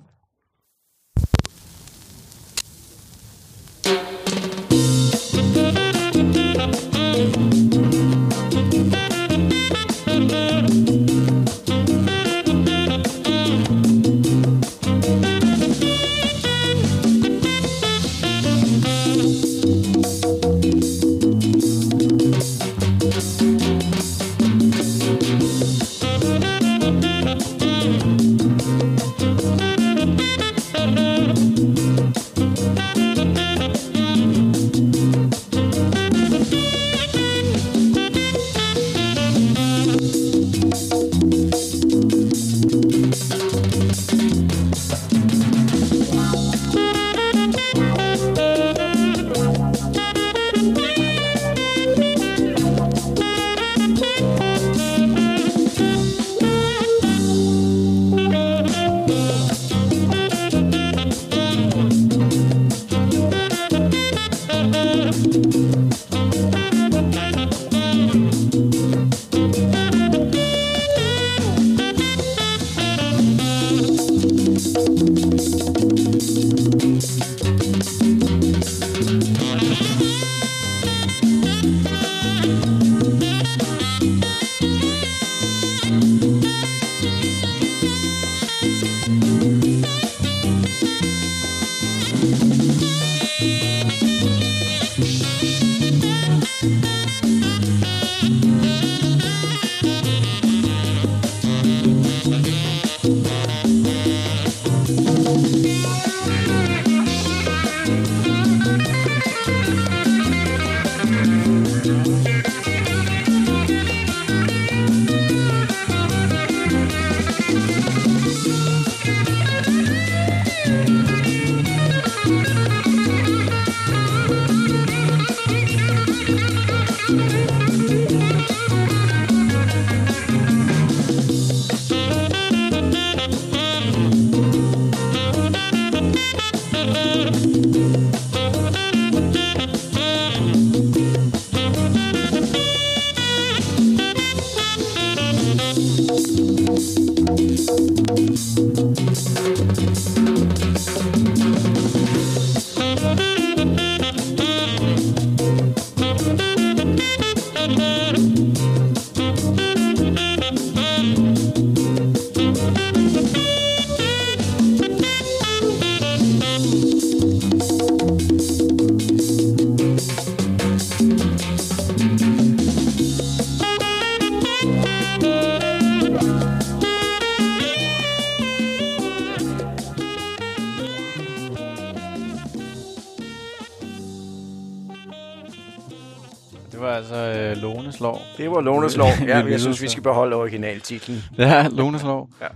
Det 188.43 188.51
var 188.51 188.61
Lones 188.61 188.97
lov. 188.97 189.07
Ja, 189.27 189.41
Vi 189.41 189.51
jeg 189.51 189.59
synes, 189.59 189.81
vi 189.81 189.87
skal 189.89 190.03
beholde 190.03 190.35
originaltitlen. 190.35 191.17
Ja, 191.37 191.67
Lones 191.71 192.03
lov. 192.03 192.29
Ja. 192.41 192.47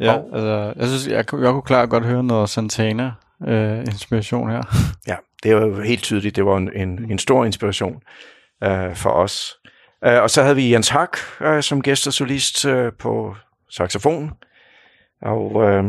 Ja, 0.00 0.12
Og- 0.14 0.30
altså, 0.34 0.72
jeg 0.76 0.88
synes, 0.88 1.08
jeg, 1.08 1.26
kunne- 1.26 1.44
jeg 1.44 1.52
kunne 1.52 1.62
klart 1.62 1.90
godt 1.90 2.04
høre 2.04 2.24
noget 2.24 2.50
Santana-inspiration 2.50 4.50
her. 4.50 4.62
Ja, 5.06 5.16
det 5.42 5.52
jo 5.52 5.80
helt 5.80 6.02
tydeligt. 6.02 6.36
Det 6.36 6.44
var 6.46 6.56
en, 6.56 6.70
en, 6.76 7.10
en 7.10 7.18
stor 7.18 7.44
inspiration 7.44 8.02
øh, 8.64 8.94
for 8.96 9.10
os. 9.10 9.54
Øh, 10.04 10.22
og 10.22 10.30
så 10.30 10.42
havde 10.42 10.56
vi 10.56 10.72
Jens 10.72 10.88
Hak 10.88 11.16
øh, 11.40 11.62
som 11.62 11.82
gæst 11.82 12.06
og 12.06 12.12
solist 12.12 12.64
øh, 12.64 12.92
på 12.98 13.36
saxofon. 13.70 14.30
Og 15.22 15.62
øh, 15.62 15.84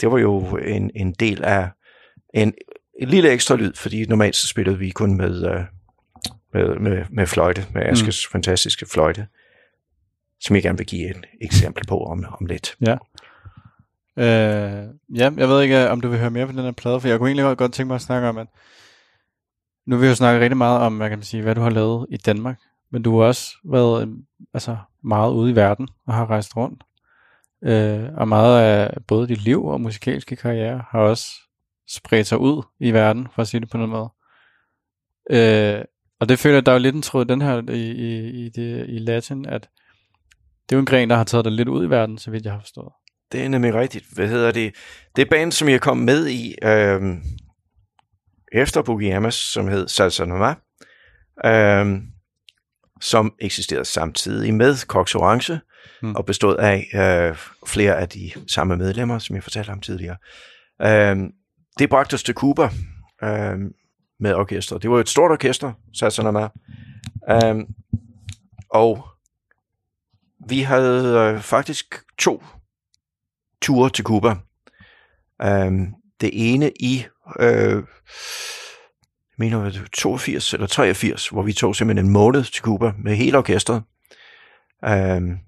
det 0.00 0.10
var 0.10 0.18
jo 0.18 0.40
en, 0.56 0.90
en 0.96 1.12
del 1.12 1.44
af 1.44 1.68
en, 2.34 2.52
en 3.00 3.08
lille 3.08 3.30
ekstra 3.30 3.56
lyd, 3.56 3.72
fordi 3.74 4.04
normalt 4.08 4.36
så 4.36 4.48
spillede 4.48 4.78
vi 4.78 4.90
kun 4.90 5.16
med, 5.16 5.46
øh, 5.54 5.60
med, 6.52 6.78
med, 6.78 7.04
med 7.10 7.26
fløjte, 7.26 7.66
med 7.74 7.82
Askes 7.82 8.26
mm. 8.28 8.32
fantastiske 8.32 8.86
fløjte, 8.86 9.26
som 10.40 10.56
jeg 10.56 10.62
gerne 10.62 10.78
vil 10.78 10.86
give 10.86 11.10
et 11.10 11.24
eksempel 11.40 11.86
på 11.86 12.04
om, 12.04 12.24
om 12.40 12.46
lidt. 12.46 12.76
Øh, 14.16 14.24
ja, 15.18 15.30
jeg 15.36 15.48
ved 15.48 15.62
ikke, 15.62 15.90
om 15.90 16.00
du 16.00 16.08
vil 16.08 16.18
høre 16.18 16.30
mere 16.30 16.46
på 16.46 16.52
den 16.52 16.60
her 16.60 16.72
plade, 16.72 17.00
for 17.00 17.08
jeg 17.08 17.18
kunne 17.18 17.28
egentlig 17.28 17.56
godt 17.58 17.72
tænke 17.72 17.86
mig 17.86 17.94
at 17.94 18.00
snakke 18.00 18.28
om, 18.28 18.38
at 18.38 18.46
nu 19.86 19.96
har 19.96 20.00
vi 20.00 20.08
jo 20.08 20.14
snakket 20.14 20.40
rigtig 20.40 20.56
meget 20.56 20.80
om, 20.80 20.96
hvad 20.96 21.08
kan 21.08 21.18
man 21.18 21.24
sige, 21.24 21.42
hvad 21.42 21.54
du 21.54 21.60
har 21.60 21.70
lavet 21.70 22.06
i 22.10 22.16
Danmark, 22.16 22.58
men 22.90 23.02
du 23.02 23.18
har 23.18 23.26
også 23.26 23.56
været 23.64 24.02
øh, 24.02 24.08
altså, 24.54 24.76
meget 25.04 25.32
ude 25.32 25.50
i 25.50 25.56
verden 25.56 25.88
og 26.06 26.14
har 26.14 26.30
rejst 26.30 26.56
rundt. 26.56 26.82
Øh, 27.64 28.08
og 28.16 28.28
meget 28.28 28.62
af 28.62 28.96
både 29.06 29.28
dit 29.28 29.42
liv 29.42 29.64
og 29.64 29.80
musikalske 29.80 30.36
karriere 30.36 30.84
har 30.90 31.00
også 31.00 31.26
spredt 31.88 32.26
sig 32.26 32.38
ud 32.38 32.62
i 32.80 32.90
verden, 32.90 33.28
for 33.34 33.42
at 33.42 33.48
sige 33.48 33.60
det 33.60 33.70
på 33.70 33.76
noget 33.76 33.90
måde. 33.90 34.10
Øh, 35.30 35.84
og 36.20 36.28
det 36.28 36.38
føler 36.38 36.56
jeg, 36.56 36.66
der 36.66 36.72
er 36.72 36.76
jo 36.76 36.82
lidt 36.82 36.94
en 36.94 37.02
tråd 37.02 37.24
den 37.24 37.42
her 37.42 37.70
i, 37.70 37.90
i, 37.90 38.30
i, 38.46 38.48
det, 38.48 38.86
i 38.88 38.98
Latin, 38.98 39.46
at 39.46 39.68
det 40.68 40.74
er 40.74 40.76
jo 40.76 40.80
en 40.80 40.86
gren, 40.86 41.10
der 41.10 41.16
har 41.16 41.24
taget 41.24 41.44
dig 41.44 41.52
lidt 41.52 41.68
ud 41.68 41.86
i 41.86 41.90
verden, 41.90 42.18
så 42.18 42.30
vidt 42.30 42.44
jeg 42.44 42.52
har 42.52 42.60
forstået. 42.60 42.92
Det 43.32 43.44
er 43.44 43.48
nemlig 43.48 43.74
rigtigt. 43.74 44.04
Hvad 44.12 44.28
hedder 44.28 44.52
det? 44.52 44.74
Det 45.16 45.22
er 45.22 45.30
band, 45.30 45.52
som 45.52 45.68
jeg 45.68 45.80
kom 45.80 45.96
med 45.96 46.26
i 46.28 46.54
øh, 46.62 47.00
efter 48.52 48.82
Boogie 48.82 49.14
Amas, 49.14 49.34
som 49.34 49.68
hed 49.68 49.88
Salsa 49.88 50.24
Noma, 50.24 50.54
øh, 51.44 52.02
som 53.00 53.34
eksisterede 53.38 53.84
samtidig 53.84 54.54
med 54.54 54.76
Cox 54.86 55.14
Orange, 55.14 55.60
mm. 56.02 56.14
og 56.14 56.24
bestod 56.24 56.56
af 56.56 56.86
øh, 56.94 57.36
flere 57.66 57.96
af 57.96 58.08
de 58.08 58.30
samme 58.48 58.76
medlemmer, 58.76 59.18
som 59.18 59.36
jeg 59.36 59.42
fortalte 59.42 59.70
om 59.70 59.80
tidligere. 59.80 60.16
Øh, 60.82 61.16
det 61.78 61.90
bragte 61.90 62.14
os 62.14 62.22
til 62.22 62.34
Cuba 62.34 62.70
øh, 63.22 63.58
med 64.20 64.34
orkester. 64.34 64.78
Det 64.78 64.90
var 64.90 64.96
jo 64.96 65.00
et 65.00 65.08
stort 65.08 65.30
orkester, 65.30 65.72
Salsa 65.94 66.22
Noma. 66.22 66.48
Øh, 67.30 67.64
og 68.70 69.04
vi 70.48 70.60
havde 70.60 71.18
øh, 71.18 71.40
faktisk 71.40 71.94
to 72.18 72.42
ture 73.62 73.90
til 73.90 74.04
Cuba. 74.04 74.36
Um, 75.44 75.94
det 76.20 76.30
ene 76.32 76.72
i, 76.80 77.04
øh, 77.40 77.82
mener 79.38 79.62
jeg, 79.62 79.72
det 79.72 79.88
82 79.92 80.54
eller 80.54 80.66
83, 80.66 81.28
hvor 81.28 81.42
vi 81.42 81.52
tog 81.52 81.76
simpelthen 81.76 82.06
en 82.06 82.12
måned 82.12 82.44
til 82.44 82.62
Cuba 82.62 82.92
med 82.98 83.14
hele 83.14 83.38
orkestret. 83.38 83.82
Um, 84.88 85.38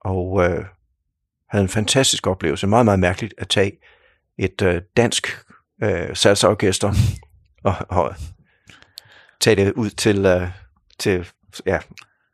og 0.00 0.44
øh, 0.44 0.64
havde 1.48 1.62
en 1.62 1.68
fantastisk 1.68 2.26
oplevelse. 2.26 2.66
Meget, 2.66 2.84
meget 2.84 3.00
mærkeligt 3.00 3.34
at 3.38 3.48
tage 3.48 3.72
et 4.38 4.62
øh, 4.62 4.82
dansk 4.96 5.28
øh, 5.82 6.16
salsaorkester 6.16 6.92
og, 7.64 7.74
og 7.88 8.14
tage 9.40 9.56
det 9.56 9.72
ud 9.72 9.90
til, 9.90 10.26
øh, 10.26 10.48
til 10.98 11.28
ja, 11.66 11.78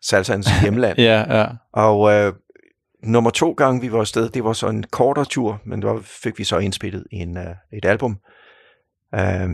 salsans 0.02 0.46
hjemland. 0.62 0.98
Ja, 0.98 1.38
ja. 1.38 1.46
Og 1.72 2.12
øh, 2.12 2.32
nummer 3.02 3.30
to 3.30 3.52
gang, 3.52 3.82
vi 3.82 3.92
var 3.92 4.00
afsted, 4.00 4.28
det 4.28 4.44
var 4.44 4.52
så 4.52 4.68
en 4.68 4.82
kortere 4.82 5.24
tur, 5.24 5.60
men 5.64 5.82
der 5.82 6.00
fik 6.22 6.38
vi 6.38 6.44
så 6.44 6.58
indspillet 6.58 7.04
en, 7.10 7.36
øh, 7.36 7.54
et 7.72 7.84
album. 7.84 8.18
Øh, 9.14 9.48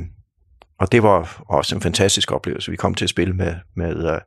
og 0.78 0.92
det 0.92 1.02
var 1.02 1.42
også 1.48 1.74
en 1.74 1.80
fantastisk 1.80 2.32
oplevelse. 2.32 2.70
Vi 2.70 2.76
kom 2.76 2.94
til 2.94 3.04
at 3.04 3.10
spille 3.10 3.34
med, 3.34 3.54
med 3.76 4.14
øh, 4.14 4.20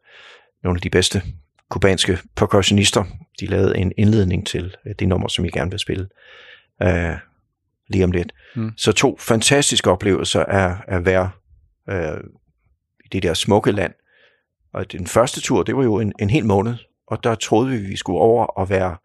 nogle 0.63 0.77
af 0.77 0.81
de 0.81 0.89
bedste 0.89 1.21
kubanske 1.69 2.17
percussionister. 2.35 3.03
De 3.39 3.45
lavede 3.45 3.77
en 3.77 3.91
indledning 3.97 4.47
til 4.47 4.75
øh, 4.85 4.95
det 4.99 5.07
nummer, 5.07 5.27
som 5.27 5.45
jeg 5.45 5.51
gerne 5.51 5.71
vil 5.71 5.79
spille 5.79 6.07
øh, 6.83 7.17
lige 7.87 8.03
om 8.03 8.11
lidt. 8.11 8.33
Mm. 8.55 8.71
Så 8.77 8.91
to 8.91 9.17
fantastiske 9.19 9.91
oplevelser 9.91 10.43
af 10.43 10.75
at 10.87 11.05
være 11.05 11.29
øh, 11.89 12.19
i 13.05 13.07
det 13.11 13.23
der 13.23 13.33
smukke 13.33 13.71
land. 13.71 13.93
Og 14.73 14.91
den 14.91 15.07
første 15.07 15.41
tur, 15.41 15.63
det 15.63 15.75
var 15.75 15.83
jo 15.83 15.99
en, 15.99 16.13
en 16.19 16.29
hel 16.29 16.45
måned, 16.45 16.75
og 17.07 17.23
der 17.23 17.35
troede 17.35 17.69
vi, 17.69 17.77
vi 17.77 17.95
skulle 17.95 18.19
over 18.19 18.45
og 18.45 18.69
være 18.69 18.97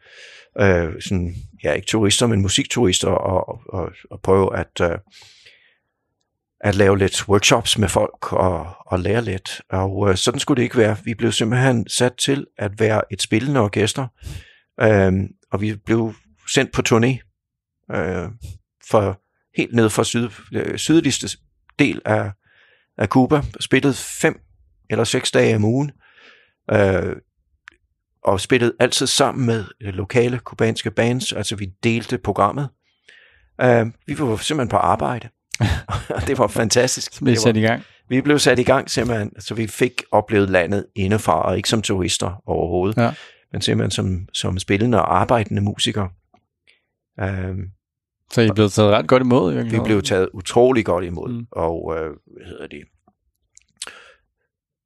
øh, 0.60 1.00
sådan, 1.00 1.34
ja, 1.64 1.72
ikke 1.72 1.86
turister, 1.86 2.26
men 2.26 2.42
musikturister, 2.42 3.08
og, 3.08 3.60
og, 3.68 3.92
og 4.10 4.20
prøve 4.20 4.56
at, 4.56 4.80
øh, 4.82 4.98
at 6.60 6.74
lave 6.74 6.98
lidt 6.98 7.28
workshops 7.28 7.78
med 7.78 7.88
folk 7.88 8.32
og, 8.32 8.66
og 8.86 9.00
lære 9.00 9.24
lidt. 9.24 9.62
Og 9.70 10.10
øh, 10.10 10.16
sådan 10.16 10.40
skulle 10.40 10.56
det 10.56 10.62
ikke 10.62 10.76
være. 10.76 10.96
Vi 11.04 11.14
blev 11.14 11.32
simpelthen 11.32 11.88
sat 11.88 12.14
til 12.14 12.46
at 12.58 12.80
være 12.80 13.02
et 13.10 13.22
spillende 13.22 13.60
orkester, 13.60 14.06
øh, 14.80 15.12
og 15.52 15.60
vi 15.60 15.74
blev 15.74 16.14
sendt 16.54 16.72
på 16.72 16.82
turné 16.88 17.18
øh, 17.96 18.28
for 18.90 19.20
helt 19.56 19.74
ned 19.74 19.90
fra 19.90 20.04
syd, 20.04 20.28
øh, 20.52 20.78
sydligste 20.78 21.38
del 21.78 22.02
af, 22.04 22.30
af 22.98 23.08
Cuba, 23.08 23.42
spillede 23.60 23.94
fem 23.94 24.40
eller 24.90 25.04
seks 25.04 25.30
dage 25.30 25.56
om 25.56 25.64
ugen, 25.64 25.90
øh, 26.72 27.16
og 28.24 28.40
spillede 28.40 28.72
altid 28.80 29.06
sammen 29.06 29.46
med 29.46 29.64
øh, 29.82 29.94
lokale 29.94 30.38
kubanske 30.38 30.90
bands, 30.90 31.32
altså 31.32 31.56
vi 31.56 31.66
delte 31.82 32.18
programmet. 32.18 32.68
Øh, 33.60 33.86
vi 34.06 34.18
var 34.18 34.36
simpelthen 34.36 34.68
på 34.68 34.76
arbejde, 34.76 35.28
og 35.88 36.22
det 36.26 36.38
var 36.38 36.46
fantastisk. 36.46 37.12
Så 37.12 37.24
blev 37.24 37.36
sat 37.36 37.56
i 37.56 37.60
gang. 37.60 37.82
vi 38.08 38.20
blev 38.20 38.38
sat 38.38 38.58
i 38.58 38.62
gang 38.62 38.90
simpelthen, 38.90 39.40
så 39.40 39.54
vi 39.54 39.66
fik 39.66 40.02
oplevet 40.12 40.50
landet 40.50 40.86
indefra, 40.94 41.42
og 41.42 41.56
ikke 41.56 41.68
som 41.68 41.82
turister 41.82 42.42
overhovedet, 42.46 42.96
Ja. 42.96 43.14
men 43.52 43.62
simpelthen 43.62 43.90
som, 43.90 44.28
som 44.32 44.58
spillende 44.58 44.98
og 45.02 45.20
arbejdende 45.20 45.62
musikere. 45.62 46.10
Øh, 47.20 47.56
Så 48.32 48.40
I 48.40 48.50
blevet 48.54 48.72
taget 48.72 48.90
ret 48.90 49.06
godt 49.08 49.22
imod. 49.22 49.62
vi 49.62 49.78
blev 49.84 50.02
taget 50.02 50.28
utrolig 50.34 50.84
godt 50.84 51.04
imod, 51.04 51.32
Mm. 51.32 51.46
og 51.52 51.94
øh, 51.96 52.10
hvad 52.36 52.46
hedder 52.46 52.66
det? 52.66 52.82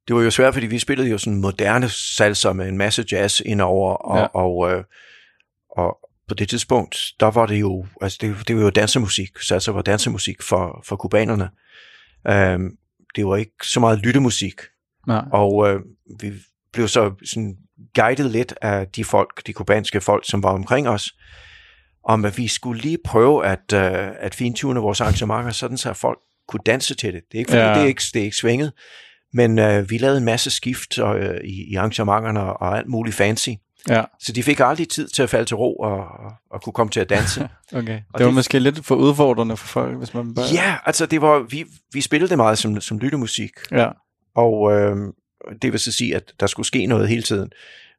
Det 0.07 0.15
var 0.15 0.21
jo 0.21 0.31
svært, 0.31 0.53
fordi 0.53 0.67
vi 0.67 0.79
spillede 0.79 1.09
jo 1.09 1.17
sådan 1.17 1.41
moderne 1.41 1.89
salsa 1.89 2.53
med 2.53 2.67
en 2.69 2.77
masse 2.77 3.05
jazz 3.11 3.41
indover, 3.45 3.93
og, 3.93 4.17
Ja. 4.19 4.25
og, 4.25 4.71
øh, 4.71 4.83
og 5.69 5.97
på 6.27 6.33
det 6.33 6.49
tidspunkt, 6.49 6.97
der 7.19 7.31
var 7.31 7.45
det 7.45 7.59
jo, 7.59 7.85
altså 8.01 8.17
det, 8.21 8.35
det 8.47 8.55
var 8.55 8.61
jo 8.61 8.69
dansemusik, 8.69 9.29
salsa 9.41 9.71
var 9.71 9.81
dansemusik 9.81 10.41
for, 10.41 10.83
for 10.87 10.95
kubanerne. 10.95 11.49
Um, 12.55 12.71
det 13.15 13.25
var 13.25 13.35
ikke 13.35 13.51
så 13.63 13.79
meget 13.79 13.99
lyttemusik, 13.99 14.61
Nej. 15.07 15.25
og 15.33 15.69
øh, 15.69 15.79
vi 16.19 16.31
blev 16.73 16.87
så 16.87 17.13
sådan 17.25 17.57
guidet 17.95 18.31
lidt 18.31 18.53
af 18.61 18.87
de 18.87 19.03
folk, 19.05 19.47
de 19.47 19.53
kubanske 19.53 20.01
folk, 20.01 20.23
som 20.29 20.43
var 20.43 20.49
omkring 20.49 20.89
os, 20.89 21.13
om 22.03 22.25
at 22.25 22.37
vi 22.37 22.47
skulle 22.47 22.81
lige 22.81 22.97
prøve 23.05 23.45
at, 23.45 23.73
øh, 23.73 24.09
at 24.19 24.35
fintune 24.35 24.79
vores 24.79 25.01
arrangementer, 25.01 25.51
sådan 25.51 25.77
så 25.77 25.93
folk 25.93 26.19
kunne 26.47 26.61
danse 26.65 26.95
til 26.95 27.13
det. 27.13 27.21
Det 27.31 27.37
er 27.37 27.39
ikke, 27.39 27.51
fordi 27.51 27.61
Ja. 27.63 27.73
det, 27.73 27.81
er 27.81 27.85
ikke, 27.85 28.01
det 28.13 28.19
er 28.19 28.23
ikke 28.23 28.37
svinget, 28.37 28.71
men 29.33 29.59
øh, 29.59 29.89
vi 29.89 29.97
lavede 29.97 30.17
en 30.17 30.25
masse 30.25 30.51
skift 30.51 30.99
øh, 30.99 31.35
i, 31.43 31.71
i 31.71 31.75
arrangementerne 31.75 32.39
og 32.43 32.77
alt 32.77 32.87
muligt 32.87 33.15
fancy. 33.15 33.49
Ja, 33.89 34.03
Så 34.19 34.31
de 34.31 34.43
fik 34.43 34.59
aldrig 34.59 34.89
tid 34.89 35.07
til 35.07 35.23
at 35.23 35.29
falde 35.29 35.45
til 35.45 35.55
ro 35.55 35.75
og, 35.75 35.95
og, 35.97 36.31
og 36.51 36.61
kunne 36.61 36.73
komme 36.73 36.91
til 36.91 36.99
at 36.99 37.09
danse. 37.09 37.41
okay. 37.73 37.79
Og 38.13 38.17
Det 38.19 38.19
var 38.19 38.25
det- 38.25 38.33
måske 38.33 38.59
lidt 38.59 38.85
for 38.85 38.95
udfordrende 38.95 39.57
for 39.57 39.67
folk, 39.67 39.97
hvis 39.97 40.13
man 40.13 40.33
bare... 40.33 40.45
ja, 40.53 40.75
altså 40.85 41.05
det 41.05 41.21
var, 41.21 41.39
vi, 41.49 41.65
vi 41.93 42.01
spillede 42.01 42.29
det 42.29 42.37
meget 42.37 42.57
som, 42.57 42.81
som 42.81 42.97
lyttemusik, 42.99 43.51
Ja, 43.71 43.87
og 44.35 44.71
øh, 44.73 44.95
det 45.61 45.71
vil 45.71 45.79
så 45.79 45.91
sige, 45.91 46.15
at 46.15 46.33
der 46.39 46.47
skulle 46.47 46.65
ske 46.67 46.85
noget 46.85 47.07
hele 47.09 47.21
tiden, 47.23 47.49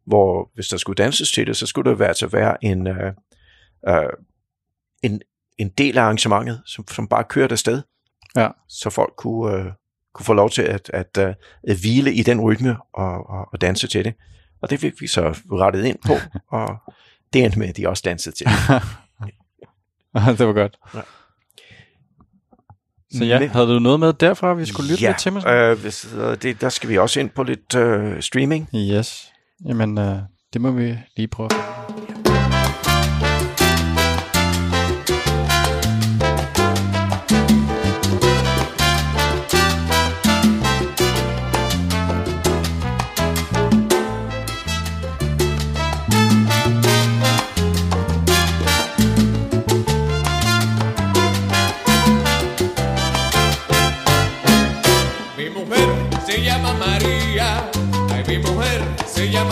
hvor 0.07 0.51
hvis 0.55 0.69
der 0.69 0.77
skulle 0.77 0.97
danses 1.03 1.33
til 1.33 1.47
det, 1.47 1.57
så 1.57 1.67
skulle 1.67 1.91
det 1.97 2.05
altså 2.05 2.27
være 2.27 2.65
en, 2.65 2.87
øh, 2.87 3.13
øh, 3.89 3.97
en, 5.03 5.21
en 5.59 5.69
del 5.69 5.99
af 5.99 6.03
arrangementet, 6.03 6.63
som, 6.67 6.89
som 6.89 7.09
bare 7.09 7.25
kørte 7.25 7.53
afsted, 7.53 7.83
Ja. 8.37 8.49
så 8.69 8.91
folk 8.91 9.13
kunne, 9.17 9.57
øh, 9.57 9.73
kunne 10.15 10.27
få 10.27 10.33
lov 10.33 10.51
til 10.51 10.63
at, 10.63 10.91
at, 10.95 11.19
øh, 11.19 11.35
at 11.69 11.77
hvile 11.81 12.15
i 12.15 12.23
den 12.23 12.41
rytme 12.41 12.77
og, 12.95 13.31
og, 13.31 13.49
og 13.53 13.61
danse 13.61 13.87
til 13.89 14.05
det. 14.05 14.15
Og 14.63 14.71
det 14.71 14.81
fik 14.81 15.01
vi 15.01 15.07
så 15.07 15.29
rettet 15.53 15.85
ind 15.85 15.99
på, 16.07 16.13
og 16.59 16.77
det 17.33 17.45
endte 17.45 17.59
med, 17.59 17.69
at 17.69 17.77
de 17.77 17.89
også 17.89 18.03
dansede 18.05 18.37
til 18.37 18.47
det. 18.47 18.55
det 20.39 20.47
var 20.47 20.53
godt. 20.53 20.79
Ja. 20.95 21.01
Så 23.19 23.25
ja, 23.25 23.39
Men- 23.41 23.49
havde 23.51 23.67
du 23.67 23.79
noget 23.79 24.01
med 24.01 24.13
derfra, 24.13 24.55
vi 24.55 24.67
skulle 24.67 24.91
lytte 24.91 25.03
ja, 25.03 25.09
lidt 25.11 25.19
til? 25.21 25.33
Måske? 25.33 25.51
øh, 25.51 25.79
hvis, 25.81 26.13
øh, 26.15 26.37
det, 26.43 26.61
der 26.61 26.69
skal 26.69 26.89
vi 26.89 26.99
også 26.99 27.21
ind 27.21 27.31
på 27.31 27.43
lidt 27.43 27.75
øh, 27.75 28.23
streaming. 28.23 28.69
Yes. 28.75 29.33
Jamen, 29.65 29.99
øh, 29.99 30.19
det 30.53 30.61
må 30.61 30.71
vi 30.71 30.99
lige 31.17 31.29
prøve. 31.29 31.51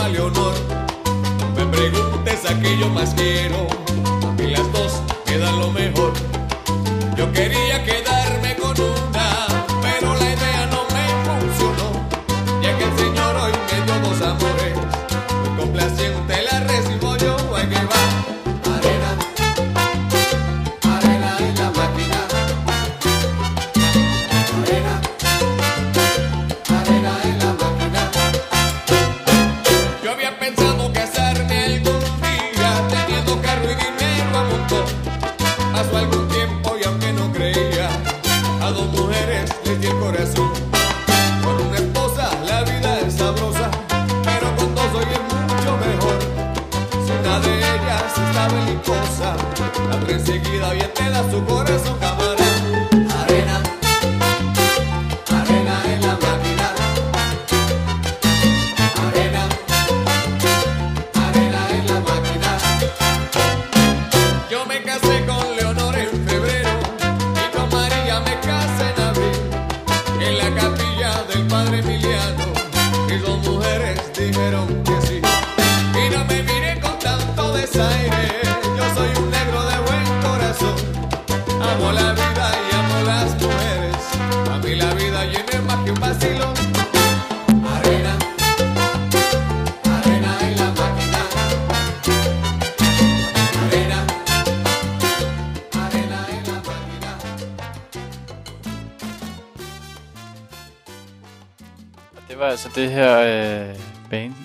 Leonor. 0.09 0.53
Me 1.55 1.65
preguntes 1.65 2.45
a 2.45 2.59
qué 2.59 2.77
yo 2.77 2.89
más 2.89 3.13
quiero. 3.13 3.67
Y 4.37 4.47
las 4.51 4.71
dos 4.73 5.01
quedan 5.25 5.59
lo 5.59 5.71
mejor. 5.71 6.13
Yo 7.17 7.31
quería 7.31 7.83
quedar. 7.83 8.22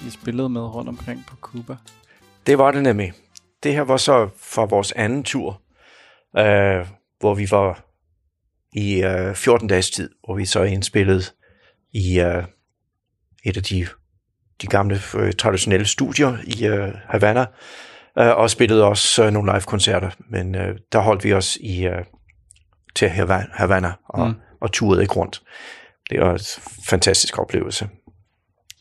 I 0.09 0.11
spillede 0.11 0.49
med 0.49 0.61
rundt 0.61 0.89
omkring 0.89 1.25
på 1.27 1.37
Cuba. 1.37 1.77
Det 2.47 2.59
var 2.59 2.71
det 2.71 2.83
nemlig. 2.83 3.13
Det 3.63 3.73
her 3.73 3.83
var 3.83 3.97
så 3.97 4.29
fra 4.37 4.65
vores 4.65 4.93
anden 4.93 5.25
tur, 5.25 5.63
øh, 6.39 6.87
hvor 7.21 7.35
vi 7.35 7.51
var 7.51 7.85
i 8.73 9.03
øh, 9.03 9.35
14 9.35 9.69
dages 9.69 9.91
tid, 9.91 10.11
hvor 10.25 10.35
vi 10.35 10.45
så 10.45 10.63
indspillede 10.63 11.23
i 11.93 12.21
øh, 12.21 12.45
et 13.45 13.57
af 13.57 13.63
de, 13.63 13.87
de 14.63 14.67
gamle 14.67 15.01
øh, 15.17 15.33
traditionelle 15.33 15.87
studier 15.87 16.37
i 16.45 16.67
øh, 16.67 16.95
Havana, 17.09 17.47
øh, 18.19 18.37
og 18.37 18.51
spillede 18.51 18.85
også 18.85 19.25
øh, 19.25 19.31
nogle 19.31 19.53
live-koncerter, 19.53 20.11
men 20.31 20.55
øh, 20.55 20.79
der 20.93 20.99
holdt 20.99 21.25
vi 21.25 21.33
os 21.33 21.57
i 21.57 21.87
øh, 21.87 22.05
til 22.95 23.09
Havana, 23.09 23.47
Havana 23.53 23.93
og, 24.09 24.29
mm. 24.29 24.35
og 24.61 24.73
turede 24.73 25.03
ikke 25.03 25.15
rundt. 25.15 25.43
Det 26.11 26.21
var 26.21 26.33
en 26.33 26.41
fantastisk 26.89 27.39
oplevelse. 27.39 27.89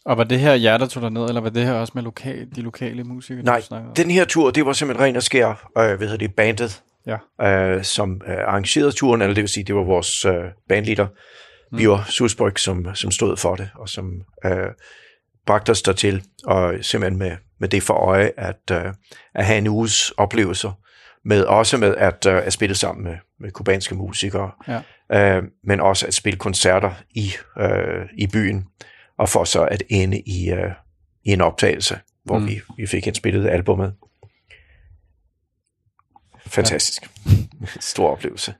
Og 0.07 0.17
var 0.17 0.23
det 0.23 0.39
her 0.39 0.53
jer, 0.53 0.77
der 0.77 0.85
tog 0.87 1.03
dig 1.03 1.11
ned, 1.11 1.27
eller 1.27 1.41
var 1.41 1.49
det 1.49 1.65
her 1.65 1.73
også 1.73 1.91
med 1.95 2.03
lokal, 2.03 2.47
de 2.55 2.61
lokale 2.61 3.03
musikere, 3.03 3.43
Nej, 3.45 3.61
den 3.97 4.11
her 4.11 4.25
tur, 4.25 4.51
det 4.51 4.65
var 4.65 4.73
simpelthen 4.73 5.05
ren 5.07 5.15
og 5.15 5.23
skær, 5.23 5.69
øh, 5.77 5.83
hvad 5.97 5.97
hedder 5.97 6.17
det, 6.17 6.35
bandet, 6.35 6.81
Ja. 7.39 7.47
øh, 7.47 7.83
som 7.83 8.21
øh, 8.27 8.37
arrangerede 8.37 8.91
turen, 8.91 9.21
eller 9.21 9.33
det 9.33 9.41
vil 9.41 9.49
sige, 9.49 9.63
det 9.63 9.75
var 9.75 9.83
vores 9.83 10.25
øh, 10.25 10.33
bandleader, 10.69 11.07
mm. 11.71 11.77
Bjørn 11.77 12.03
Susbryg, 12.09 12.59
som, 12.59 12.95
som 12.95 13.11
stod 13.11 13.37
for 13.37 13.55
det, 13.55 13.69
og 13.75 13.89
som 13.89 14.11
øh, 14.45 14.67
bragte 15.45 15.69
os 15.69 15.81
dertil, 15.81 16.23
og 16.45 16.73
simpelthen 16.81 17.19
med, 17.19 17.31
med 17.59 17.69
det 17.69 17.83
for 17.83 17.93
øje, 17.93 18.31
at, 18.37 18.61
øh, 18.71 18.93
at 19.35 19.45
have 19.45 19.57
en 19.57 19.67
uges 19.67 20.11
oplevelser, 20.17 20.71
med 21.25 21.43
også 21.43 21.77
med 21.77 21.95
at, 21.95 22.25
øh, 22.25 22.45
at 22.45 22.53
spille 22.53 22.75
sammen 22.75 23.03
med, 23.03 23.15
med 23.39 23.51
kubanske 23.51 23.95
musikere, 23.95 24.51
Ja. 25.11 25.37
øh, 25.37 25.43
men 25.63 25.79
også 25.79 26.07
at 26.07 26.13
spille 26.13 26.39
koncerter 26.39 26.91
i, 27.11 27.31
øh, 27.59 28.05
i 28.17 28.27
byen, 28.27 28.65
og 29.17 29.29
for 29.29 29.43
så 29.43 29.63
at 29.63 29.83
ende 29.89 30.19
i, 30.19 30.49
øh, 30.51 30.71
i 31.25 31.31
en 31.33 31.41
optagelse, 31.41 31.99
hvor 32.23 32.37
Mm. 32.39 32.47
vi, 32.47 32.59
vi 32.77 32.87
fik 32.87 33.07
indspillet 33.07 33.47
albumet. 33.49 33.93
Fantastisk. 36.47 37.09
Stor 37.79 38.09
oplevelse. 38.11 38.53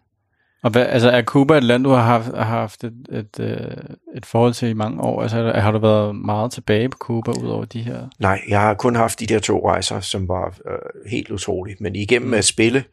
Og 0.63 0.71
hvad, 0.71 0.85
altså, 0.85 1.09
er 1.09 1.21
Cuba 1.23 1.57
et 1.57 1.63
land, 1.63 1.83
du 1.83 1.89
har 1.89 2.03
haft, 2.03 2.25
har 2.35 2.43
haft 2.43 2.83
et, 2.83 3.07
et, 3.11 3.39
øh, 3.39 3.77
et 4.15 4.25
forhold 4.25 4.53
til 4.53 4.69
i 4.69 4.73
mange 4.73 5.01
år? 5.01 5.21
Altså, 5.21 5.51
har 5.55 5.71
du 5.71 5.79
været 5.79 6.15
meget 6.15 6.51
tilbage 6.51 6.89
på 6.89 6.97
Cuba, 6.97 7.31
ud 7.31 7.47
over 7.49 7.65
de 7.65 7.81
her? 7.81 8.07
Nej, 8.19 8.41
jeg 8.47 8.61
har 8.61 8.73
kun 8.73 8.95
haft 8.95 9.19
de 9.19 9.25
der 9.25 9.39
to 9.39 9.69
rejser, 9.69 9.99
som 9.99 10.27
var 10.27 10.57
øh, 10.69 11.09
helt 11.11 11.31
utrolige. 11.31 11.77
Men 11.79 11.95
igennem 11.95 12.33
at 12.33 12.45
spille 12.45 12.83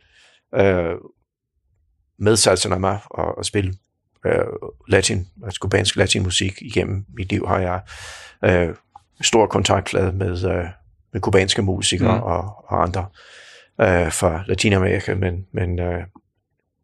øh, 0.55 0.95
med 2.19 2.37
Salsa 2.37 2.69
Nama 2.69 2.99
og, 3.11 3.39
og 3.39 3.45
spille 3.45 3.75
øh, 4.25 4.45
latin, 4.89 5.27
altså 5.45 5.61
kubansk 5.61 5.97
latinmusik 5.97 6.63
igennem 6.63 7.05
mit 7.17 7.31
liv, 7.31 7.47
har 7.49 7.59
jeg 7.59 7.81
øh, 8.45 8.75
stor 9.21 9.47
kontaktflade 9.47 10.13
med, 10.13 10.45
øh, 10.45 10.65
med 11.13 11.21
kubanske 11.21 11.63
musikere 11.63 12.17
Mm. 12.17 12.23
og, 12.23 12.65
og 12.67 12.83
andre 12.83 13.07
øh, 13.81 14.13
fra 14.13 14.45
Latinamerika, 14.47 15.15
men, 15.15 15.47
men 15.53 15.79
øh, 15.79 16.05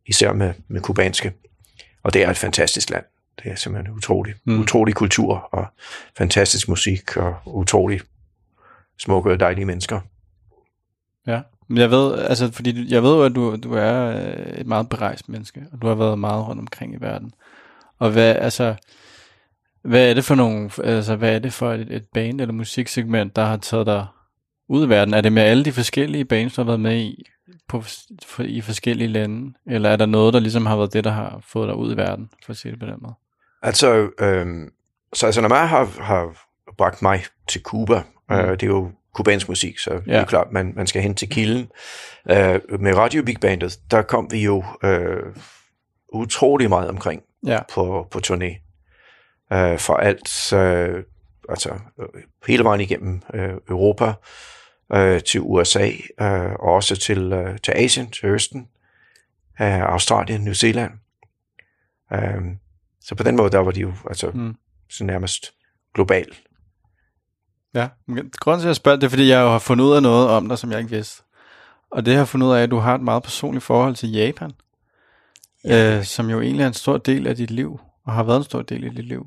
især 0.06 0.32
med, 0.32 0.54
med 0.68 0.80
kubanske. 0.80 1.32
Og 2.02 2.14
det 2.14 2.22
er 2.22 2.30
et 2.30 2.36
fantastisk 2.36 2.90
land. 2.90 3.04
Det 3.42 3.52
er 3.52 3.54
simpelthen 3.54 3.94
utrolig, 3.94 4.34
mm. 4.44 4.60
utrolig 4.60 4.94
kultur 4.94 5.34
og 5.34 5.66
fantastisk 6.18 6.68
musik 6.68 7.16
og 7.16 7.36
utrolig 7.46 8.00
smukke 8.98 9.30
og 9.30 9.40
dejlige 9.40 9.64
mennesker. 9.64 10.00
Ja. 11.26 11.40
Men 11.70 11.78
jeg 11.78 11.90
ved, 11.90 12.18
altså, 12.18 12.52
fordi 12.52 12.94
jeg 12.94 13.02
ved 13.02 13.14
jo, 13.14 13.22
at 13.22 13.34
du, 13.34 13.56
du 13.56 13.72
er 13.72 14.06
øh, 14.06 14.60
et 14.60 14.66
meget 14.66 14.88
berejst 14.88 15.28
menneske, 15.28 15.66
og 15.72 15.82
du 15.82 15.86
har 15.86 15.94
været 15.94 16.18
meget 16.18 16.48
rundt 16.48 16.60
omkring 16.60 16.94
i 16.94 17.00
verden. 17.00 17.32
Og 17.98 18.10
hvad, 18.10 18.36
altså, 18.36 18.74
hvad 19.82 20.10
er 20.10 20.14
det 20.14 20.24
for 20.24 20.34
nogle, 20.34 20.70
altså, 20.84 21.16
hvad 21.16 21.34
er 21.34 21.38
det 21.38 21.52
for 21.52 21.72
et, 21.72 21.92
et 21.92 22.04
band 22.14 22.40
eller 22.40 22.52
musiksegment, 22.52 23.36
der 23.36 23.44
har 23.44 23.56
taget 23.56 23.86
dig 23.86 24.06
ud 24.68 24.86
i 24.86 24.88
verden? 24.88 25.14
Er 25.14 25.20
det 25.20 25.32
med 25.32 25.42
alle 25.42 25.64
de 25.64 25.72
forskellige 25.72 26.24
bands, 26.24 26.54
du 26.54 26.60
har 26.60 26.66
været 26.66 26.80
med 26.80 26.96
i, 26.96 27.24
på, 27.68 27.82
for, 28.26 28.42
i 28.42 28.60
forskellige 28.60 29.08
lande? 29.08 29.52
Eller 29.66 29.88
er 29.90 29.96
der 29.96 30.06
noget, 30.06 30.34
der 30.34 30.40
ligesom 30.40 30.66
har 30.66 30.76
været 30.76 30.92
det, 30.92 31.04
der 31.04 31.10
har 31.10 31.40
fået 31.42 31.68
dig 31.68 31.76
ud 31.76 31.94
i 31.94 31.96
verden, 31.96 32.30
for 32.44 32.52
at 32.52 32.56
sige 32.56 32.72
det 32.72 32.80
på 32.80 32.86
den 32.86 32.98
måde? 33.00 33.14
Altså, 33.62 34.10
øhm, 34.20 34.72
Salsa 35.12 35.40
Nama 35.40 35.54
har, 35.54 36.02
har 36.02 36.46
bragt 36.78 37.02
mig 37.02 37.22
til 37.48 37.62
Cuba. 37.62 38.02
Mm. 38.30 38.36
Øh, 38.36 38.50
det 38.50 38.62
er 38.62 38.66
jo 38.66 38.90
kubansk 39.14 39.48
musik, 39.48 39.78
så 39.78 39.90
ja. 39.90 40.12
det 40.12 40.20
er 40.20 40.24
klart, 40.24 40.52
man, 40.52 40.72
man 40.76 40.86
skal 40.86 41.02
hen 41.02 41.14
til 41.14 41.28
kilden. 41.28 41.68
Øh, 42.30 42.80
med 42.80 42.94
Radio 42.96 43.22
Big 43.22 43.40
Bandet, 43.40 43.78
der 43.90 44.02
kom 44.02 44.28
vi 44.30 44.44
jo 44.44 44.64
øh, 44.84 45.22
utrolig 46.12 46.68
meget 46.68 46.88
omkring 46.88 47.22
Ja. 47.46 47.58
på, 47.72 48.06
på 48.10 48.20
turné. 48.26 48.66
Øh, 49.52 49.78
for 49.78 49.94
alt, 49.94 50.52
øh, 50.52 51.04
altså 51.48 51.70
øh, 52.00 52.22
hele 52.46 52.64
vejen 52.64 52.80
igennem 52.80 53.22
øh, 53.34 53.54
Europa, 53.68 54.12
øh, 54.92 55.22
til 55.22 55.40
USA, 55.40 55.90
øh, 56.20 56.52
og 56.52 56.74
også 56.74 56.96
til, 56.96 57.32
øh, 57.32 57.58
til 57.58 57.72
Asien, 57.76 58.10
til 58.10 58.26
Østen, 58.28 58.68
øh, 59.60 59.80
Australien, 59.80 60.40
New 60.40 60.54
Zealand. 60.54 60.92
Øh, 62.12 62.42
så 63.00 63.14
på 63.14 63.22
den 63.22 63.36
måde, 63.36 63.50
der 63.50 63.58
var 63.58 63.70
de 63.70 63.80
jo 63.80 63.92
altså 64.08 64.30
mm. 64.34 64.54
så 64.88 65.04
nærmest 65.04 65.52
global. 65.94 66.26
Ja, 67.74 67.88
grunden 68.40 68.60
til 68.60 68.66
at 68.66 68.68
jeg 68.68 68.76
spørger, 68.76 68.98
det 68.98 69.06
er, 69.06 69.10
fordi 69.10 69.28
jeg 69.28 69.38
har 69.38 69.58
fundet 69.58 69.84
ud 69.84 69.92
af 69.96 70.02
noget 70.02 70.28
om 70.28 70.48
dig, 70.48 70.58
som 70.58 70.70
jeg 70.70 70.78
ikke 70.78 70.90
vidste. 70.90 71.22
Og 71.90 72.06
det 72.06 72.14
har 72.14 72.20
jeg 72.20 72.28
fundet 72.28 72.46
ud 72.46 72.52
af, 72.52 72.62
at 72.62 72.70
du 72.70 72.78
har 72.78 72.94
et 72.94 73.00
meget 73.00 73.22
personligt 73.22 73.64
forhold 73.64 73.94
til 73.94 74.10
Japan, 74.12 74.50
ja. 75.64 75.96
øh, 75.98 76.04
som 76.04 76.30
jo 76.30 76.40
egentlig 76.40 76.62
er 76.62 76.66
en 76.68 76.74
stor 76.74 76.96
del 76.96 77.26
af 77.26 77.36
dit 77.36 77.50
liv, 77.50 77.80
og 78.06 78.12
har 78.12 78.22
været 78.22 78.36
en 78.36 78.44
stor 78.44 78.62
del 78.62 78.84
af 78.84 78.90
dit 78.90 79.04
liv. 79.06 79.26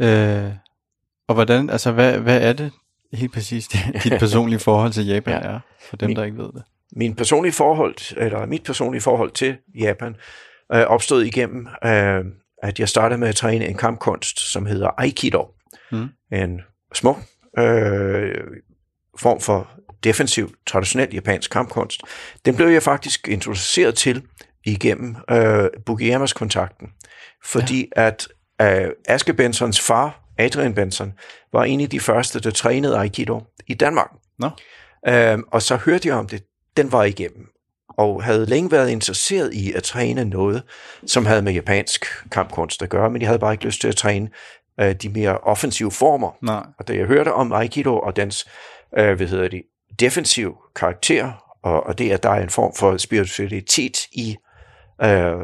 Øh, 0.00 0.50
og 1.28 1.34
hvordan, 1.34 1.70
altså 1.70 1.92
hvad, 1.92 2.18
hvad 2.18 2.40
er 2.40 2.52
det 2.52 2.72
helt 3.12 3.32
præcis, 3.32 3.68
dit 4.04 4.12
personlige 4.18 4.58
forhold 4.58 4.92
til 4.92 5.06
Japan 5.06 5.34
ja. 5.42 5.48
Ja. 5.48 5.54
er, 5.54 5.60
for 5.90 5.96
dem, 5.96 6.08
Min- 6.08 6.16
der 6.16 6.24
ikke 6.24 6.38
ved 6.38 6.52
det? 6.52 6.62
Min 6.92 7.14
personlige 7.14 7.52
forhold, 7.52 8.16
eller 8.16 8.46
mit 8.46 8.62
personlige 8.64 9.02
forhold 9.02 9.30
til 9.30 9.56
Japan, 9.78 10.16
øh, 10.74 10.82
opstod 10.82 11.22
igennem, 11.22 11.66
øh, 11.84 12.24
at 12.62 12.78
jeg 12.80 12.88
startede 12.88 13.18
med 13.18 13.28
at 13.28 13.34
træne 13.36 13.66
en 13.66 13.76
kampkunst, 13.76 14.52
som 14.52 14.66
hedder 14.66 14.90
Aikido. 14.98 15.48
Mm. 15.92 16.08
En 16.32 16.60
smuk, 16.96 17.18
øh, 17.58 18.44
form 19.18 19.40
for 19.40 19.70
defensiv, 20.04 20.54
traditionel 20.66 21.14
japansk 21.14 21.50
kampkunst, 21.50 22.00
den 22.44 22.56
blev 22.56 22.68
jeg 22.68 22.82
faktisk 22.82 23.28
introduceret 23.28 23.94
til 23.94 24.22
igennem 24.64 25.16
øh, 25.30 25.68
Bugiyamas 25.86 26.32
kontakten. 26.32 26.88
Fordi 27.44 27.88
ja. 27.96 28.06
at 28.06 28.28
øh, 28.62 28.90
Aske 29.08 29.34
Bensons 29.34 29.80
far, 29.80 30.22
Adrian 30.38 30.74
Benson, 30.74 31.12
var 31.52 31.64
en 31.64 31.80
af 31.80 31.90
de 31.90 32.00
første, 32.00 32.40
der 32.40 32.50
trænede 32.50 32.98
Aikido 32.98 33.42
i 33.66 33.74
Danmark. 33.74 34.10
Nå. 34.38 34.50
Øhm, 35.08 35.44
og 35.52 35.62
så 35.62 35.76
hørte 35.76 36.08
jeg 36.08 36.16
om 36.16 36.26
det, 36.26 36.42
den 36.76 36.92
var 36.92 37.04
igennem, 37.04 37.46
og 37.88 38.22
havde 38.22 38.46
længe 38.46 38.70
været 38.70 38.90
interesseret 38.90 39.54
i 39.54 39.72
at 39.72 39.82
træne 39.82 40.24
noget, 40.24 40.62
som 41.06 41.26
havde 41.26 41.42
med 41.42 41.52
japansk 41.52 42.06
kampkunst 42.30 42.82
at 42.82 42.88
gøre, 42.88 43.10
men 43.10 43.20
jeg 43.20 43.28
havde 43.28 43.38
bare 43.38 43.52
ikke 43.52 43.64
lyst 43.64 43.80
til 43.80 43.88
at 43.88 43.96
træne 43.96 44.28
øh, 44.80 44.94
de 44.94 45.08
mere 45.08 45.38
offensive 45.38 45.92
former. 45.92 46.36
Nej. 46.42 46.62
Og 46.78 46.88
da 46.88 46.94
jeg 46.94 47.06
hørte 47.06 47.32
om 47.32 47.52
Aikido 47.52 47.98
og 47.98 48.16
dens, 48.16 48.48
øh, 48.98 49.16
hvad 49.16 49.26
hedder 49.26 49.48
det, 49.48 49.62
defensiv 50.00 50.56
karakter, 50.76 51.32
og, 51.62 51.86
og 51.86 51.98
det, 51.98 52.10
at 52.10 52.22
der 52.22 52.30
er 52.30 52.42
en 52.42 52.50
form 52.50 52.74
for 52.74 52.96
spiritualitet 52.96 54.06
i, 54.12 54.36
øh, 55.02 55.36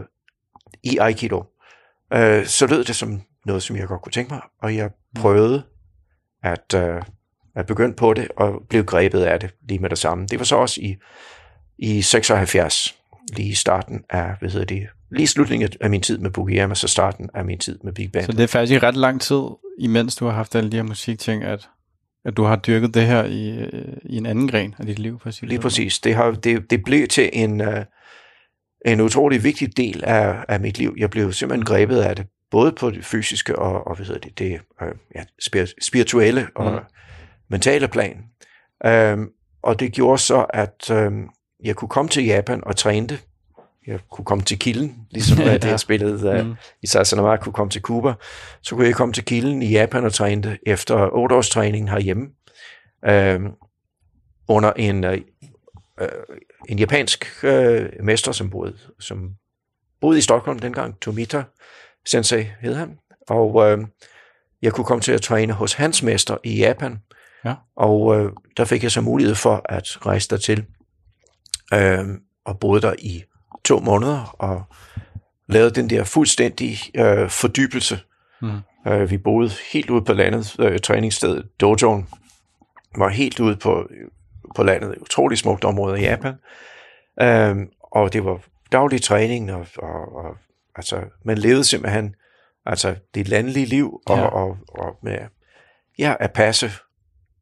i 0.83 0.99
Aikido, 0.99 1.45
øh, 2.13 2.47
så 2.47 2.67
lød 2.67 2.85
det 2.85 2.97
som 2.97 3.23
noget, 3.47 3.63
som 3.63 3.77
jeg 3.77 3.89
godt 3.89 4.03
kunne 4.03 4.13
tænke 4.13 4.35
mig, 4.35 4.43
og 4.63 4.77
jeg 4.77 4.91
prøvede 5.17 5.63
at, 6.43 6.75
øh, 6.75 7.03
at 7.57 7.67
begynde 7.67 7.95
på 7.95 8.15
det, 8.15 8.29
og 8.37 8.63
blev 8.69 8.85
grebet 8.85 9.23
af 9.23 9.41
det 9.41 9.55
lige 9.69 9.79
med 9.79 9.91
det 9.91 9.99
samme. 9.99 10.27
Det 10.27 10.39
var 10.39 10.45
så 10.45 10.57
også 10.57 10.81
i, 10.81 10.97
i 11.79 12.03
76, 12.03 13.02
lige 13.37 13.49
i 13.49 13.55
starten 13.55 14.05
af, 14.11 14.35
hvad 14.41 14.51
hedder 14.51 14.67
det, 14.67 14.87
lige 15.11 15.27
slutningen 15.27 15.69
af 15.81 15.91
min 15.91 16.01
tid 16.01 16.19
med 16.19 16.31
Bugiyama, 16.31 16.75
så 16.75 16.89
starten 16.89 17.31
af 17.35 17.45
min 17.45 17.59
tid 17.59 17.79
med 17.85 17.93
Big 17.93 18.13
Band. 18.13 18.25
Så 18.27 18.33
det 18.33 18.41
er 18.41 18.47
faktisk 18.47 18.73
i 18.73 18.79
ret 18.79 18.97
lang 18.97 19.21
tid, 19.21 19.43
imens 19.79 20.17
du 20.17 20.25
har 20.25 20.33
haft 20.33 20.55
alle 20.55 20.71
de 20.71 20.77
her 20.77 20.83
musikting, 20.85 21.45
at, 21.45 21.69
at 22.25 22.37
du 22.37 22.45
har 22.45 22.57
dyrket 22.57 22.95
det 22.95 23.07
her 23.07 23.25
i, 23.25 23.59
øh, 23.59 23.97
i 24.05 24.17
en 24.17 24.27
anden 24.27 24.49
gren 24.49 24.75
af 24.79 24.87
dit 24.87 24.99
liv. 24.99 25.21
For 25.23 25.47
Lige 25.47 25.61
præcis. 25.61 25.99
Det, 25.99 26.15
har, 26.15 26.31
det, 26.31 26.71
det 26.71 26.85
blev 26.85 27.09
til 27.09 27.31
en, 27.33 27.61
uh, 27.61 27.75
en 28.87 29.01
utrolig 29.01 29.45
vigtig 29.45 29.77
del 29.77 30.05
af, 30.05 30.45
af 30.49 30.61
mit 30.61 30.79
liv. 30.79 30.95
Jeg 30.99 31.11
blev 31.11 31.33
simpelthen 31.33 31.65
grebet 31.65 32.01
af 32.01 32.17
det, 32.17 32.27
både 32.51 32.73
på 32.73 32.91
det 32.91 33.05
fysiske 33.05 33.59
og, 33.59 33.87
og 33.87 33.97
hvad 33.97 34.07
hedder 34.07 34.21
det, 34.21 34.39
det 34.39 34.61
uh, 34.83 34.89
ja, 35.15 35.23
spir- 35.43 35.75
spirituelle 35.83 36.49
og 36.55 36.73
Mm. 36.73 36.79
mentale 37.51 37.89
plan. 37.89 38.17
Um, 39.15 39.29
og 39.63 39.81
det 39.81 39.93
gjorde 39.93 40.19
så, 40.19 40.47
at 40.51 40.91
um, 40.91 41.29
jeg 41.65 41.77
kunne 41.77 41.89
komme 41.89 42.09
til 42.09 42.25
Japan 42.25 42.61
og 42.67 42.77
træne 42.77 43.07
det. 43.07 43.19
Jeg 43.87 44.01
kunne 44.11 44.25
komme 44.25 44.45
til 44.45 44.59
kilden, 44.59 44.97
ligesom 45.11 45.39
Ja. 45.47 45.53
det 45.55 45.65
jeg 45.65 45.81
spillede 45.81 46.41
uh, 46.41 46.47
Mm. 46.47 46.55
i 46.83 46.87
Sasanama, 46.87 47.37
kunne 47.37 47.53
komme 47.53 47.71
til 47.71 47.81
Cuba. 47.83 48.13
Så 48.63 48.75
kunne 48.75 48.87
jeg 48.87 48.95
komme 48.95 49.15
til 49.15 49.25
kilden 49.25 49.63
i 49.63 49.71
Japan 49.71 50.05
og 50.05 50.13
træne 50.13 50.43
det 50.43 50.59
efter 50.67 51.09
otte 51.13 51.35
års 51.35 51.51
træning 51.51 51.91
herhjemme. 51.91 52.27
Um, 53.37 53.53
under 54.49 54.73
en, 54.77 55.05
øh, 55.05 55.19
øh, 56.01 56.09
en 56.69 56.79
japansk 56.79 57.27
øh, 57.43 57.89
mester, 58.03 58.33
som 58.33 58.51
boede, 58.51 58.77
som 59.01 59.31
boede 60.01 60.19
i 60.19 60.21
Stockholm 60.21 60.59
dengang, 60.59 61.01
Tomita 61.01 61.43
Sensei 62.07 62.47
hed 62.61 62.75
han, 62.75 62.99
og 63.29 63.71
øh, 63.71 63.79
jeg 64.63 64.73
kunne 64.73 64.85
komme 64.85 65.01
til 65.01 65.13
at 65.13 65.23
træne 65.23 65.53
hos 65.53 65.73
hans 65.75 66.03
mester 66.03 66.37
i 66.45 66.59
Japan, 66.59 66.99
Ja. 67.45 67.55
og 67.77 68.17
øh, 68.21 68.33
der 68.57 68.65
fik 68.65 68.83
jeg 68.83 68.91
så 68.91 69.01
mulighed 69.01 69.35
for 69.35 69.63
at 69.65 70.07
rejse 70.07 70.29
der 70.29 70.37
til 70.37 70.65
øh, 71.73 72.19
og 72.45 72.59
boede 72.59 72.81
der 72.83 72.95
i 72.99 73.25
to 73.65 73.81
måneder, 73.81 74.37
og 74.39 74.63
lavede 75.49 75.71
den 75.71 75.91
der 75.91 76.05
fuldstændig 76.05 76.79
øh, 76.95 77.31
fordybelse. 77.31 78.01
Mm. 78.43 78.59
Øh, 78.87 79.11
vi 79.11 79.19
boede 79.19 79.51
helt 79.73 79.91
ude 79.91 80.05
på 80.05 80.13
landet, 80.13 80.57
øh, 80.59 80.79
træningsstedet 80.79 81.61
Dojoen 81.61 82.09
var 82.97 83.09
helt 83.09 83.41
ude 83.41 83.57
på, 83.57 83.89
på 84.57 84.63
landet, 84.63 84.91
et 84.91 84.99
utroligt 84.99 85.41
smukt 85.41 85.65
område 85.65 86.01
i 86.01 86.03
Japan. 86.03 86.35
Øhm, 87.21 87.69
og 87.81 88.13
det 88.13 88.25
var 88.25 88.41
daglig 88.73 89.03
træning, 89.03 89.53
og, 89.53 89.67
og, 89.79 90.17
og 90.17 90.37
altså, 90.77 91.01
man 91.25 91.39
levede 91.39 91.65
simpelthen 91.65 92.15
altså, 92.67 92.95
det 93.15 93.29
landlige 93.29 93.67
liv, 93.67 94.01
og, 94.07 94.19
ja. 94.19 94.25
og, 94.25 94.57
og 94.69 94.99
med 95.03 95.19
ja, 95.99 96.15
at 96.21 96.33
passe 96.33 96.71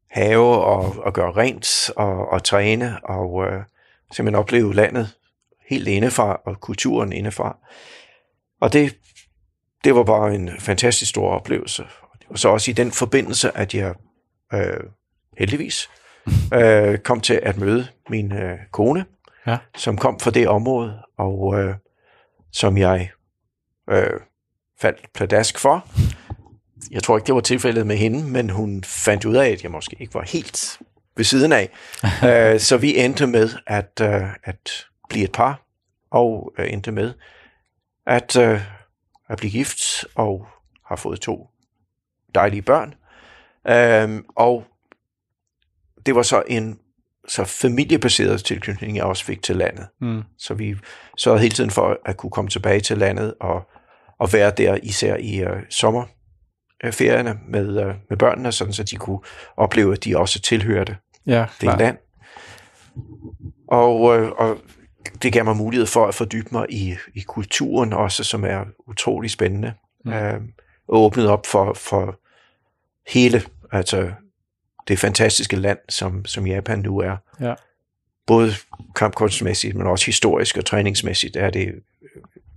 have 0.09 0.63
og, 0.63 0.95
og 1.05 1.13
gøre 1.13 1.31
rent 1.31 1.89
og, 1.95 2.27
og 2.31 2.43
træne, 2.43 3.05
og 3.05 3.45
øh, 3.45 3.63
simpelthen 4.11 4.39
opleve 4.39 4.73
landet 4.75 5.09
helt 5.69 5.87
indefra, 5.87 6.41
og 6.45 6.59
kulturen 6.59 7.13
indefra. 7.13 7.57
Og 8.61 8.73
det, 8.73 8.97
det 9.83 9.95
var 9.95 10.03
bare 10.03 10.35
en 10.35 10.49
fantastisk 10.59 11.09
stor 11.09 11.29
oplevelse. 11.29 11.83
Det 12.19 12.25
var 12.29 12.35
så 12.35 12.49
også 12.49 12.71
i 12.71 12.73
den 12.73 12.91
forbindelse, 12.91 13.57
at 13.57 13.73
jeg 13.75 13.93
øh, 14.53 14.79
heldigvis 15.37 15.89
øh, 16.53 16.97
kom 16.97 17.21
til 17.21 17.39
at 17.43 17.57
møde 17.57 17.87
min 18.09 18.31
øh, 18.33 18.57
kone, 18.71 19.05
Ja. 19.47 19.57
som 19.77 19.97
kom 19.97 20.19
fra 20.19 20.31
det 20.31 20.47
område, 20.47 20.99
og 21.17 21.59
øh, 21.59 21.75
som 22.51 22.77
jeg 22.77 23.11
øh, 23.89 24.19
faldt 24.81 25.13
pladask 25.13 25.59
for. 25.59 25.85
Jeg 26.91 27.03
tror 27.03 27.17
ikke, 27.17 27.27
det 27.27 27.35
var 27.35 27.41
tilfældet 27.41 27.87
med 27.87 27.97
hende, 27.97 28.23
men 28.23 28.49
hun 28.49 28.83
fandt 28.83 29.25
ud 29.25 29.35
af, 29.35 29.49
at 29.49 29.63
jeg 29.63 29.71
måske 29.71 29.95
ikke 29.99 30.13
var 30.13 30.21
helt 30.23 30.79
ved 31.15 31.25
siden 31.25 31.51
af. 31.51 31.69
øh, 32.53 32.59
så 32.59 32.77
vi 32.77 32.97
endte 32.97 33.27
med 33.27 33.49
at, 33.67 34.01
øh, 34.01 34.23
at 34.43 34.85
blive 35.09 35.23
et 35.23 35.31
par, 35.31 35.61
og 36.11 36.53
øh, 36.57 36.73
endte 36.73 36.91
med 36.91 37.13
at, 38.05 38.35
øh, 38.35 38.61
at 39.29 39.37
blive 39.37 39.51
gift, 39.51 40.05
og 40.15 40.47
har 40.85 40.95
fået 40.95 41.19
to 41.19 41.47
dejlige 42.35 42.61
børn. 42.61 42.93
Øhm, 43.67 44.25
og 44.35 44.65
det 46.05 46.15
var 46.15 46.21
så 46.21 46.43
en 46.47 46.79
så 47.27 47.43
familiebaseret 47.43 48.43
tilknytning, 48.43 48.97
jeg 48.97 49.03
også 49.03 49.25
fik 49.25 49.43
til 49.43 49.55
landet. 49.55 49.87
Mm. 50.01 50.23
Så 50.37 50.53
vi 50.53 50.75
sørgede 51.17 51.41
hele 51.41 51.55
tiden 51.55 51.71
for 51.71 51.99
at 52.05 52.17
kunne 52.17 52.29
komme 52.29 52.49
tilbage 52.49 52.79
til 52.79 52.97
landet 52.97 53.33
og, 53.39 53.61
og 54.19 54.33
være 54.33 54.51
der 54.57 54.77
især 54.83 55.15
i 55.15 55.39
øh, 55.39 55.63
sommerferierne 56.81 57.39
med, 57.47 57.81
øh, 57.83 57.95
med 58.09 58.17
børnene, 58.17 58.51
sådan 58.51 58.73
så 58.73 58.83
de 58.83 58.95
kunne 58.95 59.19
opleve, 59.57 59.93
at 59.93 60.03
de 60.03 60.17
også 60.17 60.39
tilhørte 60.39 60.97
Ja, 61.25 61.39
det 61.39 61.59
klar. 61.59 61.77
land. 61.77 61.97
Og, 63.67 64.17
øh, 64.17 64.31
og 64.31 64.57
det 65.21 65.33
gav 65.33 65.45
mig 65.45 65.55
mulighed 65.55 65.87
for 65.87 66.07
at 66.07 66.15
fordybe 66.15 66.49
mig 66.51 66.65
i, 66.69 66.95
i 67.13 67.19
kulturen 67.19 67.93
også, 67.93 68.23
som 68.23 68.45
er 68.45 68.65
utrolig 68.87 69.31
spændende. 69.31 69.73
Mm. 70.05 70.13
Øh, 70.13 70.41
og 70.87 71.03
åbnet 71.03 71.27
op 71.27 71.45
for, 71.45 71.73
for 71.73 72.19
hele 73.07 73.41
altså 73.71 74.11
det 74.87 74.99
fantastiske 74.99 75.55
land, 75.55 75.79
som, 75.89 76.25
som 76.25 76.47
Japan 76.47 76.79
nu 76.79 76.99
er. 76.99 77.17
Ja. 77.39 77.53
Både 78.27 78.53
kampkunstmæssigt, 78.95 79.75
men 79.75 79.87
også 79.87 80.05
historisk 80.05 80.57
og 80.57 80.65
træningsmæssigt 80.65 81.35
er 81.35 81.49
det 81.49 81.73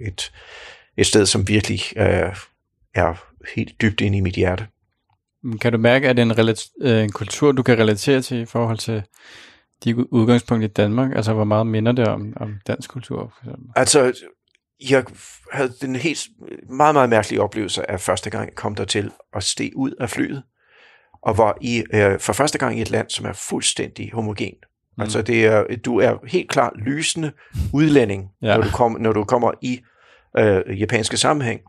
et, 0.00 0.32
et 0.96 1.06
sted, 1.06 1.26
som 1.26 1.48
virkelig 1.48 1.80
øh, 1.96 2.36
er 2.94 3.33
helt 3.56 3.82
dybt 3.82 4.00
inde 4.00 4.18
i 4.18 4.20
mit 4.20 4.34
hjerte. 4.34 4.66
Kan 5.60 5.72
du 5.72 5.78
mærke, 5.78 6.08
at 6.08 6.16
det 6.16 6.22
er 6.22 6.26
en, 6.26 6.38
relat- 6.38 6.72
øh, 6.80 7.04
en 7.04 7.12
kultur, 7.12 7.52
du 7.52 7.62
kan 7.62 7.78
relatere 7.78 8.22
til 8.22 8.40
i 8.40 8.44
forhold 8.44 8.78
til 8.78 9.02
de 9.84 10.12
udgangspunkt 10.12 10.64
i 10.64 10.68
Danmark? 10.68 11.16
Altså, 11.16 11.32
hvor 11.32 11.44
meget 11.44 11.66
minder 11.66 11.92
det 11.92 12.08
om, 12.08 12.32
om 12.36 12.54
dansk 12.66 12.90
kultur? 12.90 13.32
For 13.34 13.50
eksempel? 13.50 13.72
Altså, 13.76 14.12
jeg 14.90 15.04
havde 15.52 15.72
den 15.80 15.96
helt 15.96 16.20
meget, 16.70 16.94
meget 16.94 17.08
mærkelige 17.08 17.42
oplevelse 17.42 17.90
af 17.90 18.00
første 18.00 18.30
gang, 18.30 18.48
jeg 18.48 18.54
kom 18.54 18.74
der 18.74 18.84
til 18.84 19.10
at 19.34 19.42
stige 19.42 19.76
ud 19.76 19.90
af 20.00 20.10
flyet, 20.10 20.42
og 21.22 21.38
var 21.38 21.58
i, 21.60 21.84
øh, 21.94 22.20
for 22.20 22.32
første 22.32 22.58
gang 22.58 22.78
i 22.78 22.82
et 22.82 22.90
land, 22.90 23.10
som 23.10 23.26
er 23.26 23.32
fuldstændig 23.32 24.10
homogen. 24.12 24.54
Mm. 24.96 25.02
Altså, 25.02 25.22
det 25.22 25.46
er, 25.46 25.64
du 25.84 25.98
er 26.00 26.26
helt 26.26 26.50
klart 26.50 26.72
lysende 26.76 27.32
udlænding, 27.72 28.28
ja. 28.42 28.56
når, 28.56 28.62
du 28.62 28.70
kom, 28.70 28.96
når 29.00 29.12
du 29.12 29.24
kommer 29.24 29.52
i 29.62 29.80
øh, 30.38 30.80
japanske 30.80 31.16
sammenhæng. 31.16 31.60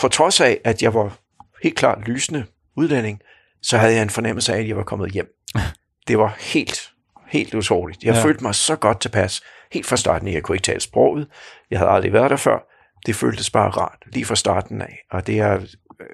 På 0.00 0.08
trods 0.08 0.40
af, 0.40 0.60
at 0.64 0.82
jeg 0.82 0.94
var 0.94 1.18
helt 1.62 1.76
klart 1.76 2.08
lysende 2.08 2.46
udlænding, 2.76 3.20
så 3.62 3.78
havde 3.78 3.94
jeg 3.94 4.02
en 4.02 4.10
fornemmelse 4.10 4.54
af, 4.54 4.58
at 4.58 4.68
jeg 4.68 4.76
var 4.76 4.82
kommet 4.84 5.12
hjem. 5.12 5.34
Det 6.08 6.18
var 6.18 6.36
helt, 6.38 6.92
helt 7.26 7.54
utroligt. 7.54 8.02
Jeg 8.04 8.14
Ja. 8.14 8.24
følte 8.24 8.42
mig 8.44 8.54
så 8.54 8.76
godt 8.76 9.00
tilpas. 9.00 9.42
Helt 9.72 9.86
fra 9.86 9.96
starten, 9.96 10.28
jeg 10.32 10.42
kunne 10.42 10.56
ikke 10.56 10.64
tale 10.64 10.80
sproget. 10.80 11.28
Jeg 11.70 11.78
havde 11.78 11.90
aldrig 11.90 12.12
været 12.12 12.30
der 12.30 12.36
før. 12.36 12.58
Det 13.06 13.16
føltes 13.16 13.50
bare 13.50 13.70
rart, 13.70 14.02
lige 14.06 14.24
fra 14.24 14.36
starten 14.36 14.82
af. 14.82 14.98
Og 15.10 15.26
det 15.26 15.38
er, 15.38 15.54
øh, 16.00 16.06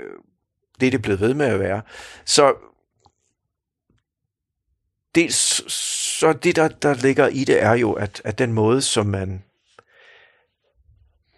det 0.80 0.86
er 0.86 0.90
det 0.90 1.02
blevet 1.02 1.20
ved 1.20 1.34
med 1.34 1.46
at 1.46 1.60
være. 1.60 1.82
Så 2.24 2.54
dels, 5.14 5.72
så 6.18 6.32
det, 6.32 6.56
der, 6.56 6.68
der 6.68 6.94
ligger 6.94 7.26
i 7.28 7.44
det, 7.44 7.62
er 7.62 7.72
jo, 7.72 7.92
at, 7.92 8.22
at 8.24 8.38
den 8.38 8.52
måde, 8.52 8.82
som 8.82 9.06
man, 9.06 9.44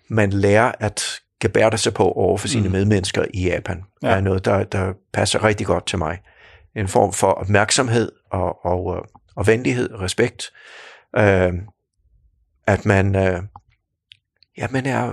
man 0.08 0.30
lærer 0.30 0.72
at 0.80 1.20
gebærde 1.40 1.78
sig 1.78 1.94
på 1.94 2.12
over 2.12 2.38
for 2.38 2.48
sine 2.48 2.62
Mm. 2.62 2.66
mm. 2.68 2.72
medmennesker 2.72 3.24
i 3.34 3.48
Japan, 3.48 3.84
Ja. 4.02 4.08
er 4.08 4.20
noget, 4.20 4.44
der, 4.44 4.64
der 4.64 4.92
passer 5.12 5.44
rigtig 5.44 5.66
godt 5.66 5.86
til 5.86 5.98
mig. 5.98 6.18
En 6.76 6.88
form 6.88 7.12
for 7.12 7.26
opmærksomhed 7.26 8.12
og, 8.30 8.64
og, 8.66 8.96
øh, 8.96 9.02
og 9.36 9.46
venlighed 9.46 9.90
og 9.90 10.00
respekt. 10.00 10.50
Øh, 11.16 11.52
at 12.66 12.86
man, 12.86 13.16
øh, 13.16 13.42
ja, 14.58 14.66
man, 14.70 14.86
er, 14.86 15.12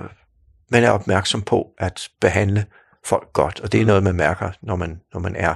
man 0.72 0.84
er 0.84 0.90
opmærksom 0.92 1.42
på 1.42 1.68
at 1.78 2.10
behandle 2.22 2.66
folk 3.06 3.34
godt, 3.34 3.60
og 3.60 3.72
det 3.72 3.78
er 3.78 3.82
Mm. 3.84 3.88
noget, 3.88 4.04
man 4.04 4.16
mærker, 4.16 4.52
når 4.62 4.76
man, 4.76 5.02
når 5.14 5.20
man 5.20 5.36
er 5.36 5.56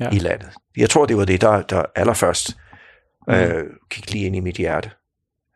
ja. 0.00 0.10
I 0.10 0.18
landet. 0.18 0.50
Jeg 0.76 0.90
tror, 0.90 1.06
det 1.06 1.16
var 1.16 1.24
det, 1.24 1.40
der, 1.40 1.62
der 1.62 1.84
allerførst 1.96 2.56
øh, 3.30 3.64
gik 3.90 4.10
lige 4.12 4.26
ind 4.26 4.36
i 4.36 4.40
mit 4.40 4.56
hjerte. 4.56 4.90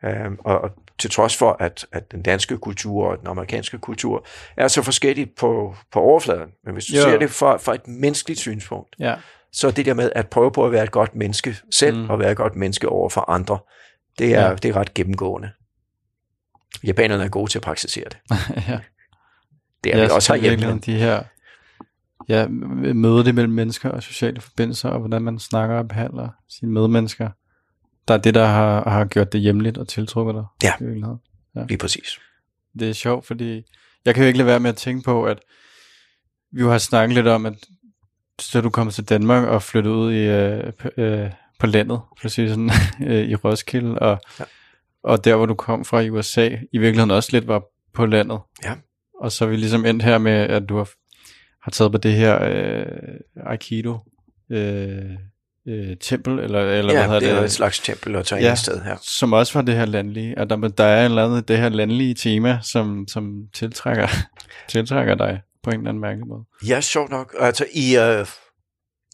Um, 0.03 0.39
og, 0.45 0.61
og 0.61 0.69
til 0.99 1.09
trods 1.09 1.37
for, 1.37 1.57
at, 1.59 1.85
at 1.91 2.11
den 2.11 2.21
danske 2.21 2.57
kultur 2.57 3.07
og 3.07 3.19
den 3.19 3.27
amerikanske 3.27 3.77
kultur 3.77 4.25
er 4.57 4.67
så 4.67 4.81
forskelligt 4.81 5.35
på, 5.35 5.75
på 5.91 5.99
overfladen, 5.99 6.49
men 6.65 6.73
hvis 6.73 6.85
du 6.85 6.95
Jo. 6.95 7.01
ser 7.01 7.19
det 7.19 7.29
fra, 7.29 7.57
fra 7.57 7.73
et 7.75 7.87
menneskeligt 7.87 8.39
synspunkt, 8.39 8.95
Ja. 8.99 9.15
så 9.51 9.71
det 9.71 9.85
der 9.85 9.93
med 9.93 10.11
at 10.15 10.27
prøve 10.27 10.51
på 10.51 10.65
at 10.65 10.71
være 10.71 10.83
et 10.83 10.91
godt 10.91 11.15
menneske 11.15 11.55
selv, 11.71 11.97
Mm. 11.97 12.09
og 12.09 12.19
være 12.19 12.31
et 12.31 12.37
godt 12.37 12.55
menneske 12.55 12.89
over 12.89 13.09
for 13.09 13.29
andre, 13.29 13.57
det 14.19 14.35
er, 14.35 14.47
Ja. 14.49 14.55
det 14.55 14.65
er 14.69 14.75
ret 14.75 14.93
gennemgående. 14.93 15.51
Japanerne 16.83 17.23
er 17.23 17.29
gode 17.29 17.51
til 17.51 17.59
at 17.59 17.63
praktisere 17.63 18.05
det. 18.09 18.17
ja. 18.69 18.79
Det 19.83 19.93
er 19.93 19.97
ja, 19.97 20.03
vi 20.05 20.09
også 20.11 20.33
herhjemme. 20.35 20.67
men- 20.67 20.79
de 20.79 20.93
her 20.93 21.23
ja, 22.29 22.47
mødet 22.93 23.35
mellem 23.35 23.53
mennesker 23.53 23.89
og 23.89 24.03
sociale 24.03 24.41
forbindelser, 24.41 24.89
og 24.89 24.99
hvordan 24.99 25.21
man 25.21 25.39
snakker 25.39 25.75
og 25.77 25.87
behandler 25.87 26.29
sine 26.49 26.71
medmennesker. 26.71 27.29
Der 28.07 28.13
er 28.13 28.17
det, 28.17 28.33
der 28.33 28.45
har, 28.45 28.89
har 28.89 29.05
gjort 29.05 29.33
det 29.33 29.41
hjemligt 29.41 29.77
og 29.77 29.87
tiltrukket 29.87 30.35
dig. 30.35 30.43
Ja. 30.63 30.73
virkeligheden. 30.79 31.19
Lige 31.67 31.77
præcis. 31.77 32.19
Det 32.79 32.89
er 32.89 32.93
sjovt, 32.93 33.25
fordi 33.25 33.63
jeg 34.05 34.15
kan 34.15 34.23
jo 34.23 34.27
ikke 34.27 34.37
lade 34.37 34.47
være 34.47 34.59
med 34.59 34.69
at 34.69 34.75
tænke 34.75 35.03
på, 35.03 35.25
at 35.25 35.39
vi 36.51 36.61
jo 36.61 36.71
har 36.71 36.77
snakket 36.77 37.15
lidt 37.15 37.27
om, 37.27 37.45
at 37.45 37.53
så 38.39 38.61
du 38.61 38.69
kommer 38.69 38.91
til 38.91 39.09
Danmark 39.09 39.47
og 39.47 39.63
flyttede 39.63 39.95
ud 39.95 40.13
i, 40.13 40.27
øh, 40.27 40.73
på, 40.73 40.89
øh, 40.97 41.31
på 41.59 41.67
landet, 41.67 42.01
sige 42.27 42.49
sådan, 42.49 42.69
øh, 43.09 43.29
i 43.29 43.35
Roskilde, 43.35 43.99
og, 43.99 44.19
ja. 44.39 44.43
Ja. 44.43 44.45
og 45.03 45.25
der, 45.25 45.35
hvor 45.35 45.45
du 45.45 45.53
kom 45.53 45.85
fra 45.85 45.99
i 45.99 46.09
USA, 46.09 46.49
i 46.73 46.77
virkeligheden 46.77 47.11
også 47.11 47.29
lidt 47.31 47.47
var 47.47 47.63
på 47.93 48.05
landet. 48.05 48.39
Ja. 48.63 48.73
Og 49.21 49.31
så 49.31 49.45
er 49.45 49.49
vi 49.49 49.55
ligesom 49.55 49.85
endt 49.85 50.03
her 50.03 50.17
med, 50.17 50.31
at 50.31 50.69
du 50.69 50.77
har, 50.77 50.89
har 51.61 51.71
taget 51.71 51.91
på 51.91 51.97
det 51.97 52.13
her 52.13 52.43
øh, 52.43 53.45
Aikido 53.45 53.97
øh, 54.49 55.15
øh, 55.67 55.97
tempel, 56.01 56.39
eller, 56.39 56.59
eller 56.61 56.93
ja, 56.93 56.99
hvad 56.99 57.03
hedder 57.07 57.19
det 57.19 57.29
er 57.29 57.35
det? 57.35 57.43
et 57.43 57.51
slags 57.51 57.79
tempel 57.79 58.15
og 58.15 58.25
træningssted 58.25 58.81
her. 58.81 58.97
som 59.01 59.33
også 59.33 59.53
var 59.53 59.61
det 59.61 59.75
her 59.75 59.85
landlige, 59.85 60.39
at 60.39 60.49
der, 60.49 60.55
der 60.55 60.83
er 60.83 61.01
et 61.01 61.05
eller 61.05 61.25
andet, 61.25 61.47
det 61.47 61.57
her 61.57 61.69
landlige 61.69 62.13
tema, 62.13 62.59
som, 62.61 63.07
som 63.07 63.43
tiltrækker, 63.53 64.07
tiltrækker 64.69 65.15
dig 65.15 65.41
på 65.63 65.69
en 65.69 65.77
eller 65.77 65.89
anden 65.89 66.01
mærkelig 66.01 66.27
måde. 66.27 66.43
Ja, 66.67 66.81
sjovt 66.81 67.09
nok. 67.11 67.35
Altså 67.39 67.65
i, 67.73 67.97
øh, 67.97 68.25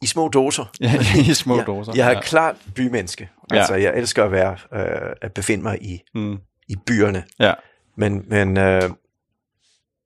i 0.02 0.06
små 0.06 0.28
doser. 0.28 0.66
Ja, 0.82 0.94
i 1.30 1.34
små 1.34 1.58
Ja, 1.58 1.64
doser. 1.64 1.94
Jeg 1.96 2.08
er 2.08 2.12
ja. 2.12 2.22
klart 2.22 2.56
bymenneske. 2.76 3.30
Ja. 3.52 3.58
Altså, 3.58 3.76
jeg 3.76 3.94
elsker 3.98 4.24
at 4.24 4.32
være, 4.32 4.58
øh, 4.74 5.14
at 5.22 5.32
befinde 5.34 5.64
mig 5.64 5.78
i, 5.82 6.00
Mm, 6.16 6.38
i 6.70 6.76
byerne. 6.86 7.24
ja. 7.40 7.54
Men, 7.98 8.26
men 8.28 8.58
øh, 8.58 8.82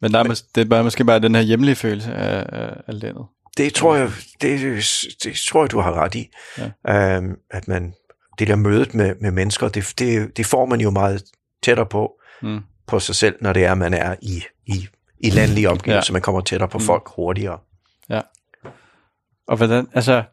Men 0.01 0.13
der 0.13 0.19
er, 0.19 0.23
mås- 0.23 0.51
det 0.55 0.61
er 0.61 0.65
bare, 0.65 0.83
måske 0.83 1.05
bare 1.05 1.19
den 1.19 1.35
her 1.35 1.41
hjemlige 1.41 1.75
følelse 1.75 2.13
af, 2.13 2.45
af 2.87 3.01
landet. 3.01 3.25
Det 3.57 3.73
tror 3.73 3.95
jeg, 3.95 4.09
det, 4.41 4.59
det 5.23 5.35
tror 5.49 5.63
jeg, 5.63 5.71
du 5.71 5.79
har 5.79 5.93
ret 5.93 6.15
i. 6.15 6.29
Ja. 6.87 7.15
Øhm, 7.17 7.35
at 7.51 7.67
man, 7.67 7.93
det 8.39 8.47
der 8.47 8.55
mødet 8.55 8.93
med, 8.93 9.15
med 9.21 9.31
mennesker, 9.31 9.67
det, 9.67 9.93
det, 9.99 10.37
det 10.37 10.45
får 10.45 10.65
man 10.65 10.81
jo 10.81 10.89
meget 10.89 11.23
tættere 11.63 11.85
på, 11.85 12.11
Mm. 12.41 12.59
på 12.87 12.99
sig 12.99 13.15
selv, 13.15 13.35
når 13.41 13.53
det 13.53 13.65
er, 13.65 13.73
man 13.75 13.93
er 13.93 14.15
i, 14.21 14.43
i, 14.65 14.87
i 15.19 15.29
landlige 15.29 15.69
omgivelser. 15.69 15.93
Ja. 15.95 16.03
Ja. 16.09 16.13
Man 16.13 16.21
kommer 16.21 16.41
tættere 16.41 16.69
på 16.69 16.77
Mm. 16.77 16.83
folk 16.83 17.09
hurtigere. 17.15 17.57
Og 19.47 19.57
hvordan, 19.57 19.87
altså, 19.93 20.23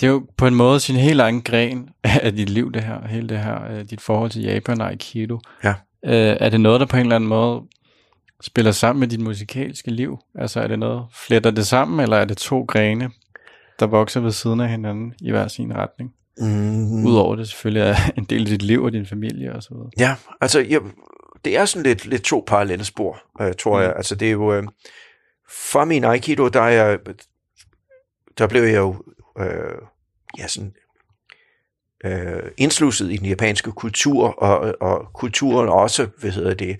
det 0.00 0.06
er 0.06 0.10
jo 0.10 0.26
på 0.36 0.46
en 0.46 0.54
måde 0.54 0.80
sin 0.80 0.96
helt 0.96 1.20
egen 1.20 1.42
gren 1.42 1.88
af 2.04 2.32
dit 2.36 2.48
liv, 2.50 2.72
det 2.72 2.82
her, 2.82 3.06
hele 3.08 3.28
det 3.28 3.38
her, 3.38 3.64
øh, 3.70 3.84
dit 3.90 4.00
forhold 4.00 4.30
til 4.30 4.42
Japan 4.42 4.80
og 4.80 4.88
Aikido. 4.90 5.38
Ja. 5.64 5.74
Øh, 6.04 6.36
er 6.40 6.48
det 6.48 6.60
noget, 6.60 6.80
der 6.80 6.86
på 6.86 6.96
en 6.96 7.02
eller 7.02 7.16
anden 7.16 7.28
måde 7.28 7.62
spiller 8.42 8.72
sammen 8.72 9.00
med 9.00 9.08
dit 9.08 9.20
musikalske 9.20 9.90
liv? 9.90 10.18
Altså 10.34 10.60
er 10.60 10.66
det 10.66 10.78
noget, 10.78 11.04
fletter 11.12 11.50
det 11.50 11.66
sammen, 11.66 12.00
eller 12.00 12.16
er 12.16 12.24
det 12.24 12.36
to 12.36 12.62
grene, 12.64 13.10
der 13.80 13.86
vokser 13.86 14.20
ved 14.20 14.30
siden 14.32 14.60
af 14.60 14.68
hinanden 14.68 15.14
i 15.20 15.30
hver 15.30 15.48
sin 15.48 15.74
retning? 15.76 16.14
Mm. 16.38 17.06
Udover 17.06 17.36
det 17.36 17.48
selvfølgelig 17.48 17.82
er 17.88 17.96
en 18.18 18.24
del 18.24 18.40
af 18.40 18.46
dit 18.46 18.62
liv 18.62 18.82
og 18.82 18.92
din 18.92 19.06
familie 19.06 19.52
og 19.54 19.62
så 19.62 19.68
videre. 19.74 19.90
Ja, 19.98 20.14
altså 20.40 20.60
jeg, 20.60 20.80
det 21.44 21.56
er 21.56 21.64
sådan 21.64 21.82
lidt, 21.82 22.06
lidt 22.06 22.22
to 22.22 22.44
parallelle 22.46 22.84
spor, 22.84 23.22
øh, 23.40 23.54
tror 23.58 23.76
Mm. 23.78 23.82
jeg. 23.82 23.92
Altså 23.96 24.14
det 24.14 24.28
er 24.28 24.32
jo, 24.32 24.52
øh, 24.54 24.62
fra 25.70 25.84
min 25.84 26.04
Aikido, 26.04 26.48
der, 26.48 26.60
er 26.60 26.68
jeg, 26.86 26.98
der 28.38 28.46
blev 28.46 28.62
jeg 28.62 28.76
jo 28.76 29.04
øh, 29.38 29.78
ja, 30.38 30.46
sådan, 30.48 30.72
øh, 32.04 32.42
indslusset 32.56 33.12
i 33.12 33.16
den 33.16 33.26
japanske 33.26 33.72
kultur, 33.72 34.28
og, 34.28 34.74
og 34.80 35.08
kulturen 35.14 35.68
også, 35.68 36.08
hvad 36.18 36.30
hedder 36.30 36.54
det, 36.54 36.70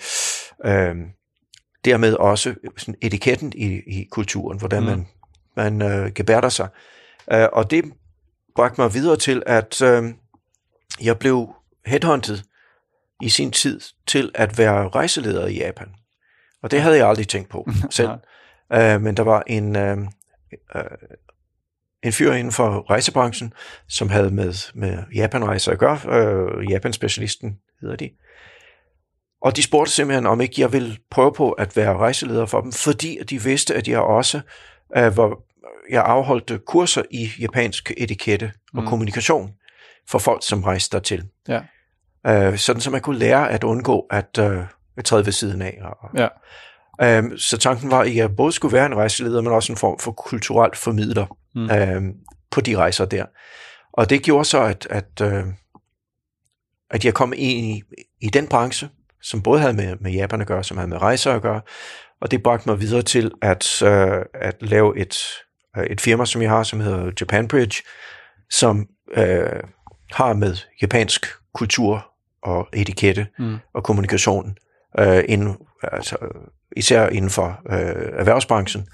øh, 0.66 0.96
dermed 1.84 2.14
også 2.14 2.54
sådan 2.76 2.94
etiketten 3.02 3.52
i, 3.56 3.66
i 3.86 4.08
kulturen, 4.10 4.58
hvordan 4.58 4.82
Mm. 4.82 4.88
man, 4.88 5.06
man 5.56 5.82
øh, 5.92 6.12
gebærder 6.12 6.48
sig. 6.48 6.68
Øh, 7.32 7.48
og 7.52 7.70
det 7.70 7.84
bragte 8.54 8.80
mig 8.80 8.94
videre 8.94 9.16
til, 9.16 9.42
at 9.46 9.82
øh, 9.82 10.04
jeg 11.02 11.18
blev 11.18 11.54
headhunted 11.86 12.38
i 13.22 13.28
sin 13.28 13.50
tid 13.50 13.80
til 14.06 14.30
at 14.34 14.58
være 14.58 14.88
rejseleder 14.88 15.46
i 15.46 15.54
Japan. 15.56 15.88
Og 16.62 16.70
det 16.70 16.82
havde 16.82 16.96
jeg 16.96 17.08
aldrig 17.08 17.28
tænkt 17.28 17.48
på 17.50 17.68
selv. 17.90 18.10
Uh, 18.74 19.02
men 19.02 19.16
der 19.16 19.22
var 19.22 19.42
en, 19.46 19.76
uh, 19.76 19.98
uh, 20.74 20.82
en 22.02 22.12
fyr 22.12 22.32
inden 22.32 22.52
for 22.52 22.90
rejsebranchen, 22.90 23.52
som 23.88 24.08
havde 24.08 24.30
med, 24.30 24.72
med 24.74 24.98
Japanrejser 25.14 25.72
at 25.72 25.78
gøre. 25.78 25.98
Uh, 26.04 26.70
Japan-specialisten 26.70 27.58
hedder 27.80 27.96
de. 27.96 28.10
Og 29.43 29.57
de 29.57 29.62
spurgte 29.62 29.93
simpelthen, 29.93 30.26
om 30.26 30.40
ikke 30.40 30.61
jeg 30.61 30.72
ville 30.72 30.97
prøve 31.11 31.32
på 31.32 31.53
at 31.53 31.76
være 31.76 31.97
rejseleder 31.97 32.47
for 32.47 32.61
dem, 32.61 32.72
fordi 32.72 33.18
de 33.30 33.43
vidste, 33.43 33.74
at 33.74 33.88
jeg 33.88 33.99
også 34.01 34.40
uh, 34.97 35.16
var, 35.16 35.36
jeg 35.90 36.03
afholdte 36.05 36.59
kurser 36.66 37.03
i 37.11 37.30
japansk 37.40 37.93
etikette 37.97 38.53
og 38.74 38.82
Mm. 38.82 38.88
kommunikation 38.88 39.51
for 40.09 40.18
folk, 40.18 40.43
som 40.47 40.62
rejste 40.62 40.97
dertil. 40.97 41.24
Ja. 41.49 41.61
Uh, 42.51 42.57
sådan, 42.57 42.80
så 42.82 42.90
man 42.90 43.01
kunne 43.01 43.18
lære 43.18 43.51
at 43.51 43.64
undgå 43.64 44.07
at 44.11 44.38
uh, 44.38 45.03
træde 45.05 45.26
ved 45.26 45.32
siden 45.32 45.62
af. 45.62 45.78
Og, 45.82 46.11
Ja. 46.16 46.28
Øhm, 47.03 47.38
så 47.38 47.59
tanken 47.59 47.90
var, 47.90 48.01
at 48.01 48.14
jeg 48.16 48.36
både 48.36 48.53
skulle 48.53 48.72
være 48.72 48.86
en 48.86 48.95
rejseleder, 48.95 49.40
men 49.40 49.53
også 49.53 49.72
en 49.72 49.76
form 49.76 49.99
for 49.99 50.12
kulturelt 50.12 50.76
formidler 50.76 51.26
mm. 51.55 51.70
øhm, 51.70 52.14
på 52.51 52.61
de 52.61 52.76
rejser 52.76 53.05
der. 53.05 53.24
Og 53.93 54.11
det 54.11 54.22
gjorde 54.22 54.45
så, 54.45 54.61
at, 54.62 54.86
at, 54.90 55.20
øh, 55.22 55.45
at 56.90 57.05
jeg 57.05 57.14
kom 57.14 57.32
ind 57.36 57.66
i, 57.66 57.82
i 58.20 58.26
den 58.26 58.47
branche, 58.47 58.88
som 59.22 59.42
både 59.42 59.60
havde 59.60 59.72
med, 59.74 59.96
med 60.00 60.12
Japan 60.12 60.40
at 60.40 60.46
gøre, 60.46 60.64
som 60.64 60.76
havde 60.76 60.88
med 60.90 61.02
rejser 61.02 61.32
at 61.32 61.42
gøre, 61.42 61.60
og 62.20 62.30
det 62.30 62.42
bragte 62.42 62.68
mig 62.68 62.80
videre 62.80 63.02
til 63.02 63.30
at, 63.42 63.82
øh, 63.82 64.24
at 64.34 64.56
lave 64.60 64.98
et, 64.98 65.16
øh, 65.76 65.84
et 65.84 66.00
firma, 66.00 66.24
som 66.24 66.42
jeg 66.42 66.50
har, 66.50 66.62
som 66.62 66.80
hedder 66.80 67.10
Japan 67.20 67.48
Bridge, 67.48 67.82
som 68.50 68.86
øh, 69.16 69.60
har 70.12 70.32
med 70.32 70.56
japansk 70.82 71.26
kultur 71.54 72.06
og 72.42 72.68
etikette 72.72 73.26
Mm. 73.38 73.56
og 73.74 73.84
kommunikation, 73.84 74.56
øh, 74.98 75.24
inden, 75.28 75.56
altså, 75.82 76.16
især 76.76 77.08
inden 77.08 77.30
for 77.30 77.60
øh, 77.70 78.12
erhvervsbranchen, 78.18 78.88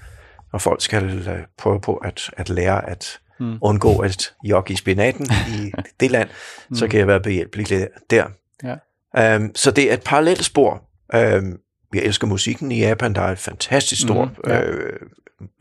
når 0.51 0.59
folk 0.59 0.81
skal 0.81 1.27
øh, 1.29 1.39
prøve 1.57 1.81
på 1.81 1.95
at, 1.95 2.29
at 2.37 2.49
lære 2.49 2.89
at 2.89 3.19
Mm. 3.41 3.57
undgå 3.61 3.97
at 3.99 4.33
jogge 4.43 4.73
i 4.73 4.75
spinaten 4.77 5.25
i 5.57 5.71
det 5.99 6.11
land, 6.11 6.29
mm. 6.69 6.75
så 6.75 6.87
kan 6.87 6.99
jeg 6.99 7.07
være 7.07 7.19
behjælpelig 7.19 7.87
der. 8.09 8.27
Ja. 8.63 8.75
Um, 9.17 9.55
så 9.55 9.71
det 9.71 9.89
er 9.89 9.93
et 9.93 10.03
parallelt 10.05 10.43
spor. 10.45 10.73
Um, 11.13 11.57
jeg 11.93 12.03
elsker 12.03 12.27
musikken 12.27 12.71
i 12.71 12.79
Japan. 12.79 13.15
Der 13.15 13.21
er 13.21 13.31
et 13.31 13.39
fantastisk 13.39 14.01
stor 14.01 14.25
mm, 14.25 14.31
ja. 14.47 14.55
ja. 14.55 14.65
øh, 14.65 14.99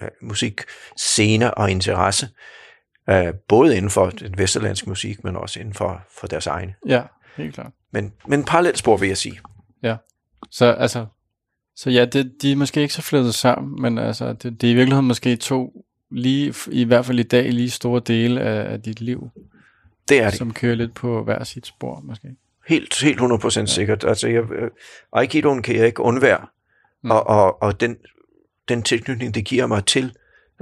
øh, 0.03 0.09
musikscene 0.23 1.55
og 1.55 1.71
interesse. 1.71 2.29
Uh, 3.13 3.29
både 3.49 3.77
inden 3.77 3.91
for 3.91 4.11
den 4.11 4.39
vesterlandske 4.39 4.89
musik, 4.89 5.25
men 5.25 5.37
også 5.37 5.61
inden 5.61 5.75
for, 5.75 6.03
for 6.21 6.27
deres 6.27 6.47
egne. 6.47 6.75
Ja, 6.87 7.03
helt 7.37 7.55
klart. 7.55 7.73
Men, 7.93 8.13
men 8.27 8.45
parallelt 8.45 8.79
spor, 8.79 8.97
vil 8.97 9.09
jeg 9.09 9.17
sige. 9.17 9.41
Så 10.51 10.73
altså, 10.73 11.07
så 11.77 11.91
ja, 11.91 12.05
det, 12.05 12.33
de 12.43 12.53
er 12.53 12.57
måske 12.57 12.83
ikke 12.83 12.95
så 12.95 13.03
flettet 13.03 13.35
sammen, 13.35 13.83
men 13.83 13.99
altså, 13.99 14.33
det, 14.33 14.61
det 14.61 14.67
er 14.67 14.71
i 14.71 14.75
virkeligheden 14.75 15.07
måske 15.07 15.37
to, 15.37 15.85
lige, 16.11 16.55
i 16.71 16.85
hvert 16.85 17.07
fald 17.07 17.19
i 17.19 17.23
dag, 17.23 17.53
lige 17.53 17.71
store 17.71 18.03
dele 18.07 18.41
af, 18.41 18.73
af 18.73 18.83
dit 18.83 19.01
liv, 19.01 19.31
Det 20.09 20.21
er 20.23 20.31
det. 20.31 20.39
som 20.39 20.53
kører 20.53 20.75
lidt 20.75 20.95
på 20.95 21.25
hver 21.25 21.45
sit 21.45 21.67
spor, 21.67 22.01
måske. 22.01 22.29
Helt, 22.69 23.03
helt 23.03 23.21
100% 23.21 23.61
ja. 23.61 23.67
sikkert. 23.67 24.05
Altså, 24.05 24.29
jeg, 24.29 24.53
øh, 24.53 24.71
Aikidoen 25.13 25.63
kan 25.63 25.77
jeg 25.77 25.87
ikke 25.87 26.03
undvære. 26.03 26.47
Mm. 27.05 27.11
Og, 27.11 27.27
og, 27.27 27.63
og 27.63 27.81
den, 27.81 27.97
den 28.69 28.83
tilknytning, 28.83 29.35
det 29.35 29.45
giver 29.45 29.67
mig 29.67 29.85
til, 29.85 30.13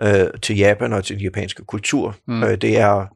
øh, 0.03 0.27
til 0.43 0.57
Japan 0.57 0.93
og 0.93 1.05
til 1.05 1.17
den 1.17 1.25
japanske 1.25 1.65
kultur, 1.65 2.17
mm. 2.27 2.43
øh, 2.43 2.57
det 2.57 2.79
er 2.79 3.07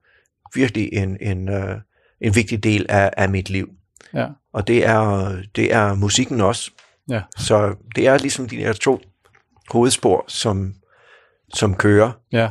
virkelig 0.55 0.93
en, 0.93 1.17
en, 1.21 1.49
øh, 1.49 1.77
en 2.21 2.35
vigtig 2.35 2.65
del 2.65 2.87
af, 2.89 3.11
af 3.17 3.29
mit 3.29 3.51
liv. 3.51 3.69
Ja, 4.15 4.27
Og 4.53 4.69
det 4.69 4.87
er, 4.87 5.37
det 5.57 5.75
er 5.75 5.95
musikken 5.95 6.41
også. 6.41 6.71
ja, 7.11 7.23
Så 7.37 7.75
det 7.97 8.07
er 8.07 8.19
ligesom 8.19 8.49
de 8.49 8.57
der 8.57 8.73
to 8.73 9.01
hovedspor, 9.71 10.25
som, 10.29 10.75
som 11.55 11.75
kører 11.75 12.13
ja. 12.33 12.51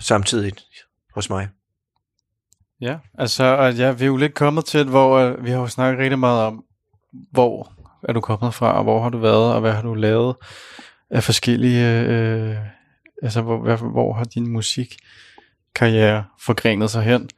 samtidig 0.00 0.52
hos 1.14 1.30
mig. 1.30 1.48
Ja, 2.80 2.96
altså, 3.18 3.44
og 3.44 3.74
ja, 3.74 3.92
vi 3.92 4.02
er 4.02 4.06
jo 4.06 4.16
lidt 4.16 4.34
kommet 4.34 4.64
til, 4.64 4.84
hvor 4.84 5.18
øh, 5.18 5.44
vi 5.44 5.50
har 5.50 5.58
jo 5.58 5.66
snakket 5.66 6.00
rigtig 6.00 6.18
meget 6.18 6.40
om, 6.40 6.64
hvor 7.12 7.72
er 8.08 8.12
du 8.12 8.20
kommet 8.20 8.54
fra, 8.54 8.72
og 8.78 8.82
hvor 8.82 9.02
har 9.02 9.08
du 9.08 9.18
været, 9.18 9.54
og 9.54 9.60
hvad 9.60 9.72
har 9.72 9.82
du 9.82 9.94
lavet 9.94 10.36
af 11.10 11.22
forskellige, 11.22 12.00
øh, 12.00 12.56
altså, 13.22 13.42
hvor, 13.42 13.58
hvad, 13.58 13.76
hvor 13.76 14.12
har 14.12 14.24
din 14.24 14.48
musik 14.48 14.96
karriere 15.74 16.24
forgrenet 16.40 16.90
sig 16.90 17.02
hen. 17.02 17.30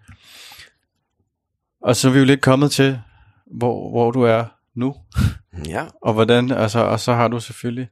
Og 1.82 1.97
så 1.97 2.09
er 2.09 2.12
vi 2.12 2.18
jo 2.18 2.24
lidt 2.24 2.43
kommet 2.43 2.70
til, 2.70 3.01
hvor, 3.47 3.91
hvor 3.91 4.11
du 4.11 4.22
er 4.22 4.45
nu, 4.74 4.95
Ja, 5.66 5.86
og 6.03 6.12
hvordan, 6.12 6.51
altså, 6.51 6.80
og 6.80 7.01
så 7.01 7.12
har 7.14 7.28
du 7.28 7.41
selvfølgelig 7.41 7.89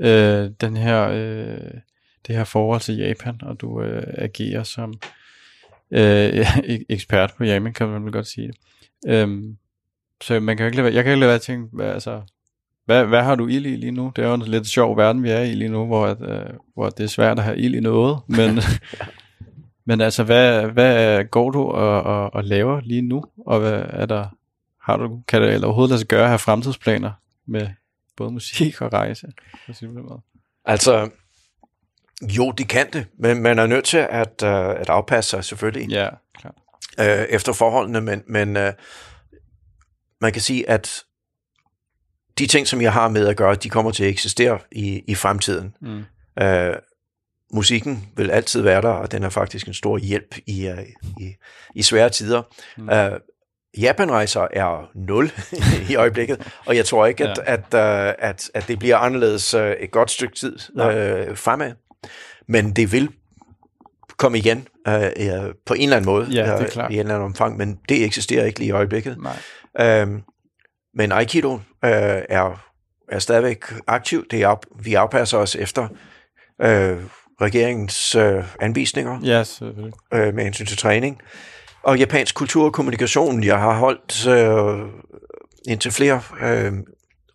øh, 0.00 0.50
den 0.60 0.76
her, 0.76 1.08
øh, 1.08 1.70
det 2.26 2.36
her 2.36 2.44
forhold 2.44 2.80
til 2.80 2.96
Japan, 2.96 3.40
og 3.42 3.60
du 3.60 3.82
øh, 3.82 4.02
agerer 4.18 4.62
som 4.62 4.94
øh, 5.92 6.46
ekspert 6.88 7.34
på 7.36 7.44
Japan, 7.44 7.72
kan 7.72 7.88
man 7.88 8.04
vel 8.04 8.12
godt 8.12 8.26
sige 8.26 8.48
det. 8.48 8.56
Øhm, 9.06 9.56
så 10.22 10.40
man 10.40 10.56
kan 10.56 10.66
ikke 10.66 10.76
lade, 10.76 10.84
være- 10.84 10.94
jeg 10.94 11.04
kan 11.04 11.12
ikke 11.12 11.20
lade 11.20 11.28
være 11.28 11.34
at 11.34 11.42
tænke, 11.42 11.68
hvad, 11.76 11.86
altså, 11.86 12.22
hvad, 12.84 13.04
hvad 13.04 13.22
har 13.22 13.34
du 13.34 13.46
ild 13.46 13.66
i 13.66 13.76
lige 13.76 13.92
nu? 13.92 14.12
Det 14.16 14.24
er 14.24 14.28
jo 14.28 14.34
en 14.34 14.42
lidt 14.42 14.66
sjov 14.66 14.96
verden, 14.96 15.22
vi 15.22 15.30
er 15.30 15.40
i 15.40 15.54
lige 15.54 15.68
nu, 15.68 15.86
hvor, 15.86 16.06
at, 16.06 16.16
øh, 16.20 16.50
hvor 16.74 16.88
det 16.90 17.04
er 17.04 17.08
svært 17.08 17.38
at 17.38 17.44
have 17.44 17.58
ild 17.58 17.74
i 17.74 17.80
noget, 17.80 18.18
men, 18.26 18.58
men 19.86 20.00
altså, 20.00 20.24
hvad, 20.24 20.66
hvad 20.66 21.24
går 21.24 21.50
du 21.50 21.62
og, 21.62 22.02
og, 22.02 22.34
og 22.34 22.44
laver 22.44 22.80
lige 22.80 23.02
nu, 23.02 23.24
og 23.46 23.60
hvad 23.60 23.84
er 23.88 24.06
der, 24.06 24.26
har 24.80 24.96
du, 24.96 25.22
kan 25.28 25.42
det 25.42 25.54
eller 25.54 25.66
overhovedet 25.66 25.90
lade 25.90 25.98
sig 25.98 26.08
gøre 26.08 26.22
at 26.22 26.28
have 26.28 26.38
fremtidsplaner 26.38 27.10
med 27.46 27.68
både 28.16 28.30
musik 28.30 28.80
og 28.82 28.92
rejse? 28.92 29.26
På 29.66 29.72
altså, 30.64 31.10
jo, 32.22 32.50
det 32.50 32.68
kan 32.68 32.86
det, 32.92 33.06
men 33.18 33.42
man 33.42 33.58
er 33.58 33.66
nødt 33.66 33.84
til 33.84 33.96
at, 34.10 34.42
uh, 34.42 34.48
at 34.80 34.88
afpasse 34.88 35.30
sig 35.30 35.44
selvfølgelig 35.44 35.88
Ja, 35.90 36.08
klart. 36.36 36.54
øh, 37.00 37.26
efter 37.28 37.52
forholdene, 37.52 38.00
men, 38.00 38.22
men 38.26 38.56
øh, 38.56 38.72
man 40.20 40.32
kan 40.32 40.42
sige, 40.42 40.70
at 40.70 41.02
de 42.38 42.46
ting, 42.46 42.66
som 42.66 42.82
jeg 42.82 42.92
har 42.92 43.08
med 43.08 43.28
at 43.28 43.36
gøre, 43.36 43.54
de 43.54 43.68
kommer 43.70 43.90
til 43.90 44.04
at 44.04 44.10
eksistere 44.10 44.58
i, 44.72 45.02
i 45.08 45.14
fremtiden. 45.14 45.74
Mm. 45.80 46.04
Øh, 46.42 46.76
musikken 47.54 48.08
vil 48.16 48.30
altid 48.30 48.62
være 48.62 48.82
der, 48.82 48.88
og 48.88 49.12
den 49.12 49.22
er 49.22 49.28
faktisk 49.28 49.66
en 49.66 49.74
stor 49.74 49.98
hjælp 49.98 50.36
i, 50.46 50.66
øh, 50.68 50.78
i, 51.20 51.34
i 51.74 51.82
svære 51.82 52.10
tider. 52.10 52.42
Mm. 52.76 52.88
Øh, 52.90 53.20
Japanrejser 53.78 54.46
er 54.52 54.90
nul 54.94 55.30
i 55.90 55.94
øjeblikket, 55.94 56.52
og 56.66 56.76
jeg 56.76 56.84
tror 56.86 57.06
ikke, 57.06 57.28
at, 57.28 57.38
Ja. 57.46 57.52
at, 57.54 58.08
øh, 58.08 58.14
at, 58.18 58.50
at 58.54 58.68
det 58.68 58.78
bliver 58.78 58.96
anderledes 58.96 59.54
øh, 59.54 59.72
et 59.72 59.90
godt 59.90 60.10
stykke 60.10 60.34
tid 60.34 60.56
øh, 60.80 61.36
fremad. 61.36 61.72
Men 62.48 62.72
det 62.72 62.92
vil 62.92 63.08
komme 64.16 64.38
igen 64.38 64.68
øh, 64.88 65.02
øh, 65.02 65.54
på 65.66 65.74
en 65.74 65.82
eller 65.82 65.96
anden 65.96 66.06
måde, 66.10 66.26
Ja, 66.30 66.42
det 66.42 66.48
er 66.50 66.60
øh, 66.62 66.68
klart. 66.68 66.90
i 66.90 66.94
en 66.94 67.00
eller 67.00 67.14
anden 67.14 67.26
omfang, 67.26 67.56
men 67.56 67.78
det 67.88 68.04
eksisterer 68.04 68.44
ikke 68.44 68.58
lige 68.58 68.68
i 68.68 68.72
øjeblikket. 68.72 69.16
Nej. 69.22 69.36
Øhm, 70.00 70.22
men 70.94 71.12
Aikido 71.12 71.54
øh, 71.54 71.60
er, 72.28 72.64
er 73.08 73.18
stadigvæk 73.18 73.64
aktiv. 73.86 74.24
Det 74.30 74.42
er 74.42 74.82
vi 74.82 74.94
afpasser 74.94 75.38
os 75.38 75.56
efter 75.56 75.88
øh, 76.62 76.98
regeringens 77.40 78.14
øh, 78.14 78.44
anvisninger 78.60 79.20
Ja, 79.24 79.44
selvfølgelig. 79.44 79.92
øh, 80.14 80.34
med 80.34 80.44
hensyn 80.44 80.66
til 80.66 80.76
træning. 80.76 81.18
Og 81.82 81.98
japansk 81.98 82.34
kultur 82.34 82.64
og 82.64 82.72
kommunikation. 82.72 83.44
Jeg 83.44 83.58
har 83.58 83.74
holdt 83.78 84.26
øh, 84.26 84.88
indtil 85.68 85.92
flere 85.92 86.22
øh, 86.42 86.72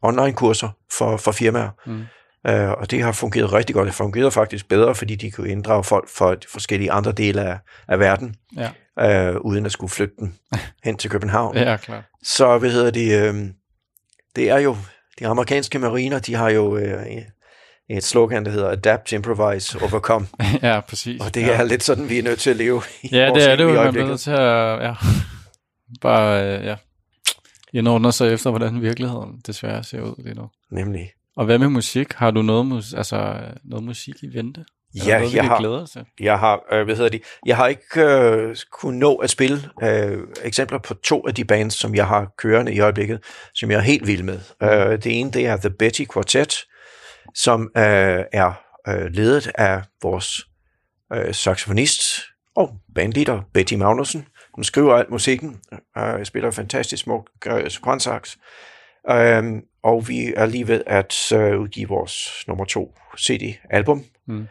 online-kurser 0.01 0.70
for, 0.91 1.18
for 1.18 1.32
firmaer. 1.32 1.70
Mm. 1.86 2.01
Øh, 2.47 2.69
og 2.69 2.91
det 2.91 3.03
har 3.03 3.11
fungeret 3.11 3.53
rigtig 3.53 3.75
godt. 3.75 3.85
Det 3.85 3.95
fungerer 3.95 4.29
faktisk 4.29 4.69
bedre, 4.69 4.95
fordi 4.95 5.15
de 5.15 5.31
kunne 5.31 5.49
inddrage 5.49 5.83
folk 5.83 6.09
fra 6.09 6.35
forskellige 6.51 6.91
andre 6.91 7.11
dele 7.11 7.41
af, 7.41 7.57
af 7.87 7.99
verden, 7.99 8.35
Ja, 8.57 9.29
øh, 9.29 9.35
uden 9.41 9.65
at 9.65 9.71
skulle 9.71 9.91
flytte 9.91 10.15
dem 10.19 10.33
hen 10.85 10.97
til 10.97 11.09
København. 11.09 11.57
ja 11.57 11.77
klart. 11.77 12.03
Så 12.23 12.57
hvad 12.57 12.71
hedder 12.71 12.91
det? 12.91 13.21
Øh, 13.21 13.45
det 14.35 14.49
er 14.49 14.57
jo 14.57 14.77
de 15.19 15.27
amerikanske 15.27 15.79
mariner, 15.79 16.19
de 16.19 16.35
har 16.35 16.49
jo 16.49 16.77
øh, 16.77 17.05
et 17.89 18.03
slogan, 18.03 18.45
der 18.45 18.51
hedder 18.51 18.69
Adapt, 18.69 19.11
Improvise, 19.11 19.79
Overcome. 19.81 20.27
ja, 20.61 20.79
præcis. 20.79 21.21
Og 21.21 21.33
det 21.35 21.41
ja. 21.41 21.51
er 21.51 21.63
lidt 21.63 21.83
sådan, 21.83 22.09
vi 22.09 22.19
er 22.19 22.23
nødt 22.23 22.39
til 22.39 22.49
at 22.49 22.55
leve 22.55 22.81
i 23.03 23.07
Ja, 23.11 23.31
det 23.33 23.51
er 23.51 23.55
det 23.55 23.63
jo. 23.63 23.73
Man 23.73 23.97
er 23.97 24.05
nødt 24.05 24.19
til 24.19 24.31
at 24.31 24.83
ja, 24.83 24.93
bare 26.01 26.43
øh, 26.43 26.65
ja, 26.65 26.75
indordne 27.73 28.11
sig 28.11 28.33
efter, 28.33 28.49
hvordan 28.49 28.81
virkeligheden 28.81 29.41
desværre 29.47 29.83
ser 29.83 30.01
ud 30.01 30.23
lige 30.23 30.35
nu. 30.35 30.49
Nemlig. 30.71 31.09
Og 31.38 31.45
hvad 31.45 31.59
med 31.59 31.69
musik? 31.69 32.13
Har 32.13 32.31
du 32.31 32.41
noget, 32.41 32.65
mus- 32.65 32.93
altså, 32.93 33.39
noget 33.63 33.85
musik 33.85 34.15
i 34.23 34.38
vente? 34.38 34.65
Ja, 35.05 35.19
noget, 35.19 35.33
jeg 35.33 35.45
har, 35.45 35.59
glæde 35.59 35.81
os 35.81 35.91
til? 35.91 36.05
jeg 36.19 36.39
har, 36.39 36.59
øh, 36.71 36.85
hvad 36.85 36.95
hedder 36.95 37.09
de, 37.09 37.19
jeg 37.45 37.57
har 37.57 37.67
ikke 37.67 38.01
øh, 38.01 38.55
kunnet 38.71 38.99
nå 38.99 39.15
at 39.15 39.29
spille 39.29 39.57
øh, 39.83 40.19
eksempler 40.43 40.79
på 40.79 40.93
to 40.93 41.27
af 41.27 41.35
de 41.35 41.45
bands, 41.45 41.73
som 41.73 41.95
jeg 41.95 42.07
har 42.07 42.33
kørende 42.38 42.73
i 42.73 42.79
øjeblikket, 42.79 43.23
som 43.53 43.71
jeg 43.71 43.77
er 43.77 43.81
helt 43.81 44.07
vild 44.07 44.23
med. 44.23 44.39
Øh, 44.63 45.03
det 45.03 45.19
ene, 45.19 45.31
det 45.31 45.47
er 45.47 45.57
The 45.57 45.69
Betty 45.69 46.03
Quartet, 46.13 46.55
som 47.35 47.61
øh, 47.77 48.23
er 48.33 48.61
øh, 48.88 49.05
ledet 49.11 49.51
af 49.55 49.81
vores 50.01 50.41
øh, 51.13 51.33
saxofonist 51.33 52.21
og 52.55 52.69
bandleader 52.95 53.41
Betty 53.53 53.73
Magnussen, 53.73 54.27
som 54.55 54.63
skriver 54.63 54.95
alt 54.95 55.09
musikken, 55.09 55.59
øh, 55.97 56.25
spiller 56.25 56.51
fantastisk 56.51 57.03
smuk 57.03 57.29
øh, 57.47 57.69
sopransax. 57.69 58.35
Um, 59.12 59.62
og 59.84 60.08
vi 60.08 60.34
er 60.38 60.45
lige 60.45 60.68
ved 60.68 60.82
at 60.88 61.32
øh, 61.34 61.60
udgive 61.60 61.88
vores 61.88 62.43
nummer 62.47 62.66
to 62.66 62.93
CD-album. 63.20 64.03
Mm. 64.28 64.47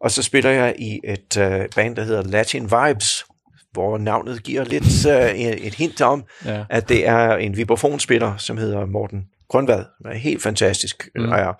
Og 0.00 0.10
så 0.10 0.22
spiller 0.22 0.50
jeg 0.50 0.74
i 0.78 1.00
et 1.04 1.36
øh, 1.38 1.68
band, 1.76 1.96
der 1.96 2.02
hedder 2.04 2.22
Latin 2.22 2.62
Vibes, 2.62 3.24
hvor 3.72 3.98
navnet 3.98 4.42
giver 4.42 4.64
lidt 4.64 5.06
øh, 5.06 5.30
et 5.40 5.74
hint 5.74 6.00
om, 6.00 6.24
Ja. 6.44 6.64
at 6.70 6.88
det 6.88 7.06
er 7.08 7.36
en 7.36 7.56
vibrafonspiller, 7.56 8.36
som 8.36 8.56
hedder 8.56 8.86
Morten 8.86 9.24
Grønvad. 9.48 9.84
Han 10.04 10.12
er 10.12 10.18
helt 10.18 10.42
fantastisk, 10.42 11.08
Mm. 11.16 11.22
mm. 11.22 11.32
er, 11.32 11.52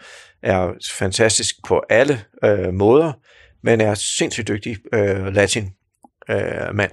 er 0.43 0.73
fantastisk 0.93 1.55
på 1.69 1.83
alle 1.91 2.21
øh, 2.45 2.75
måder, 2.75 3.13
men 3.63 3.81
er 3.81 3.95
sindssygt 3.95 4.49
dygtig 4.49 4.77
øh, 4.95 5.27
latin 5.35 5.71
øh, 6.31 6.75
mand. 6.75 6.91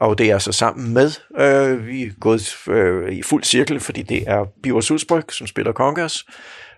Og 0.00 0.18
det 0.18 0.30
er 0.30 0.38
så 0.38 0.52
sammen 0.52 0.94
med, 0.94 1.10
øh, 1.38 1.86
vi 1.86 2.02
er 2.02 2.10
gået 2.20 2.56
øh, 2.68 3.12
i 3.12 3.22
fuld 3.22 3.44
cirkel, 3.44 3.80
fordi 3.80 4.02
det 4.02 4.24
er 4.26 4.44
Biver 4.62 4.80
Sulsbryg, 4.80 5.32
som 5.32 5.46
spiller 5.46 5.72
Congas, 5.72 6.24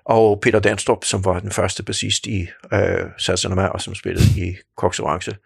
og 0.05 0.41
Peter 0.41 0.61
Danstrup, 0.61 1.05
som 1.05 1.25
var 1.25 1.41
den 1.41 1.51
første 1.51 1.83
bassist 1.83 2.27
i 2.27 2.47
øh, 2.73 3.07
Sassanama, 3.19 3.67
og 3.67 3.81
som 3.81 3.95
spillede 3.95 4.25
i 4.37 4.57
Cox 4.77 5.01
Orange, 5.01 5.37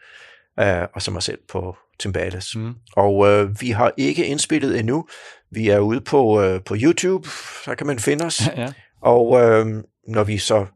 øh, 0.61 0.89
og 0.95 1.03
som 1.03 1.16
er 1.16 1.20
selv 1.20 1.39
på 1.49 1.77
Timbales. 2.01 2.57
Mm. 2.57 2.75
Og 2.97 3.29
øh, 3.29 3.61
vi 3.61 3.70
har 3.70 3.93
ikke 3.97 4.27
indspillet 4.27 4.79
endnu. 4.79 5.07
Vi 5.51 5.68
er 5.68 5.79
ude 5.79 6.01
på, 6.01 6.43
øh, 6.43 6.61
på 6.64 6.77
YouTube, 6.79 7.29
så 7.64 7.75
kan 7.75 7.87
man 7.87 7.99
finde 7.99 8.25
os. 8.25 8.43
ja. 8.57 8.72
Og 9.03 9.41
øh, 9.41 9.66
når 10.09 10.25
vi 10.25 10.39
så 10.39 10.66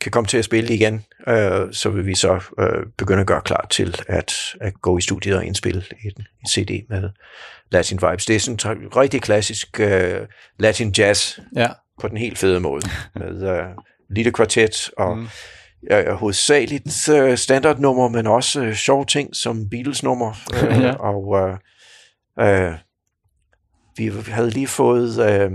kan 0.00 0.12
komme 0.12 0.26
til 0.26 0.38
at 0.38 0.44
spille 0.44 0.74
igen, 0.74 1.04
øh, 1.28 1.72
så 1.72 1.90
vil 1.90 2.06
vi 2.06 2.14
så 2.14 2.40
øh, 2.58 2.86
begynde 2.98 3.20
at 3.20 3.26
gøre 3.26 3.40
klar 3.40 3.66
til 3.70 4.00
at, 4.08 4.34
at 4.60 4.74
gå 4.82 4.98
i 4.98 5.00
studiet 5.00 5.36
og 5.36 5.44
indspille 5.44 5.84
en, 6.04 6.12
en 6.16 6.48
CD 6.48 6.86
med 6.88 7.10
Latin 7.72 7.98
Vibes. 8.02 8.26
Det 8.26 8.36
er 8.36 8.40
sådan 8.40 8.82
en 8.82 8.96
rigtig 8.96 9.22
klassisk 9.22 9.80
øh, 9.80 10.20
Latin 10.58 10.94
jazz 10.98 11.38
ja. 11.56 11.68
på 12.00 12.08
den 12.08 12.16
helt 12.16 12.38
fede 12.38 12.60
måde, 12.60 12.82
med 13.14 13.50
øh, 13.50 13.64
lille 14.10 14.32
kvartet 14.32 14.90
og 14.98 15.18
mm. 15.18 15.26
øh, 15.90 16.06
hovedsageligt 16.06 17.08
øh, 17.08 17.38
standardnummer, 17.38 18.08
men 18.08 18.26
også 18.26 18.62
øh, 18.62 18.74
sjove 18.74 19.04
ting 19.04 19.36
som 19.36 19.68
Beatles-nummer. 19.70 20.32
Øh, 20.54 20.82
Ja. 20.82 20.92
Og 20.92 21.38
øh, 21.38 21.56
øh, 22.40 22.74
vi 23.96 24.12
havde 24.28 24.50
lige 24.50 24.66
fået 24.66 25.30
øh, 25.30 25.50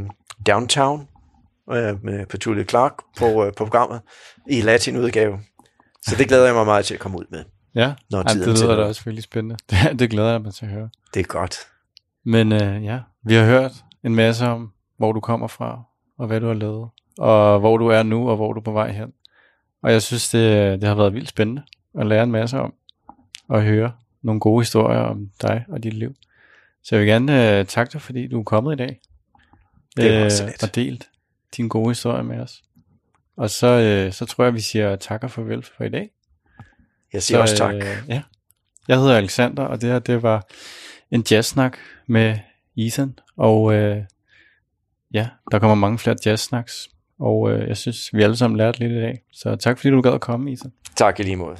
Downtown 0.47 1.07
øh, 1.71 2.03
med 2.03 2.25
Petulia 2.25 2.63
Clark 2.63 2.93
på, 3.17 3.45
øh, 3.45 3.53
på 3.53 3.65
programmet 3.65 4.01
i 4.49 4.61
latin-udgave. 4.61 5.39
Så 6.01 6.15
det 6.15 6.27
glæder 6.27 6.45
jeg 6.45 6.55
mig 6.55 6.65
meget 6.65 6.85
til 6.85 6.93
at 6.93 6.99
komme 6.99 7.17
ud 7.17 7.25
med, 7.31 7.43
Ja, 7.75 7.93
når 8.09 8.19
Ej, 8.21 8.33
det 8.33 8.47
lyder 8.47 8.75
da 8.75 8.83
også 8.83 9.03
virkelig 9.05 9.23
spændende. 9.23 9.57
Det, 9.69 9.99
det 9.99 10.09
glæder 10.09 10.31
jeg 10.31 10.41
mig 10.41 10.53
til 10.53 10.65
at 10.65 10.71
høre. 10.71 10.89
Det 11.13 11.19
er 11.19 11.23
godt. 11.23 11.55
Men 12.23 12.51
øh, 12.51 12.85
ja, 12.85 12.99
vi 13.23 13.33
har 13.33 13.45
hørt 13.45 13.71
en 14.03 14.15
masse 14.15 14.45
om, 14.45 14.71
hvor 14.97 15.11
du 15.11 15.19
kommer 15.19 15.47
fra, 15.47 15.83
og 16.17 16.27
hvad 16.27 16.41
du 16.41 16.47
har 16.47 16.53
lavet, 16.53 16.89
og 17.17 17.59
hvor 17.59 17.77
du 17.77 17.87
er 17.87 18.03
nu, 18.03 18.29
og 18.29 18.35
hvor 18.35 18.53
du 18.53 18.59
er 18.59 18.63
på 18.63 18.71
vej 18.71 18.91
hen. 18.91 19.13
Og 19.83 19.91
jeg 19.91 20.01
synes, 20.01 20.29
det, 20.29 20.81
det 20.81 20.89
har 20.89 20.95
været 20.95 21.13
vildt 21.13 21.29
spændende 21.29 21.61
at 21.99 22.07
lære 22.07 22.23
en 22.23 22.31
masse 22.31 22.59
om, 22.59 22.73
og 23.49 23.61
høre 23.61 23.91
nogle 24.21 24.39
gode 24.39 24.61
historier 24.61 24.99
om 24.99 25.29
dig 25.41 25.65
og 25.69 25.83
dit 25.83 25.93
liv. 25.93 26.13
Så 26.83 26.95
jeg 26.95 26.99
vil 26.99 27.07
gerne 27.07 27.59
øh, 27.59 27.65
takke 27.65 27.93
dig, 27.93 28.01
fordi 28.01 28.27
du 28.27 28.39
er 28.39 28.43
kommet 28.43 28.73
i 28.73 28.77
dag. 28.77 28.99
Det 29.97 30.23
var 30.23 30.29
så 30.29 30.45
lidt. 30.45 30.63
og 30.63 30.75
delt 30.75 31.09
dine 31.57 31.69
gode 31.69 31.89
historier 31.89 32.23
med 32.23 32.39
os. 32.39 32.61
Og 33.37 33.49
så, 33.49 33.67
øh, 33.67 34.13
så 34.13 34.25
tror 34.25 34.43
jeg, 34.43 34.53
vi 34.53 34.59
siger 34.59 34.95
tak 34.95 35.23
og 35.23 35.31
farvel 35.31 35.63
for 35.63 35.83
i 35.83 35.89
dag. 35.89 36.09
Jeg 37.13 37.23
siger 37.23 37.39
også 37.39 37.57
tak. 37.57 37.75
Øh, 37.75 37.97
ja. 38.07 38.21
Jeg 38.87 38.97
hedder 38.97 39.17
Alexander, 39.17 39.63
og 39.63 39.81
det 39.81 39.89
her 39.89 39.99
det 39.99 40.23
var 40.23 40.47
en 41.11 41.25
jazzsnak 41.31 41.77
med 42.07 42.37
Ethan. 42.77 43.19
Og 43.37 43.73
øh, 43.73 44.03
ja, 45.13 45.27
der 45.51 45.59
kommer 45.59 45.75
mange 45.75 45.97
flere 45.97 46.15
jazzsnaks. 46.25 46.89
Og 47.19 47.51
øh, 47.51 47.67
jeg 47.67 47.77
synes, 47.77 48.09
vi 48.13 48.23
alle 48.23 48.35
sammen 48.35 48.57
lærte 48.57 48.79
lidt 48.79 48.91
i 48.91 49.01
dag. 49.01 49.21
Så 49.31 49.55
tak 49.55 49.77
fordi 49.77 49.89
du 49.89 50.01
gad 50.01 50.13
at 50.13 50.21
komme, 50.21 50.51
Ethan. 50.51 50.71
Tak 50.95 51.19
i 51.19 51.23
lige 51.23 51.35
måde. 51.35 51.57